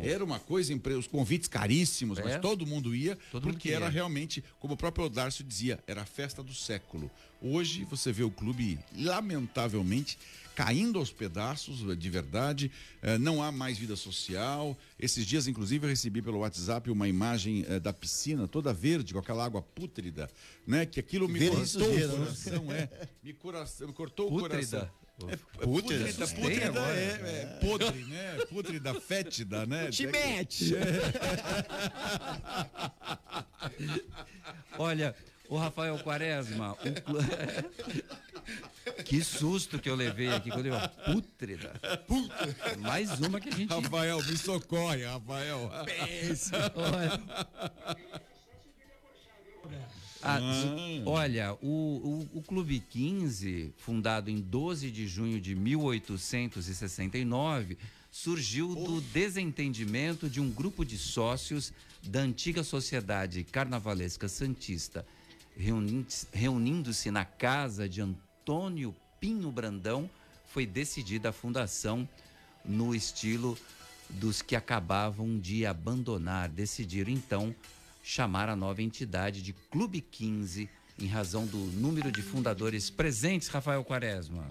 Era 0.02 0.24
uma 0.24 0.40
coisa, 0.40 0.74
os 0.98 1.08
convites 1.08 1.48
caríssimos, 1.48 2.18
é. 2.20 2.24
mas 2.24 2.42
todo 2.42 2.66
mundo 2.66 2.96
ia, 2.96 3.18
todo 3.32 3.44
porque 3.44 3.70
mundo 3.70 3.76
era 3.76 3.90
realmente, 3.90 4.44
como 4.60 4.74
o 4.74 4.78
próprio 4.78 5.06
Odárcio 5.06 5.44
dizia, 5.44 5.80
era 5.88 6.02
a 6.02 6.06
festa 6.06 6.42
do 6.42 6.54
século. 6.54 7.10
Hoje 7.42 7.86
você 7.86 8.12
vê 8.12 8.24
o 8.24 8.32
clube, 8.32 8.78
lamentavelmente, 8.98 10.18
caindo 10.60 11.00
aos 11.00 11.10
pedaços, 11.10 11.98
de 11.98 12.10
verdade. 12.10 12.70
Eh, 13.02 13.18
não 13.18 13.42
há 13.42 13.50
mais 13.50 13.78
vida 13.78 13.96
social. 13.96 14.78
Esses 15.00 15.26
dias, 15.26 15.48
inclusive, 15.48 15.86
eu 15.86 15.90
recebi 15.90 16.22
pelo 16.22 16.40
WhatsApp 16.40 16.92
uma 16.92 17.08
imagem 17.08 17.64
eh, 17.66 17.80
da 17.80 17.94
piscina 17.94 18.46
toda 18.46 18.74
verde, 18.74 19.14
com 19.14 19.20
aquela 19.20 19.46
água 19.46 19.62
pútrida, 19.62 20.30
né? 20.68 20.86
Que 20.86 21.00
aquilo 21.00 21.30
me 21.30 21.48
cortou 21.48 21.82
o 21.82 22.18
coração, 22.18 22.74
é. 22.74 22.90
Me, 23.24 23.32
coração, 23.32 23.88
me 23.88 23.94
cortou 23.94 24.28
pútrida. 24.28 24.48
o 24.48 24.50
coração. 24.50 24.90
É, 25.30 25.34
é 25.34 25.38
pútrida, 25.38 26.06
pútrida, 26.06 26.28
pútrida 26.28 26.80
é, 26.80 27.22
é, 27.24 27.46
podre, 27.62 28.04
né? 28.04 28.38
Pútrida, 28.50 28.94
fétida, 29.00 29.66
né? 29.66 29.90
Te 29.90 30.08
mete! 30.08 30.74
Olha, 34.78 35.16
o 35.50 35.58
Rafael 35.58 36.00
Quaresma, 36.00 36.74
o... 36.74 36.78
que 39.04 39.22
susto 39.24 39.80
que 39.80 39.90
eu 39.90 39.96
levei 39.96 40.30
aqui 40.30 40.52
quando 40.52 40.68
eu 40.68 40.76
pútrida. 41.06 41.74
Pútrida. 42.08 42.78
Mais 42.78 43.20
uma 43.20 43.42
que 43.42 43.50
a 43.50 43.52
gente. 43.52 43.74
Rafael, 43.74 44.24
me 44.24 44.38
socorre, 44.38 45.06
Rafael. 45.06 45.72
Olha. 46.76 47.20
Ah, 50.22 50.38
ah. 50.38 50.42
Olha, 51.06 51.54
o, 51.62 52.28
o, 52.34 52.40
o, 52.40 52.44
Clube 52.44 52.84
15, 52.90 53.74
fundado 53.78 54.30
em 54.30 54.42
12 54.42 54.92
de 54.92 55.08
junho 55.08 55.40
de 55.40 55.56
1869, 55.56 57.78
surgiu 58.12 58.76
do 58.76 59.00
desentendimento 59.02 60.30
de 60.30 60.42
um 60.42 60.52
grupo 60.52 60.84
de 60.86 60.98
sócios 60.98 61.72
da 62.04 62.20
antiga 62.20 62.64
Sociedade 62.64 63.46
Carnavalesca 63.46 64.28
Santista 64.28 65.06
reunindo-se 66.32 67.12
na 67.12 67.26
casa 67.26 67.88
de 67.88 68.02
Antônio 68.02 68.96
Pinho 69.20 69.52
Brandão, 69.52 70.10
foi 70.48 70.66
decidida 70.66 71.30
a 71.30 71.34
fundação 71.34 72.08
no 72.64 72.96
estilo 72.96 73.58
dos 74.10 74.42
que 74.42 74.56
acabavam 74.56 75.38
de 75.38 75.66
abandonar. 75.66 76.50
Decidiram 76.50 77.12
então 77.12 77.54
chamar 78.02 78.50
a 78.50 78.56
nova 78.56 78.82
entidade 78.82 79.42
de 79.42 79.54
Clube 79.54 80.02
15, 80.02 80.70
em 80.98 81.08
razão 81.08 81.46
do 81.46 81.58
número 81.58 82.12
de 82.12 82.22
fundadores 82.22 82.90
presentes, 82.90 83.50
Rafael 83.50 83.84
Quaresma. 83.84 84.48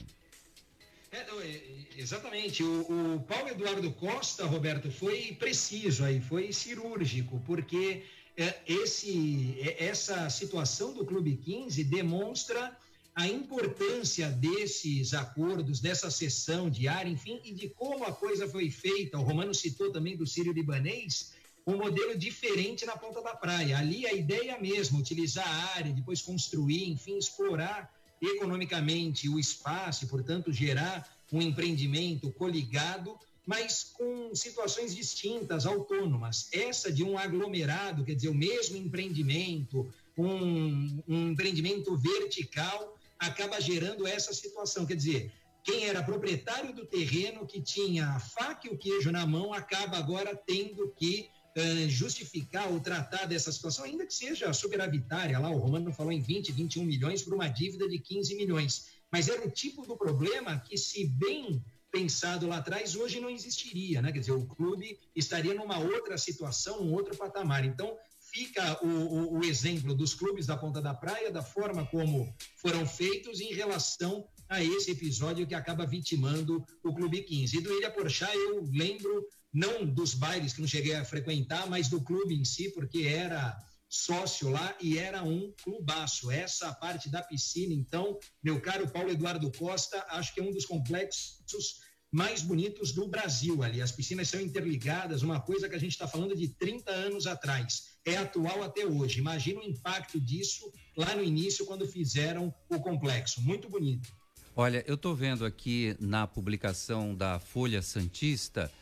É, 1.11 1.19
é, 1.19 1.63
exatamente. 1.97 2.63
O, 2.63 3.17
o 3.17 3.21
Paulo 3.21 3.49
Eduardo 3.49 3.91
Costa, 3.93 4.45
Roberto, 4.45 4.91
foi 4.91 5.37
preciso 5.39 6.05
aí, 6.05 6.21
foi 6.21 6.53
cirúrgico, 6.53 7.43
porque 7.47 7.77
é, 7.87 8.03
esse, 8.67 9.57
é, 9.61 9.87
essa 9.87 10.31
situação 10.31 10.93
do 10.93 11.05
Clube 11.05 11.37
15 11.37 11.83
demonstra 11.85 12.77
a 13.15 13.27
importância 13.27 14.31
desses 14.31 15.13
acordos, 15.13 15.81
dessa 15.81 16.09
sessão 16.09 16.71
diária, 16.71 17.11
enfim, 17.11 17.41
e 17.43 17.53
de 17.53 17.69
como 17.69 18.05
a 18.05 18.13
coisa 18.13 18.49
foi 18.49 18.71
feita. 18.71 19.19
O 19.19 19.23
Romano 19.23 19.53
citou 19.53 19.91
também 19.91 20.17
do 20.17 20.25
Sírio-Libanês, 20.25 21.33
um 21.67 21.77
modelo 21.77 22.17
diferente 22.17 22.87
na 22.87 22.97
ponta 22.97 23.21
da 23.21 23.35
praia. 23.35 23.77
Ali 23.77 24.07
a 24.07 24.13
ideia 24.13 24.53
é 24.53 24.61
mesmo, 24.61 25.01
utilizar 25.01 25.47
a 25.47 25.77
área, 25.77 25.93
depois 25.93 26.23
construir, 26.23 26.89
enfim, 26.89 27.19
explorar 27.19 27.93
economicamente 28.23 29.29
o 29.29 29.39
espaço 29.39 30.05
e, 30.05 30.09
portanto, 30.09 30.53
gerar 30.53 31.07
um 31.33 31.43
empreendimento 31.43 32.31
coligado, 32.33 33.19
mas 33.49 33.83
com 33.83 34.35
situações 34.35 34.95
distintas, 34.95 35.65
autônomas. 35.65 36.51
Essa 36.53 36.93
de 36.93 37.03
um 37.03 37.17
aglomerado, 37.17 38.05
quer 38.05 38.15
dizer, 38.15 38.29
o 38.29 38.35
mesmo 38.35 38.77
empreendimento, 38.77 39.91
um, 40.19 41.03
um 41.09 41.31
empreendimento 41.31 41.97
vertical, 41.97 42.99
acaba 43.19 43.59
gerando 43.59 44.07
essa 44.07 44.35
situação. 44.35 44.85
Quer 44.85 44.97
dizer, 44.97 45.33
quem 45.65 45.87
era 45.87 46.03
proprietário 46.03 46.75
do 46.75 46.85
terreno, 46.85 47.47
que 47.47 47.59
tinha 47.63 48.09
a 48.09 48.21
faca 48.21 48.69
e 48.69 48.71
o 48.71 48.77
queijo 48.77 49.11
na 49.11 49.27
mão, 49.27 49.55
acaba 49.55 49.97
agora 49.97 50.37
tendo 50.37 50.93
que 50.95 51.31
uh, 51.57 51.89
justificar 51.89 52.71
ou 52.71 52.81
tratar 52.81 53.25
dessa 53.25 53.51
situação, 53.51 53.87
ainda 53.87 54.05
que 54.05 54.13
seja 54.13 54.53
superavitária. 54.53 55.39
Lá 55.39 55.49
o 55.49 55.57
Romano 55.57 55.91
falou 55.91 56.13
em 56.13 56.21
20, 56.21 56.53
21 56.53 56.85
milhões 56.85 57.23
por 57.23 57.33
uma 57.33 57.49
dívida 57.49 57.89
de 57.89 57.99
15 57.99 58.35
milhões. 58.35 58.89
Mas 59.11 59.27
era 59.27 59.43
o 59.43 59.51
tipo 59.51 59.87
do 59.87 59.97
problema 59.97 60.61
que, 60.61 60.77
se 60.77 61.07
bem 61.07 61.65
pensado 61.91 62.47
lá 62.47 62.59
atrás, 62.59 62.95
hoje 62.95 63.21
não 63.21 63.31
existiria, 63.31 64.03
né? 64.03 64.13
Quer 64.13 64.21
dizer, 64.21 64.33
o 64.33 64.47
clube 64.47 64.99
estaria 65.15 65.55
numa 65.55 65.79
outra 65.79 66.19
situação, 66.19 66.83
um 66.83 66.93
outro 66.93 67.17
patamar. 67.17 67.65
Então, 67.65 67.97
fica 68.31 68.79
o, 68.85 68.89
o, 68.89 69.39
o, 69.39 69.45
exemplo 69.45 69.95
dos 69.95 70.15
clubes 70.15 70.47
da 70.47 70.57
Ponta 70.57 70.83
da 70.83 70.95
Praia, 70.95 71.31
da 71.31 71.43
forma 71.43 71.87
como 71.87 72.33
foram 72.57 72.87
feitos 72.87 73.41
em 73.41 73.53
relação 73.55 74.27
a 74.49 74.63
esse 74.63 74.91
episódio 74.91 75.47
que 75.47 75.55
acaba 75.55 75.87
vitimando 75.87 76.65
o 76.83 76.95
Clube 76.95 77.23
15. 77.23 77.57
E 77.57 77.61
do 77.61 77.73
Ilha 77.73 77.91
Porchá 77.91 78.29
eu 78.35 78.69
lembro, 78.73 79.27
não 79.53 79.85
dos 79.85 80.15
bailes 80.15 80.53
que 80.53 80.61
não 80.61 80.69
cheguei 80.69 80.95
a 80.95 81.05
frequentar, 81.05 81.69
mas 81.69 81.89
do 81.89 82.01
clube 82.01 82.35
em 82.35 82.45
si, 82.45 82.71
porque 82.71 83.03
era 83.03 83.57
sócio 83.89 84.51
lá 84.51 84.77
e 84.81 84.99
era 84.99 85.23
um 85.23 85.53
clubaço. 85.63 86.31
Essa 86.31 86.73
parte 86.73 87.09
da 87.11 87.23
piscina, 87.23 87.73
então, 87.73 88.19
meu 88.43 88.61
caro 88.61 88.91
Paulo 88.91 89.11
Eduardo 89.11 89.51
Costa, 89.53 90.05
acho 90.11 90.35
que 90.35 90.41
é 90.41 90.43
um 90.43 90.53
dos 90.53 90.67
complexos 90.67 91.81
mais 92.11 92.43
bonitos 92.43 92.93
do 92.93 93.07
Brasil 93.07 93.63
ali. 93.63 93.83
As 93.83 93.93
piscinas 93.93 94.29
são 94.29 94.41
interligadas, 94.41 95.23
uma 95.23 95.41
coisa 95.41 95.69
que 95.69 95.75
a 95.75 95.81
gente 95.81 95.93
está 95.93 96.09
falando 96.09 96.35
de 96.35 96.49
30 96.49 96.91
anos 96.91 97.27
atrás. 97.27 97.99
É 98.05 98.17
atual 98.17 98.63
até 98.63 98.87
hoje. 98.87 99.19
Imagina 99.19 99.61
o 99.61 99.65
impacto 99.65 100.21
disso 100.21 100.73
lá 100.97 101.15
no 101.15 101.23
início, 101.23 101.67
quando 101.67 101.87
fizeram 101.87 102.55
o 102.69 102.81
complexo. 102.81 103.43
Muito 103.43 103.69
bonito. 103.69 104.11
Olha, 104.57 104.83
eu 104.87 104.95
estou 104.95 105.15
vendo 105.15 105.45
aqui 105.45 105.95
na 106.01 106.27
publicação 106.27 107.15
da 107.15 107.39
Folha 107.39 107.81
Santista, 107.81 108.73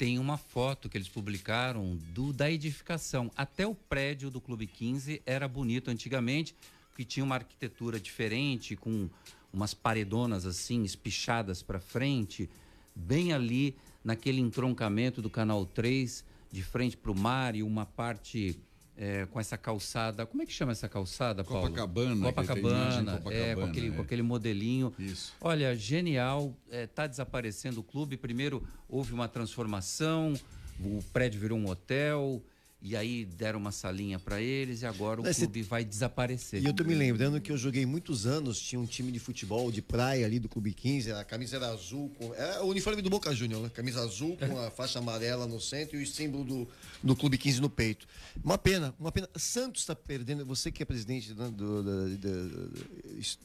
tem 0.00 0.18
uma 0.18 0.38
foto 0.38 0.88
que 0.88 0.96
eles 0.96 1.10
publicaram 1.10 1.94
do 2.14 2.32
da 2.32 2.50
edificação. 2.50 3.30
Até 3.36 3.66
o 3.66 3.74
prédio 3.74 4.30
do 4.30 4.40
Clube 4.40 4.66
15 4.66 5.20
era 5.26 5.46
bonito 5.46 5.90
antigamente, 5.90 6.56
porque 6.88 7.04
tinha 7.04 7.22
uma 7.22 7.34
arquitetura 7.34 8.00
diferente, 8.00 8.74
com 8.74 9.10
umas 9.52 9.74
paredonas 9.74 10.46
assim, 10.46 10.84
espichadas 10.84 11.62
para 11.62 11.78
frente 11.78 12.48
bem 12.96 13.34
ali 13.34 13.76
naquele 14.02 14.40
entroncamento 14.40 15.20
do 15.20 15.28
Canal 15.28 15.66
3, 15.66 16.24
de 16.50 16.62
frente 16.62 16.96
para 16.96 17.12
o 17.12 17.14
mar 17.14 17.54
e 17.54 17.62
uma 17.62 17.84
parte 17.84 18.58
é, 19.00 19.24
com 19.24 19.40
essa 19.40 19.56
calçada. 19.56 20.26
Como 20.26 20.42
é 20.42 20.46
que 20.46 20.52
chama 20.52 20.72
essa 20.72 20.86
calçada, 20.86 21.42
Paulo? 21.42 21.62
Copacabana. 21.62 22.26
Copacabana, 22.26 23.12
Copacabana 23.12 23.34
é, 23.34 23.54
com 23.54 23.64
aquele, 23.64 23.88
é. 23.88 23.90
com 23.92 24.02
aquele 24.02 24.22
modelinho. 24.22 24.92
Isso. 24.98 25.32
Olha, 25.40 25.74
genial. 25.74 26.54
Está 26.66 26.76
é, 26.76 26.86
tá 26.86 27.06
desaparecendo 27.06 27.80
o 27.80 27.82
clube. 27.82 28.18
Primeiro 28.18 28.62
houve 28.86 29.14
uma 29.14 29.26
transformação, 29.26 30.34
o 30.78 31.02
prédio 31.14 31.40
virou 31.40 31.58
um 31.58 31.66
hotel. 31.66 32.42
E 32.82 32.96
aí 32.96 33.26
deram 33.26 33.58
uma 33.58 33.72
salinha 33.72 34.18
para 34.18 34.40
eles 34.40 34.80
e 34.80 34.86
agora 34.86 35.20
o 35.20 35.24
Mas 35.24 35.36
clube 35.36 35.62
vai 35.62 35.84
desaparecer. 35.84 36.62
E 36.62 36.64
eu 36.64 36.72
tô 36.72 36.82
me 36.82 36.94
lembrando 36.94 37.38
que 37.38 37.52
eu 37.52 37.56
joguei 37.56 37.84
muitos 37.84 38.26
anos, 38.26 38.58
tinha 38.58 38.80
um 38.80 38.86
time 38.86 39.12
de 39.12 39.18
futebol 39.18 39.70
de 39.70 39.82
praia 39.82 40.24
ali 40.24 40.38
do 40.38 40.48
Clube 40.48 40.72
15, 40.72 41.12
a 41.12 41.22
camisa 41.22 41.56
era 41.56 41.68
azul, 41.68 42.10
com, 42.18 42.34
é 42.34 42.60
o 42.60 42.64
uniforme 42.64 43.02
do 43.02 43.10
Boca 43.10 43.34
Júnior, 43.34 43.62
né? 43.62 43.68
Camisa 43.68 44.00
azul 44.00 44.34
com 44.38 44.58
a 44.58 44.70
faixa 44.72 44.98
amarela 44.98 45.46
no 45.46 45.60
centro 45.60 46.00
e 46.00 46.02
o 46.02 46.06
símbolo 46.06 46.42
do, 46.42 46.68
do 47.02 47.14
Clube 47.14 47.36
15 47.36 47.60
no 47.60 47.68
peito. 47.68 48.06
Uma 48.42 48.56
pena, 48.56 48.94
uma 48.98 49.12
pena. 49.12 49.28
Santos 49.36 49.82
está 49.82 49.94
perdendo, 49.94 50.46
você 50.46 50.72
que 50.72 50.82
é 50.82 50.86
presidente 50.86 51.34
do, 51.34 51.50
do, 51.50 51.82
do, 51.82 52.72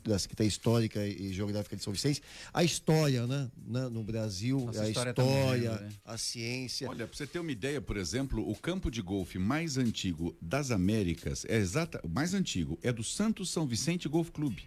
da 0.01 0.17
Secretaria 0.17 0.47
Histórica 0.47 1.05
e 1.05 1.33
Geográfica 1.33 1.75
de 1.75 1.83
São 1.83 1.91
Vicente, 1.91 2.23
a 2.53 2.63
história, 2.63 3.27
né? 3.27 3.51
No 3.65 4.01
Brasil, 4.01 4.61
Nossa, 4.61 4.83
a 4.83 4.89
história, 4.89 5.09
história 5.09 5.71
né? 5.71 5.89
a 6.05 6.17
ciência. 6.17 6.87
Olha, 6.87 7.05
para 7.05 7.17
você 7.17 7.27
ter 7.27 7.39
uma 7.39 7.51
ideia, 7.51 7.81
por 7.81 7.97
exemplo, 7.97 8.49
o 8.49 8.55
campo 8.55 8.89
de 8.89 9.01
gol 9.01 9.24
golfe 9.25 9.39
mais 9.39 9.75
antigo 9.75 10.37
das 10.39 10.69
Américas, 10.69 11.45
é 11.49 11.57
exata, 11.57 11.99
mais 12.07 12.35
antigo, 12.35 12.77
é 12.83 12.93
do 12.93 13.03
Santos 13.03 13.49
São 13.49 13.65
Vicente 13.65 14.07
Golf 14.07 14.29
Clube. 14.29 14.61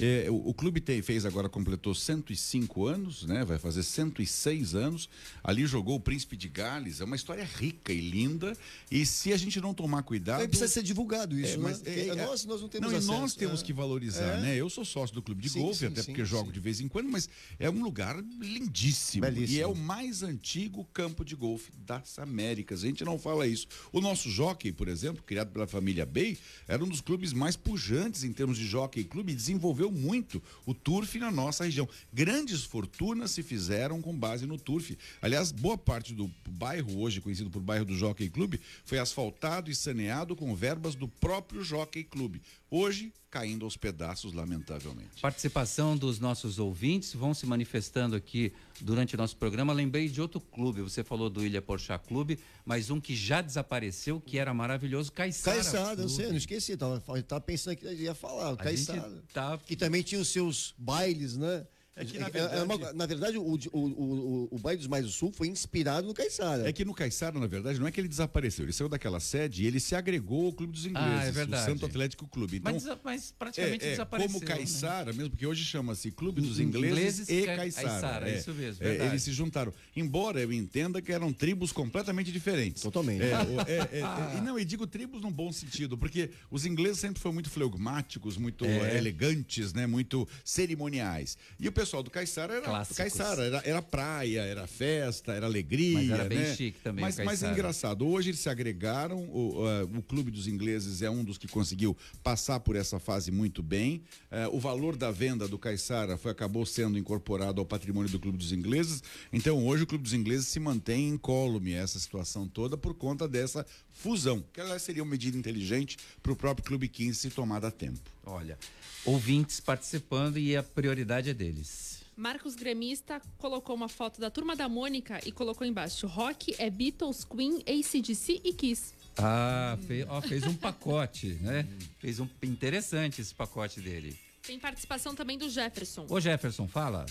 É, 0.00 0.30
o, 0.30 0.48
o, 0.48 0.54
clube 0.54 0.80
tem, 0.80 1.02
fez 1.02 1.26
agora, 1.26 1.48
completou 1.48 1.94
105 1.94 2.86
anos, 2.86 3.24
né? 3.24 3.44
Vai 3.44 3.58
fazer 3.58 3.82
106 3.82 4.74
anos. 4.74 5.08
Ali 5.42 5.66
jogou 5.66 5.96
o 5.96 6.00
Príncipe 6.00 6.36
de 6.36 6.48
Gales. 6.48 7.00
É 7.00 7.04
uma 7.04 7.16
história 7.16 7.44
rica 7.44 7.92
e 7.92 8.00
linda. 8.00 8.56
E 8.90 9.04
se 9.04 9.32
a 9.32 9.36
gente 9.36 9.60
não 9.60 9.74
tomar 9.74 10.02
cuidado. 10.02 10.46
precisa 10.48 10.68
ser 10.68 10.82
divulgado 10.82 11.38
isso, 11.38 11.54
é, 11.54 11.58
mas 11.58 11.82
né? 11.82 12.08
é, 12.08 12.14
nós, 12.14 12.44
nós 12.44 12.60
não 12.60 12.68
temos 12.68 12.90
não, 12.90 12.98
acesso, 12.98 13.12
nós 13.12 13.34
temos 13.34 13.62
que 13.62 13.72
valorizar, 13.72 14.38
é. 14.38 14.40
né? 14.40 14.56
Eu 14.56 14.70
sou 14.70 14.84
sócio 14.84 15.14
do 15.14 15.22
clube 15.22 15.42
de 15.42 15.50
sim, 15.50 15.60
golfe, 15.60 15.80
sim, 15.80 15.86
até 15.86 16.02
sim, 16.02 16.12
porque 16.12 16.24
jogo 16.24 16.50
de 16.50 16.60
vez 16.60 16.80
em 16.80 16.88
quando, 16.88 17.10
mas 17.10 17.28
é 17.58 17.68
um 17.68 17.82
lugar 17.82 18.16
lindíssimo. 18.40 19.22
Belíssimo. 19.22 19.58
E 19.58 19.60
é 19.60 19.66
o 19.66 19.74
mais 19.74 20.22
antigo 20.22 20.84
campo 20.92 21.24
de 21.24 21.36
golfe 21.36 21.70
das 21.86 22.18
Américas. 22.18 22.82
A 22.82 22.86
gente 22.86 23.04
não 23.04 23.18
fala 23.18 23.46
isso. 23.46 23.66
O 23.92 24.00
nosso 24.00 24.30
jockey, 24.30 24.72
por 24.72 24.88
exemplo, 24.88 25.22
criado 25.22 25.50
pela 25.50 25.66
família 25.66 26.06
Bay, 26.06 26.38
era 26.66 26.82
um 26.82 26.88
dos 26.88 27.00
clubes 27.00 27.32
mais 27.32 27.56
pujantes 27.56 28.24
em 28.24 28.32
termos 28.32 28.56
de 28.56 28.66
jockey 28.66 29.04
clube 29.04 29.32
e 29.32 29.34
desenvolveu 29.34 29.89
muito 29.90 30.42
o 30.66 30.74
turf 30.74 31.16
na 31.18 31.30
nossa 31.30 31.64
região. 31.64 31.88
Grandes 32.12 32.64
fortunas 32.64 33.30
se 33.30 33.42
fizeram 33.42 34.00
com 34.00 34.16
base 34.16 34.46
no 34.46 34.58
turf. 34.58 34.96
Aliás, 35.20 35.52
boa 35.52 35.76
parte 35.76 36.14
do 36.14 36.30
bairro, 36.48 36.98
hoje 36.98 37.20
conhecido 37.20 37.50
por 37.50 37.62
bairro 37.62 37.84
do 37.84 37.94
Jockey 37.94 38.28
Clube, 38.28 38.60
foi 38.84 38.98
asfaltado 38.98 39.70
e 39.70 39.74
saneado 39.74 40.36
com 40.36 40.54
verbas 40.54 40.94
do 40.94 41.08
próprio 41.08 41.62
Jockey 41.62 42.04
Clube. 42.04 42.40
Hoje, 42.70 43.12
caindo 43.30 43.64
aos 43.64 43.76
pedaços, 43.76 44.32
lamentavelmente. 44.32 45.20
Participação 45.20 45.96
dos 45.96 46.18
nossos 46.18 46.58
ouvintes 46.58 47.14
vão 47.14 47.32
se 47.32 47.46
manifestando 47.46 48.16
aqui 48.16 48.52
durante 48.80 49.16
nosso 49.16 49.36
programa. 49.36 49.72
Lembrei 49.72 50.08
de 50.08 50.20
outro 50.20 50.40
clube, 50.40 50.82
você 50.82 51.04
falou 51.04 51.30
do 51.30 51.44
Ilha 51.44 51.62
Porchá 51.62 51.98
Clube, 51.98 52.38
mas 52.64 52.90
um 52.90 53.00
que 53.00 53.14
já 53.14 53.40
desapareceu, 53.40 54.20
que 54.20 54.36
era 54.38 54.52
maravilhoso, 54.52 55.12
Caiçara. 55.12 55.56
Caiçara, 55.56 56.00
eu 56.00 56.08
sei, 56.08 56.26
eu 56.26 56.30
não 56.30 56.38
esqueci, 56.38 56.76
tava, 56.76 57.00
tava 57.22 57.40
pensando 57.40 57.76
que 57.76 57.86
ia 57.86 58.14
falar, 58.14 58.56
Caiçara. 58.56 59.22
Tá... 59.32 59.58
Que 59.58 59.76
também 59.76 60.02
tinha 60.02 60.20
os 60.20 60.28
seus 60.28 60.74
bailes, 60.76 61.36
né? 61.36 61.66
É 61.96 62.04
que, 62.04 62.18
na, 62.18 62.28
é, 62.28 62.30
verdade... 62.30 62.56
É 62.56 62.62
uma, 62.62 62.92
na 62.92 63.06
verdade, 63.06 63.38
o, 63.38 63.42
o, 63.42 63.78
o, 63.78 64.48
o 64.52 64.58
Baile 64.58 64.78
dos 64.78 64.86
Mais 64.86 65.04
do 65.04 65.10
Sul 65.10 65.32
foi 65.32 65.48
inspirado 65.48 66.06
no 66.06 66.14
Caiçara. 66.14 66.68
É 66.68 66.72
que 66.72 66.84
no 66.84 66.94
Caiçara, 66.94 67.38
na 67.38 67.46
verdade, 67.46 67.78
não 67.78 67.86
é 67.86 67.90
que 67.90 68.00
ele 68.00 68.08
desapareceu. 68.08 68.64
Ele 68.64 68.72
saiu 68.72 68.88
daquela 68.88 69.20
sede 69.20 69.64
e 69.64 69.66
ele 69.66 69.80
se 69.80 69.94
agregou 69.94 70.46
ao 70.46 70.52
Clube 70.52 70.72
dos 70.72 70.86
Ingleses, 70.86 71.20
ah, 71.20 71.24
é 71.24 71.30
verdade. 71.32 71.62
o 71.62 71.66
Santo 71.66 71.86
Atlético 71.86 72.28
Clube. 72.28 72.58
Então, 72.58 72.72
mas, 72.72 72.98
mas 73.04 73.34
praticamente 73.36 73.84
é, 73.84 73.88
é, 73.88 73.90
desapareceu. 73.90 74.32
Como 74.32 74.46
Caiçara, 74.46 75.12
né? 75.12 75.18
mesmo, 75.18 75.30
porque 75.30 75.46
hoje 75.46 75.64
chama-se 75.64 76.10
Clube 76.12 76.40
dos 76.40 76.58
Ingleses, 76.60 77.28
ingleses 77.28 77.28
e 77.28 77.44
Caiçara. 77.44 78.30
É, 78.30 78.38
isso 78.38 78.54
mesmo, 78.54 78.84
é, 78.84 79.06
eles 79.06 79.22
se 79.22 79.32
juntaram. 79.32 79.72
Embora 79.94 80.40
eu 80.40 80.52
entenda 80.52 81.02
que 81.02 81.12
eram 81.12 81.32
tribos 81.32 81.72
completamente 81.72 82.30
diferentes. 82.32 82.82
Totalmente. 82.82 83.20
É, 83.70 84.36
e 84.36 84.40
não, 84.40 84.58
e 84.58 84.64
digo 84.64 84.86
tribos 84.86 85.22
num 85.22 85.30
bom 85.30 85.52
sentido, 85.52 85.96
porque 85.96 86.30
os 86.50 86.64
ingleses 86.64 86.98
sempre 86.98 87.20
foram 87.20 87.34
muito 87.34 87.50
flegmáticos, 87.50 88.36
muito 88.36 88.64
elegantes, 88.64 89.72
né? 89.72 89.86
muito 89.86 90.26
cerimoniais. 90.44 91.36
E 91.58 91.68
o 91.68 91.72
pessoal 91.80 92.02
do 92.02 92.10
Caiçara 92.10 92.54
era 92.54 92.62
Clássicos. 92.62 92.96
Caiçara, 92.98 93.42
era, 93.42 93.62
era 93.64 93.82
praia, 93.82 94.42
era 94.42 94.66
festa, 94.66 95.32
era 95.32 95.46
alegria. 95.46 95.98
Mas 95.98 96.10
era 96.10 96.24
bem 96.24 96.38
né? 96.38 96.54
chique 96.54 96.78
também. 96.80 97.02
Mas, 97.02 97.18
mas 97.18 97.42
é 97.42 97.50
engraçado, 97.50 98.06
hoje 98.06 98.30
eles 98.30 98.40
se 98.40 98.50
agregaram, 98.50 99.18
o, 99.24 99.64
uh, 99.64 99.98
o 99.98 100.02
Clube 100.02 100.30
dos 100.30 100.46
Ingleses 100.46 101.00
é 101.00 101.08
um 101.08 101.24
dos 101.24 101.38
que 101.38 101.48
conseguiu 101.48 101.96
passar 102.22 102.60
por 102.60 102.76
essa 102.76 102.98
fase 102.98 103.30
muito 103.30 103.62
bem. 103.62 104.02
Uh, 104.30 104.54
o 104.54 104.60
valor 104.60 104.94
da 104.94 105.10
venda 105.10 105.48
do 105.48 105.58
Caiçara 105.58 106.18
foi, 106.18 106.30
acabou 106.30 106.66
sendo 106.66 106.98
incorporado 106.98 107.60
ao 107.60 107.66
patrimônio 107.66 108.10
do 108.10 108.20
Clube 108.20 108.36
dos 108.36 108.52
Ingleses. 108.52 109.02
Então 109.32 109.66
hoje 109.66 109.84
o 109.84 109.86
Clube 109.86 110.04
dos 110.04 110.12
Ingleses 110.12 110.48
se 110.48 110.60
mantém 110.60 111.08
incólume 111.08 111.72
essa 111.72 111.98
situação 111.98 112.46
toda 112.46 112.76
por 112.76 112.92
conta 112.92 113.26
dessa 113.26 113.64
fusão, 113.90 114.44
que 114.52 114.60
ela 114.60 114.78
seria 114.78 115.02
uma 115.02 115.10
medida 115.10 115.36
inteligente 115.36 115.96
para 116.22 116.32
o 116.32 116.36
próprio 116.36 116.64
Clube 116.64 116.88
15 116.88 117.18
se 117.18 117.30
tomar 117.30 117.64
a 117.64 117.70
tempo. 117.70 118.00
Olha, 118.24 118.58
ouvintes 119.04 119.60
participando 119.60 120.38
e 120.38 120.56
a 120.56 120.62
prioridade 120.62 121.30
é 121.30 121.34
deles. 121.34 122.00
Marcos 122.16 122.54
Gremista 122.54 123.20
colocou 123.38 123.74
uma 123.74 123.88
foto 123.88 124.20
da 124.20 124.30
turma 124.30 124.54
da 124.54 124.68
Mônica 124.68 125.20
e 125.24 125.32
colocou 125.32 125.66
embaixo: 125.66 126.06
Rock 126.06 126.54
é 126.58 126.68
Beatles, 126.68 127.24
Queen, 127.24 127.62
ACDC 127.66 128.42
e 128.44 128.52
Kiss. 128.52 128.92
Ah, 129.16 129.78
fez, 129.86 130.06
ó, 130.08 130.20
fez 130.20 130.44
um 130.44 130.54
pacote, 130.54 131.38
né? 131.40 131.66
Fez 131.98 132.20
um 132.20 132.28
interessante 132.42 133.20
esse 133.20 133.34
pacote 133.34 133.80
dele. 133.80 134.18
Tem 134.42 134.58
participação 134.58 135.14
também 135.14 135.38
do 135.38 135.48
Jefferson. 135.48 136.06
Ô 136.08 136.20
Jefferson, 136.20 136.68
fala. 136.68 137.06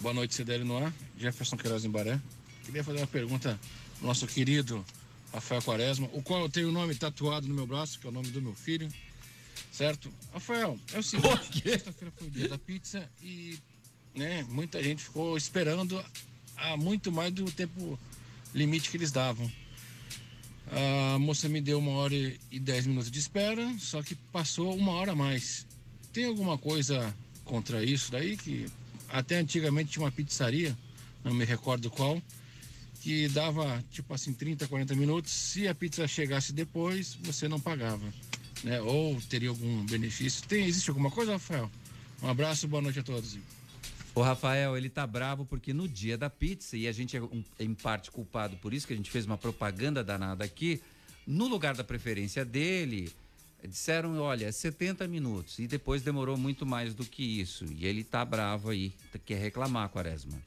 Boa 0.00 0.14
noite, 0.14 0.34
CDL 0.34 0.64
no 0.64 0.76
ar. 0.76 0.92
Jefferson 1.16 1.56
Queiroz 1.56 1.84
em 1.84 1.90
Baré. 1.90 2.20
Queria 2.64 2.84
fazer 2.84 2.98
uma 2.98 3.06
pergunta 3.06 3.58
ao 4.00 4.06
nosso 4.06 4.26
querido 4.26 4.84
Rafael 5.32 5.62
Quaresma, 5.62 6.08
o 6.12 6.22
qual 6.22 6.42
eu 6.42 6.48
tenho 6.48 6.68
o 6.68 6.72
nome 6.72 6.94
tatuado 6.94 7.48
no 7.48 7.54
meu 7.54 7.66
braço, 7.66 7.98
que 7.98 8.06
é 8.06 8.10
o 8.10 8.12
nome 8.12 8.28
do 8.28 8.40
meu 8.40 8.54
filho. 8.54 8.88
Certo? 9.72 10.12
Rafael, 10.32 10.78
é 10.92 10.98
o 10.98 11.02
seguinte, 11.02 11.62
sexta-feira 11.62 12.12
foi 12.16 12.28
o 12.28 12.30
dia 12.30 12.48
da 12.48 12.58
pizza 12.58 13.08
e 13.22 13.58
né, 14.14 14.44
muita 14.48 14.82
gente 14.82 15.02
ficou 15.02 15.36
esperando 15.36 16.02
há 16.56 16.76
muito 16.76 17.10
mais 17.10 17.32
do 17.32 17.50
tempo 17.50 17.98
limite 18.54 18.90
que 18.90 18.96
eles 18.96 19.10
davam. 19.10 19.50
A 20.70 21.18
moça 21.18 21.48
me 21.48 21.60
deu 21.60 21.78
uma 21.78 21.92
hora 21.92 22.14
e 22.14 22.58
dez 22.58 22.86
minutos 22.86 23.10
de 23.10 23.18
espera, 23.18 23.74
só 23.78 24.02
que 24.02 24.14
passou 24.14 24.74
uma 24.76 24.92
hora 24.92 25.12
a 25.12 25.16
mais. 25.16 25.66
Tem 26.12 26.24
alguma 26.24 26.56
coisa 26.56 27.14
contra 27.44 27.84
isso 27.84 28.10
daí? 28.10 28.36
Que 28.36 28.66
até 29.08 29.38
antigamente 29.38 29.90
tinha 29.92 30.04
uma 30.04 30.12
pizzaria, 30.12 30.76
não 31.22 31.34
me 31.34 31.44
recordo 31.44 31.90
qual, 31.90 32.22
que 33.02 33.28
dava 33.28 33.84
tipo 33.90 34.14
assim 34.14 34.32
30, 34.32 34.66
40 34.66 34.94
minutos. 34.94 35.30
Se 35.30 35.68
a 35.68 35.74
pizza 35.74 36.08
chegasse 36.08 36.52
depois, 36.52 37.18
você 37.22 37.46
não 37.46 37.60
pagava, 37.60 38.12
né? 38.64 38.80
Ou 38.80 39.20
teria 39.28 39.50
algum 39.50 39.84
benefício. 39.84 40.42
Tem, 40.48 40.64
existe 40.64 40.88
alguma 40.90 41.10
coisa, 41.10 41.32
Rafael? 41.32 41.70
Um 42.22 42.28
abraço, 42.28 42.66
boa 42.66 42.82
noite 42.82 42.98
a 42.98 43.02
todos. 43.02 43.36
O 44.14 44.22
Rafael, 44.22 44.76
ele 44.76 44.88
tá 44.88 45.06
bravo 45.06 45.44
porque 45.44 45.74
no 45.74 45.86
dia 45.86 46.16
da 46.16 46.30
pizza, 46.30 46.76
e 46.76 46.88
a 46.88 46.92
gente 46.92 47.16
é 47.16 47.22
um, 47.22 47.44
em 47.58 47.74
parte 47.74 48.10
culpado 48.10 48.56
por 48.56 48.72
isso, 48.72 48.86
que 48.86 48.92
a 48.92 48.96
gente 48.96 49.10
fez 49.10 49.26
uma 49.26 49.36
propaganda 49.36 50.02
danada 50.02 50.44
aqui, 50.44 50.80
no 51.26 51.46
lugar 51.46 51.74
da 51.74 51.84
preferência 51.84 52.44
dele, 52.44 53.12
disseram, 53.66 54.18
olha, 54.18 54.50
70 54.50 55.06
minutos, 55.08 55.58
e 55.58 55.66
depois 55.66 56.02
demorou 56.02 56.36
muito 56.36 56.64
mais 56.64 56.94
do 56.94 57.04
que 57.04 57.40
isso. 57.40 57.64
E 57.76 57.86
ele 57.86 58.04
tá 58.04 58.24
bravo 58.24 58.70
aí, 58.70 58.92
quer 59.24 59.38
reclamar, 59.38 59.88
Quaresma. 59.88 60.40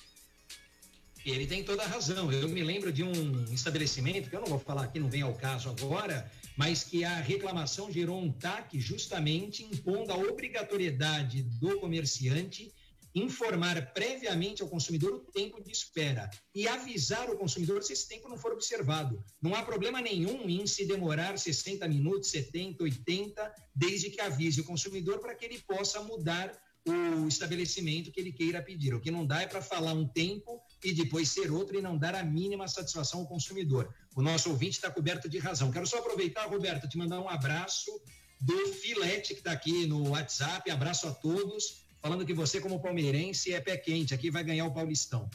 Ele 1.25 1.45
tem 1.45 1.61
toda 1.61 1.83
a 1.83 1.87
razão. 1.87 2.31
Eu 2.31 2.47
me 2.47 2.63
lembro 2.63 2.91
de 2.91 3.03
um 3.03 3.43
estabelecimento, 3.51 4.29
que 4.29 4.35
eu 4.35 4.39
não 4.39 4.47
vou 4.47 4.59
falar 4.59 4.85
aqui, 4.85 4.97
não 4.97 5.09
vem 5.09 5.23
ao 5.23 5.33
caso 5.33 5.69
agora, 5.69 6.31
mas 6.57 6.83
que 6.83 7.05
a 7.05 7.19
reclamação 7.19 7.91
gerou 7.91 8.19
um 8.19 8.31
TAC 8.31 8.79
justamente 8.79 9.63
impondo 9.63 10.11
a 10.11 10.17
obrigatoriedade 10.17 11.43
do 11.43 11.79
comerciante 11.79 12.73
informar 13.13 13.93
previamente 13.93 14.61
ao 14.61 14.67
consumidor 14.67 15.13
o 15.13 15.19
tempo 15.19 15.61
de 15.63 15.71
espera 15.71 16.29
e 16.53 16.67
avisar 16.67 17.29
o 17.29 17.37
consumidor 17.37 17.81
se 17.83 17.93
esse 17.93 18.07
tempo 18.07 18.29
não 18.29 18.37
for 18.37 18.51
observado. 18.51 19.23
Não 19.41 19.55
há 19.55 19.63
problema 19.63 20.01
nenhum 20.01 20.47
em 20.49 20.65
se 20.67 20.85
demorar 20.85 21.37
60 21.37 21.87
minutos, 21.87 22.29
70, 22.29 22.83
80, 22.83 23.53
desde 23.75 24.09
que 24.09 24.21
avise 24.21 24.61
o 24.61 24.65
consumidor 24.65 25.19
para 25.19 25.35
que 25.35 25.45
ele 25.45 25.59
possa 25.59 26.01
mudar 26.01 26.51
o 26.85 27.27
estabelecimento 27.27 28.11
que 28.11 28.19
ele 28.19 28.31
queira 28.31 28.61
pedir. 28.61 28.93
O 28.93 29.01
que 29.01 29.11
não 29.11 29.25
dá 29.25 29.41
é 29.41 29.47
para 29.47 29.61
falar 29.61 29.93
um 29.93 30.07
tempo 30.07 30.61
e 30.83 30.93
depois 30.93 31.29
ser 31.29 31.51
outro 31.51 31.77
e 31.77 31.81
não 31.81 31.97
dar 31.97 32.15
a 32.15 32.23
mínima 32.23 32.67
satisfação 32.67 33.21
ao 33.21 33.27
consumidor. 33.27 33.93
O 34.15 34.21
nosso 34.21 34.49
ouvinte 34.49 34.77
está 34.77 34.91
coberto 34.91 35.27
de 35.27 35.39
razão. 35.39 35.71
Quero 35.71 35.87
só 35.87 35.99
aproveitar, 35.99 36.45
Roberto, 36.47 36.87
te 36.87 36.97
mandar 36.97 37.19
um 37.19 37.29
abraço 37.29 37.91
do 38.39 38.73
Filete 38.73 39.33
que 39.33 39.39
está 39.39 39.51
aqui 39.51 39.85
no 39.87 40.09
WhatsApp. 40.09 40.69
Abraço 40.69 41.07
a 41.07 41.13
todos 41.13 41.85
falando 42.01 42.25
que 42.25 42.33
você, 42.33 42.61
como 42.61 42.79
palmeirense, 42.79 43.53
é 43.53 43.59
pé 43.59 43.75
quente, 43.75 44.13
aqui 44.13 44.29
vai 44.29 44.43
ganhar 44.43 44.65
o 44.65 44.73
Paulistão. 44.73 45.29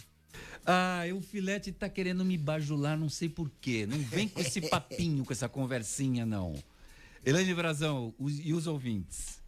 Ah, 0.64 1.02
o 1.14 1.20
Filete 1.20 1.72
tá 1.72 1.88
querendo 1.88 2.24
me 2.24 2.38
bajular, 2.38 2.96
não 2.96 3.08
sei 3.08 3.28
porquê. 3.28 3.84
Não 3.84 3.98
vem 3.98 4.28
com 4.28 4.40
esse 4.40 4.60
papinho, 4.70 5.24
com 5.24 5.32
essa 5.32 5.48
conversinha, 5.48 6.24
não. 6.24 6.54
Elaine 7.24 7.54
Brazão 7.54 8.14
os, 8.18 8.38
e 8.38 8.52
os 8.54 8.66
ouvintes. 8.66 9.41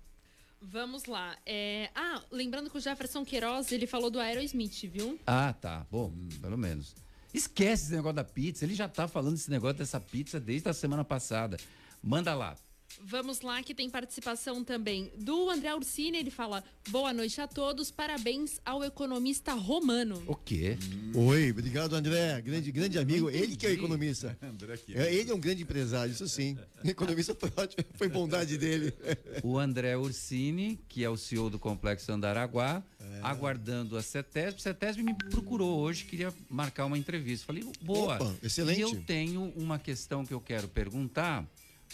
Vamos 0.70 1.04
lá. 1.04 1.36
É... 1.44 1.90
Ah, 1.94 2.22
lembrando 2.30 2.70
que 2.70 2.78
o 2.78 2.80
Jefferson 2.80 3.24
Queiroz, 3.24 3.70
ele 3.70 3.86
falou 3.86 4.10
do 4.10 4.18
Aerosmith, 4.18 4.88
viu? 4.90 5.18
Ah, 5.26 5.52
tá. 5.52 5.86
Bom, 5.90 6.12
pelo 6.40 6.56
menos. 6.56 6.94
Esquece 7.32 7.84
esse 7.84 7.92
negócio 7.94 8.16
da 8.16 8.24
pizza. 8.24 8.64
Ele 8.64 8.74
já 8.74 8.88
tá 8.88 9.06
falando 9.06 9.34
esse 9.34 9.50
negócio 9.50 9.76
dessa 9.76 10.00
pizza 10.00 10.40
desde 10.40 10.68
a 10.68 10.72
semana 10.72 11.04
passada. 11.04 11.56
Manda 12.02 12.34
lá. 12.34 12.56
Vamos 13.02 13.40
lá, 13.40 13.62
que 13.62 13.74
tem 13.74 13.90
participação 13.90 14.62
também 14.62 15.10
do 15.18 15.50
André 15.50 15.74
Ursini. 15.74 16.18
Ele 16.18 16.30
fala: 16.30 16.62
Boa 16.88 17.12
noite 17.12 17.40
a 17.40 17.46
todos, 17.46 17.90
parabéns 17.90 18.60
ao 18.64 18.84
economista 18.84 19.52
romano. 19.54 20.22
O 20.26 20.34
quê? 20.34 20.76
Hum. 21.14 21.26
Oi, 21.28 21.50
obrigado, 21.50 21.94
André. 21.94 22.40
Grande, 22.40 22.70
grande 22.70 22.98
amigo. 22.98 23.30
Ele 23.30 23.56
que 23.56 23.66
é 23.66 23.70
o 23.70 23.72
economista. 23.72 24.36
É, 24.94 25.12
ele 25.14 25.30
é 25.30 25.34
um 25.34 25.40
grande 25.40 25.62
empresário, 25.62 26.12
isso 26.12 26.28
sim. 26.28 26.56
O 26.82 26.88
economista 26.88 27.34
foi 27.34 27.52
ótimo, 27.56 27.84
foi 27.94 28.08
bondade 28.08 28.56
dele. 28.56 28.92
O 29.42 29.58
André 29.58 29.96
Ursini, 29.96 30.78
que 30.88 31.02
é 31.02 31.10
o 31.10 31.16
CEO 31.16 31.50
do 31.50 31.58
Complexo 31.58 32.12
Andaraguá, 32.12 32.82
é. 33.00 33.20
aguardando 33.22 33.96
a 33.96 34.02
CETESB. 34.02 34.58
A 34.58 34.62
CETESB 34.62 35.02
me 35.02 35.14
procurou 35.14 35.80
hoje, 35.80 36.04
queria 36.04 36.32
marcar 36.48 36.86
uma 36.86 36.98
entrevista. 36.98 37.46
Falei, 37.46 37.64
boa. 37.82 38.16
Opa, 38.16 38.34
excelente. 38.42 38.78
E 38.78 38.82
eu 38.82 39.02
tenho 39.02 39.52
uma 39.56 39.78
questão 39.78 40.24
que 40.24 40.32
eu 40.32 40.40
quero 40.40 40.68
perguntar 40.68 41.46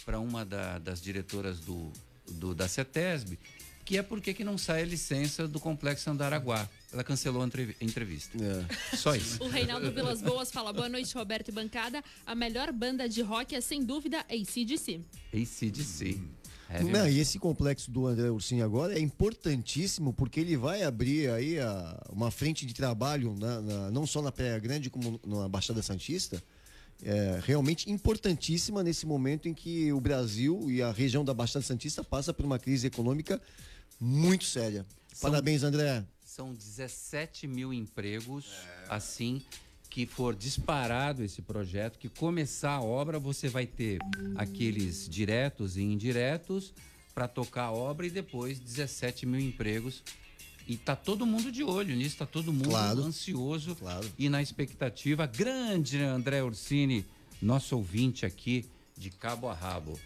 para 0.05 0.19
uma 0.19 0.45
da, 0.45 0.79
das 0.79 1.01
diretoras 1.01 1.59
do, 1.59 1.91
do, 2.31 2.55
da 2.55 2.67
CETESB, 2.67 3.37
que 3.85 3.97
é 3.97 4.03
por 4.03 4.21
que 4.21 4.43
não 4.43 4.57
sai 4.57 4.83
a 4.83 4.85
licença 4.85 5.47
do 5.47 5.59
Complexo 5.59 6.09
Andaraguá. 6.09 6.67
Ela 6.93 7.03
cancelou 7.03 7.41
a 7.41 7.45
entrevista. 7.81 8.37
É. 8.37 8.95
Só 8.95 9.15
isso. 9.15 9.43
O 9.43 9.47
Reinaldo 9.47 9.91
Vilas 9.91 10.21
Boas 10.21 10.51
fala: 10.51 10.71
boa 10.71 10.87
noite, 10.87 11.13
Roberto 11.15 11.49
e 11.49 11.51
Bancada. 11.51 12.03
A 12.25 12.35
melhor 12.35 12.71
banda 12.71 13.07
de 13.07 13.21
rock 13.21 13.55
é, 13.55 13.61
sem 13.61 13.83
dúvida, 13.83 14.19
ACDC. 14.29 15.01
ACDC. 15.33 16.19
Hum. 16.19 16.41
É 16.73 16.83
não, 16.83 17.05
e 17.05 17.19
esse 17.19 17.37
complexo 17.37 17.91
do 17.91 18.07
André 18.07 18.29
Ursinho 18.29 18.63
agora 18.63 18.97
é 18.97 18.99
importantíssimo 18.99 20.13
porque 20.13 20.39
ele 20.39 20.55
vai 20.55 20.83
abrir 20.83 21.29
aí 21.29 21.59
a, 21.59 22.01
uma 22.09 22.31
frente 22.31 22.65
de 22.65 22.73
trabalho 22.73 23.35
na, 23.37 23.61
na, 23.61 23.91
não 23.91 24.07
só 24.07 24.21
na 24.21 24.31
Praia 24.31 24.57
Grande 24.57 24.89
como 24.89 25.19
na 25.27 25.49
Baixada 25.49 25.81
Santista, 25.81 26.41
é, 27.03 27.39
realmente 27.43 27.89
importantíssima 27.89 28.83
nesse 28.83 29.05
momento 29.05 29.47
em 29.47 29.53
que 29.53 29.91
o 29.91 29.99
Brasil 29.99 30.69
e 30.69 30.81
a 30.81 30.91
região 30.91 31.25
da 31.25 31.33
Baixada 31.33 31.65
Santista 31.65 32.03
passa 32.03 32.33
por 32.33 32.45
uma 32.45 32.59
crise 32.59 32.87
econômica 32.87 33.41
muito 33.99 34.45
séria. 34.45 34.85
São, 35.13 35.29
Parabéns, 35.29 35.63
André. 35.63 36.03
São 36.23 36.53
17 36.53 37.47
mil 37.47 37.73
empregos, 37.73 38.45
é. 38.45 38.85
assim 38.89 39.41
que 39.89 40.05
for 40.05 40.33
disparado 40.33 41.21
esse 41.21 41.41
projeto, 41.41 41.99
que 41.99 42.07
começar 42.07 42.71
a 42.71 42.81
obra, 42.81 43.19
você 43.19 43.49
vai 43.49 43.67
ter 43.67 43.99
aqueles 44.35 45.07
diretos 45.07 45.75
e 45.75 45.81
indiretos 45.81 46.73
para 47.13 47.27
tocar 47.27 47.65
a 47.65 47.71
obra 47.73 48.07
e 48.07 48.09
depois 48.09 48.57
17 48.57 49.25
mil 49.25 49.41
empregos 49.41 50.01
e 50.67 50.77
tá 50.77 50.95
todo 50.95 51.25
mundo 51.25 51.51
de 51.51 51.63
olho 51.63 51.95
nisso, 51.95 52.17
tá 52.17 52.25
todo 52.25 52.53
mundo 52.53 52.69
claro, 52.69 53.03
ansioso 53.03 53.75
claro. 53.75 54.09
e 54.17 54.29
na 54.29 54.41
expectativa. 54.41 55.25
Grande 55.25 56.01
André 56.01 56.43
Orsini, 56.43 57.05
nosso 57.41 57.75
ouvinte 57.75 58.25
aqui 58.25 58.65
de 58.97 59.09
cabo 59.09 59.49
a 59.49 59.53
rabo. 59.53 59.99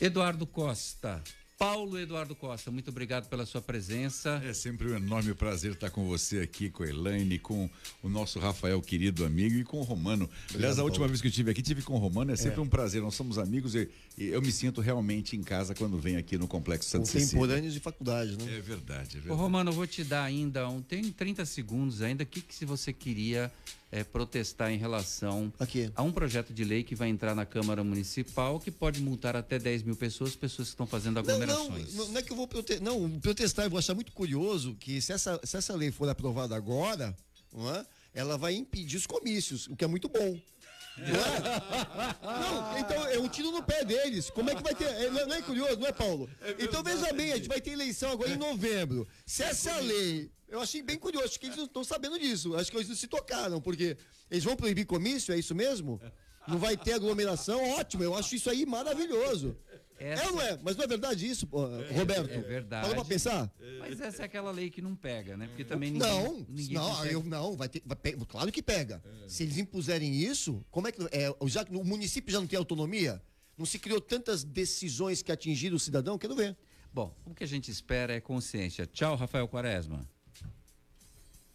Eduardo 0.00 0.46
Costa, 0.46 1.22
Paulo 1.56 1.98
Eduardo 1.98 2.34
Costa, 2.34 2.70
muito 2.70 2.90
obrigado 2.90 3.28
pela 3.28 3.46
sua 3.46 3.62
presença. 3.62 4.42
É 4.44 4.52
sempre 4.52 4.90
um 4.90 4.96
enorme 4.96 5.34
prazer 5.34 5.72
estar 5.72 5.88
com 5.88 6.04
você 6.04 6.40
aqui, 6.40 6.68
com 6.68 6.82
a 6.82 6.88
Elaine, 6.88 7.38
com 7.38 7.70
o 8.02 8.08
nosso 8.08 8.40
Rafael, 8.40 8.82
querido 8.82 9.24
amigo, 9.24 9.56
e 9.56 9.64
com 9.64 9.78
o 9.78 9.82
Romano. 9.82 10.24
Obrigado, 10.24 10.56
Aliás, 10.56 10.78
a 10.78 10.82
última 10.82 11.00
Paulo. 11.00 11.10
vez 11.10 11.20
que 11.20 11.28
eu 11.28 11.30
estive 11.30 11.50
aqui, 11.52 11.62
tive 11.62 11.82
com 11.82 11.94
o 11.94 11.98
Romano, 11.98 12.32
é 12.32 12.36
sempre 12.36 12.58
é. 12.58 12.62
um 12.62 12.66
prazer. 12.66 13.00
Nós 13.00 13.14
somos 13.14 13.38
amigos 13.38 13.76
e, 13.76 13.88
e, 14.18 14.26
eu 14.26 14.42
me 14.42 14.50
sinto 14.50 14.80
realmente 14.80 15.36
em 15.36 15.42
casa 15.44 15.74
quando 15.74 15.96
venho 15.96 16.18
aqui 16.18 16.36
no 16.36 16.48
Complexo 16.48 16.88
Santo 16.88 17.10
Contemporâneos 17.10 17.72
de 17.72 17.80
faculdade, 17.80 18.36
né? 18.36 18.56
É 18.56 18.60
verdade, 18.60 19.18
é 19.18 19.20
verdade. 19.20 19.30
Ô, 19.30 19.36
Romano, 19.36 19.70
eu 19.70 19.74
vou 19.74 19.86
te 19.86 20.02
dar 20.02 20.24
ainda 20.24 20.68
um. 20.68 20.82
Tem 20.82 21.04
30 21.04 21.44
segundos 21.46 22.02
ainda. 22.02 22.24
O 22.24 22.26
que, 22.26 22.40
que 22.40 22.54
se 22.54 22.64
você 22.64 22.92
queria 22.92 23.52
é, 23.94 24.02
protestar 24.02 24.72
em 24.72 24.76
relação 24.76 25.52
Aqui. 25.56 25.88
a 25.94 26.02
um 26.02 26.10
projeto 26.10 26.52
de 26.52 26.64
lei 26.64 26.82
que 26.82 26.96
vai 26.96 27.08
entrar 27.08 27.32
na 27.32 27.46
Câmara 27.46 27.84
Municipal 27.84 28.58
que 28.58 28.68
pode 28.68 29.00
multar 29.00 29.36
até 29.36 29.56
10 29.56 29.84
mil 29.84 29.94
pessoas, 29.94 30.34
pessoas 30.34 30.68
que 30.68 30.74
estão 30.74 30.84
fazendo 30.84 31.20
aglomerações. 31.20 31.94
Não, 31.94 32.04
não, 32.06 32.12
não 32.12 32.18
é 32.18 32.22
que 32.22 32.32
eu 32.32 32.36
vou 32.36 32.48
protestar. 32.48 32.84
Não, 32.84 33.20
protestar, 33.20 33.66
eu 33.66 33.70
vou 33.70 33.78
achar 33.78 33.94
muito 33.94 34.10
curioso 34.10 34.74
que 34.80 35.00
se 35.00 35.12
essa, 35.12 35.40
se 35.44 35.56
essa 35.56 35.76
lei 35.76 35.92
for 35.92 36.08
aprovada 36.08 36.56
agora, 36.56 37.16
não 37.52 37.72
é? 37.72 37.86
ela 38.12 38.36
vai 38.36 38.54
impedir 38.54 38.96
os 38.96 39.06
comícios, 39.06 39.68
o 39.68 39.76
que 39.76 39.84
é 39.84 39.86
muito 39.86 40.08
bom. 40.08 40.40
Não, 40.98 41.06
é? 41.06 42.40
não, 42.40 42.78
então 42.78 43.06
é 43.06 43.18
um 43.18 43.28
tiro 43.28 43.52
no 43.52 43.62
pé 43.62 43.84
deles. 43.84 44.28
Como 44.28 44.50
é 44.50 44.56
que 44.56 44.62
vai 44.62 44.74
ter? 44.74 44.86
É, 44.86 45.08
não 45.08 45.34
é 45.34 45.42
curioso, 45.42 45.76
não 45.76 45.86
é, 45.86 45.92
Paulo? 45.92 46.28
É 46.40 46.56
então 46.58 46.82
veja 46.82 47.12
bem, 47.12 47.32
a 47.32 47.36
gente 47.36 47.48
vai 47.48 47.60
ter 47.60 47.70
eleição 47.70 48.10
agora 48.10 48.30
em 48.30 48.36
novembro. 48.36 49.06
Se 49.24 49.44
essa 49.44 49.76
lei 49.78 50.30
eu 50.56 50.62
achei 50.62 50.82
bem 50.82 50.98
curioso, 50.98 51.26
acho 51.26 51.40
que 51.40 51.46
eles 51.46 51.56
não 51.56 51.64
estão 51.64 51.84
sabendo 51.84 52.18
disso. 52.18 52.54
Acho 52.56 52.70
que 52.70 52.76
eles 52.76 52.88
não 52.88 52.96
se 52.96 53.06
tocaram, 53.06 53.60
porque 53.60 53.96
eles 54.30 54.44
vão 54.44 54.56
proibir 54.56 54.86
comício, 54.86 55.34
é 55.34 55.38
isso 55.38 55.54
mesmo? 55.54 56.00
não 56.46 56.58
vai 56.58 56.76
ter 56.76 56.92
aglomeração, 56.92 57.72
ótimo. 57.72 58.02
Eu 58.02 58.14
acho 58.14 58.34
isso 58.34 58.50
aí 58.50 58.66
maravilhoso. 58.66 59.56
Essa... 59.98 60.24
É 60.24 60.26
ou 60.26 60.32
não 60.32 60.42
é? 60.42 60.58
Mas 60.62 60.76
não 60.76 60.84
é 60.84 60.86
verdade 60.86 61.28
isso, 61.28 61.48
Roberto? 61.50 62.30
É, 62.30 62.36
é 62.36 62.40
verdade. 62.40 62.82
Falou 62.88 63.04
pra 63.04 63.04
pensar? 63.08 63.52
Mas 63.78 64.00
essa 64.00 64.22
é 64.22 64.24
aquela 64.24 64.50
lei 64.50 64.68
que 64.68 64.82
não 64.82 64.94
pega, 64.94 65.36
né? 65.36 65.46
Porque 65.46 65.64
também 65.64 65.92
ninguém. 65.92 66.08
Não, 66.08 66.46
ninguém 66.48 66.74
não, 66.74 66.90
consegue... 66.90 67.14
eu, 67.14 67.22
não, 67.22 67.56
vai 67.56 67.68
ter. 67.68 67.82
Vai, 67.86 67.96
claro 68.28 68.50
que 68.50 68.62
pega. 68.62 69.02
É. 69.24 69.28
Se 69.28 69.44
eles 69.44 69.56
impuserem 69.56 70.12
isso, 70.14 70.64
como 70.70 70.88
é 70.88 70.92
que. 70.92 71.00
É, 71.12 71.34
já, 71.46 71.64
o 71.70 71.84
município 71.84 72.32
já 72.32 72.40
não 72.40 72.46
tem 72.46 72.58
autonomia? 72.58 73.22
Não 73.56 73.64
se 73.64 73.78
criou 73.78 74.00
tantas 74.00 74.42
decisões 74.42 75.22
que 75.22 75.30
atingiram 75.30 75.76
o 75.76 75.80
cidadão? 75.80 76.18
Quero 76.18 76.34
ver. 76.34 76.56
Bom, 76.92 77.14
o 77.24 77.32
que 77.32 77.44
a 77.44 77.46
gente 77.46 77.70
espera 77.70 78.14
é 78.14 78.20
consciência. 78.20 78.86
Tchau, 78.86 79.14
Rafael 79.16 79.46
Quaresma. 79.46 80.08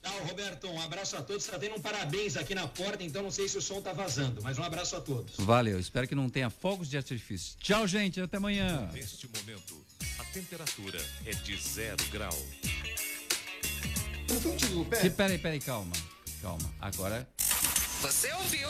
Tchau, 0.02 0.26
Roberto. 0.26 0.68
Um 0.68 0.82
abraço 0.82 1.18
a 1.18 1.22
todos. 1.22 1.44
Está 1.44 1.60
tendo 1.60 1.76
um 1.76 1.82
parabéns 1.82 2.38
aqui 2.38 2.56
na 2.56 2.68
porta, 2.68 3.04
então 3.04 3.22
não 3.22 3.32
sei 3.32 3.48
se 3.48 3.58
o 3.58 3.62
som 3.62 3.80
está 3.80 3.94
vazando, 3.94 4.42
mas 4.42 4.58
um 4.58 4.64
abraço 4.64 4.96
a 4.96 5.02
todos. 5.02 5.36
Valeu. 5.38 5.80
Espero 5.80 6.08
que 6.08 6.16
não 6.16 6.30
tenha 6.30 6.50
fogos 6.50 6.90
de 6.90 6.98
artifício. 6.98 7.58
Tchau, 7.60 7.88
gente. 7.88 8.22
Até 8.22 8.38
amanhã. 8.38 8.90
Neste 8.94 9.28
momento, 9.28 9.86
a 10.18 10.24
temperatura 10.26 11.00
é 11.26 11.32
de 11.32 11.58
zero 11.58 12.04
grau. 12.12 12.38
Se, 15.02 15.10
peraí, 15.10 15.38
peraí, 15.38 15.60
calma. 15.60 15.94
Calma. 16.42 16.72
Agora. 16.80 17.28
Você 18.02 18.32
ouviu? 18.34 18.70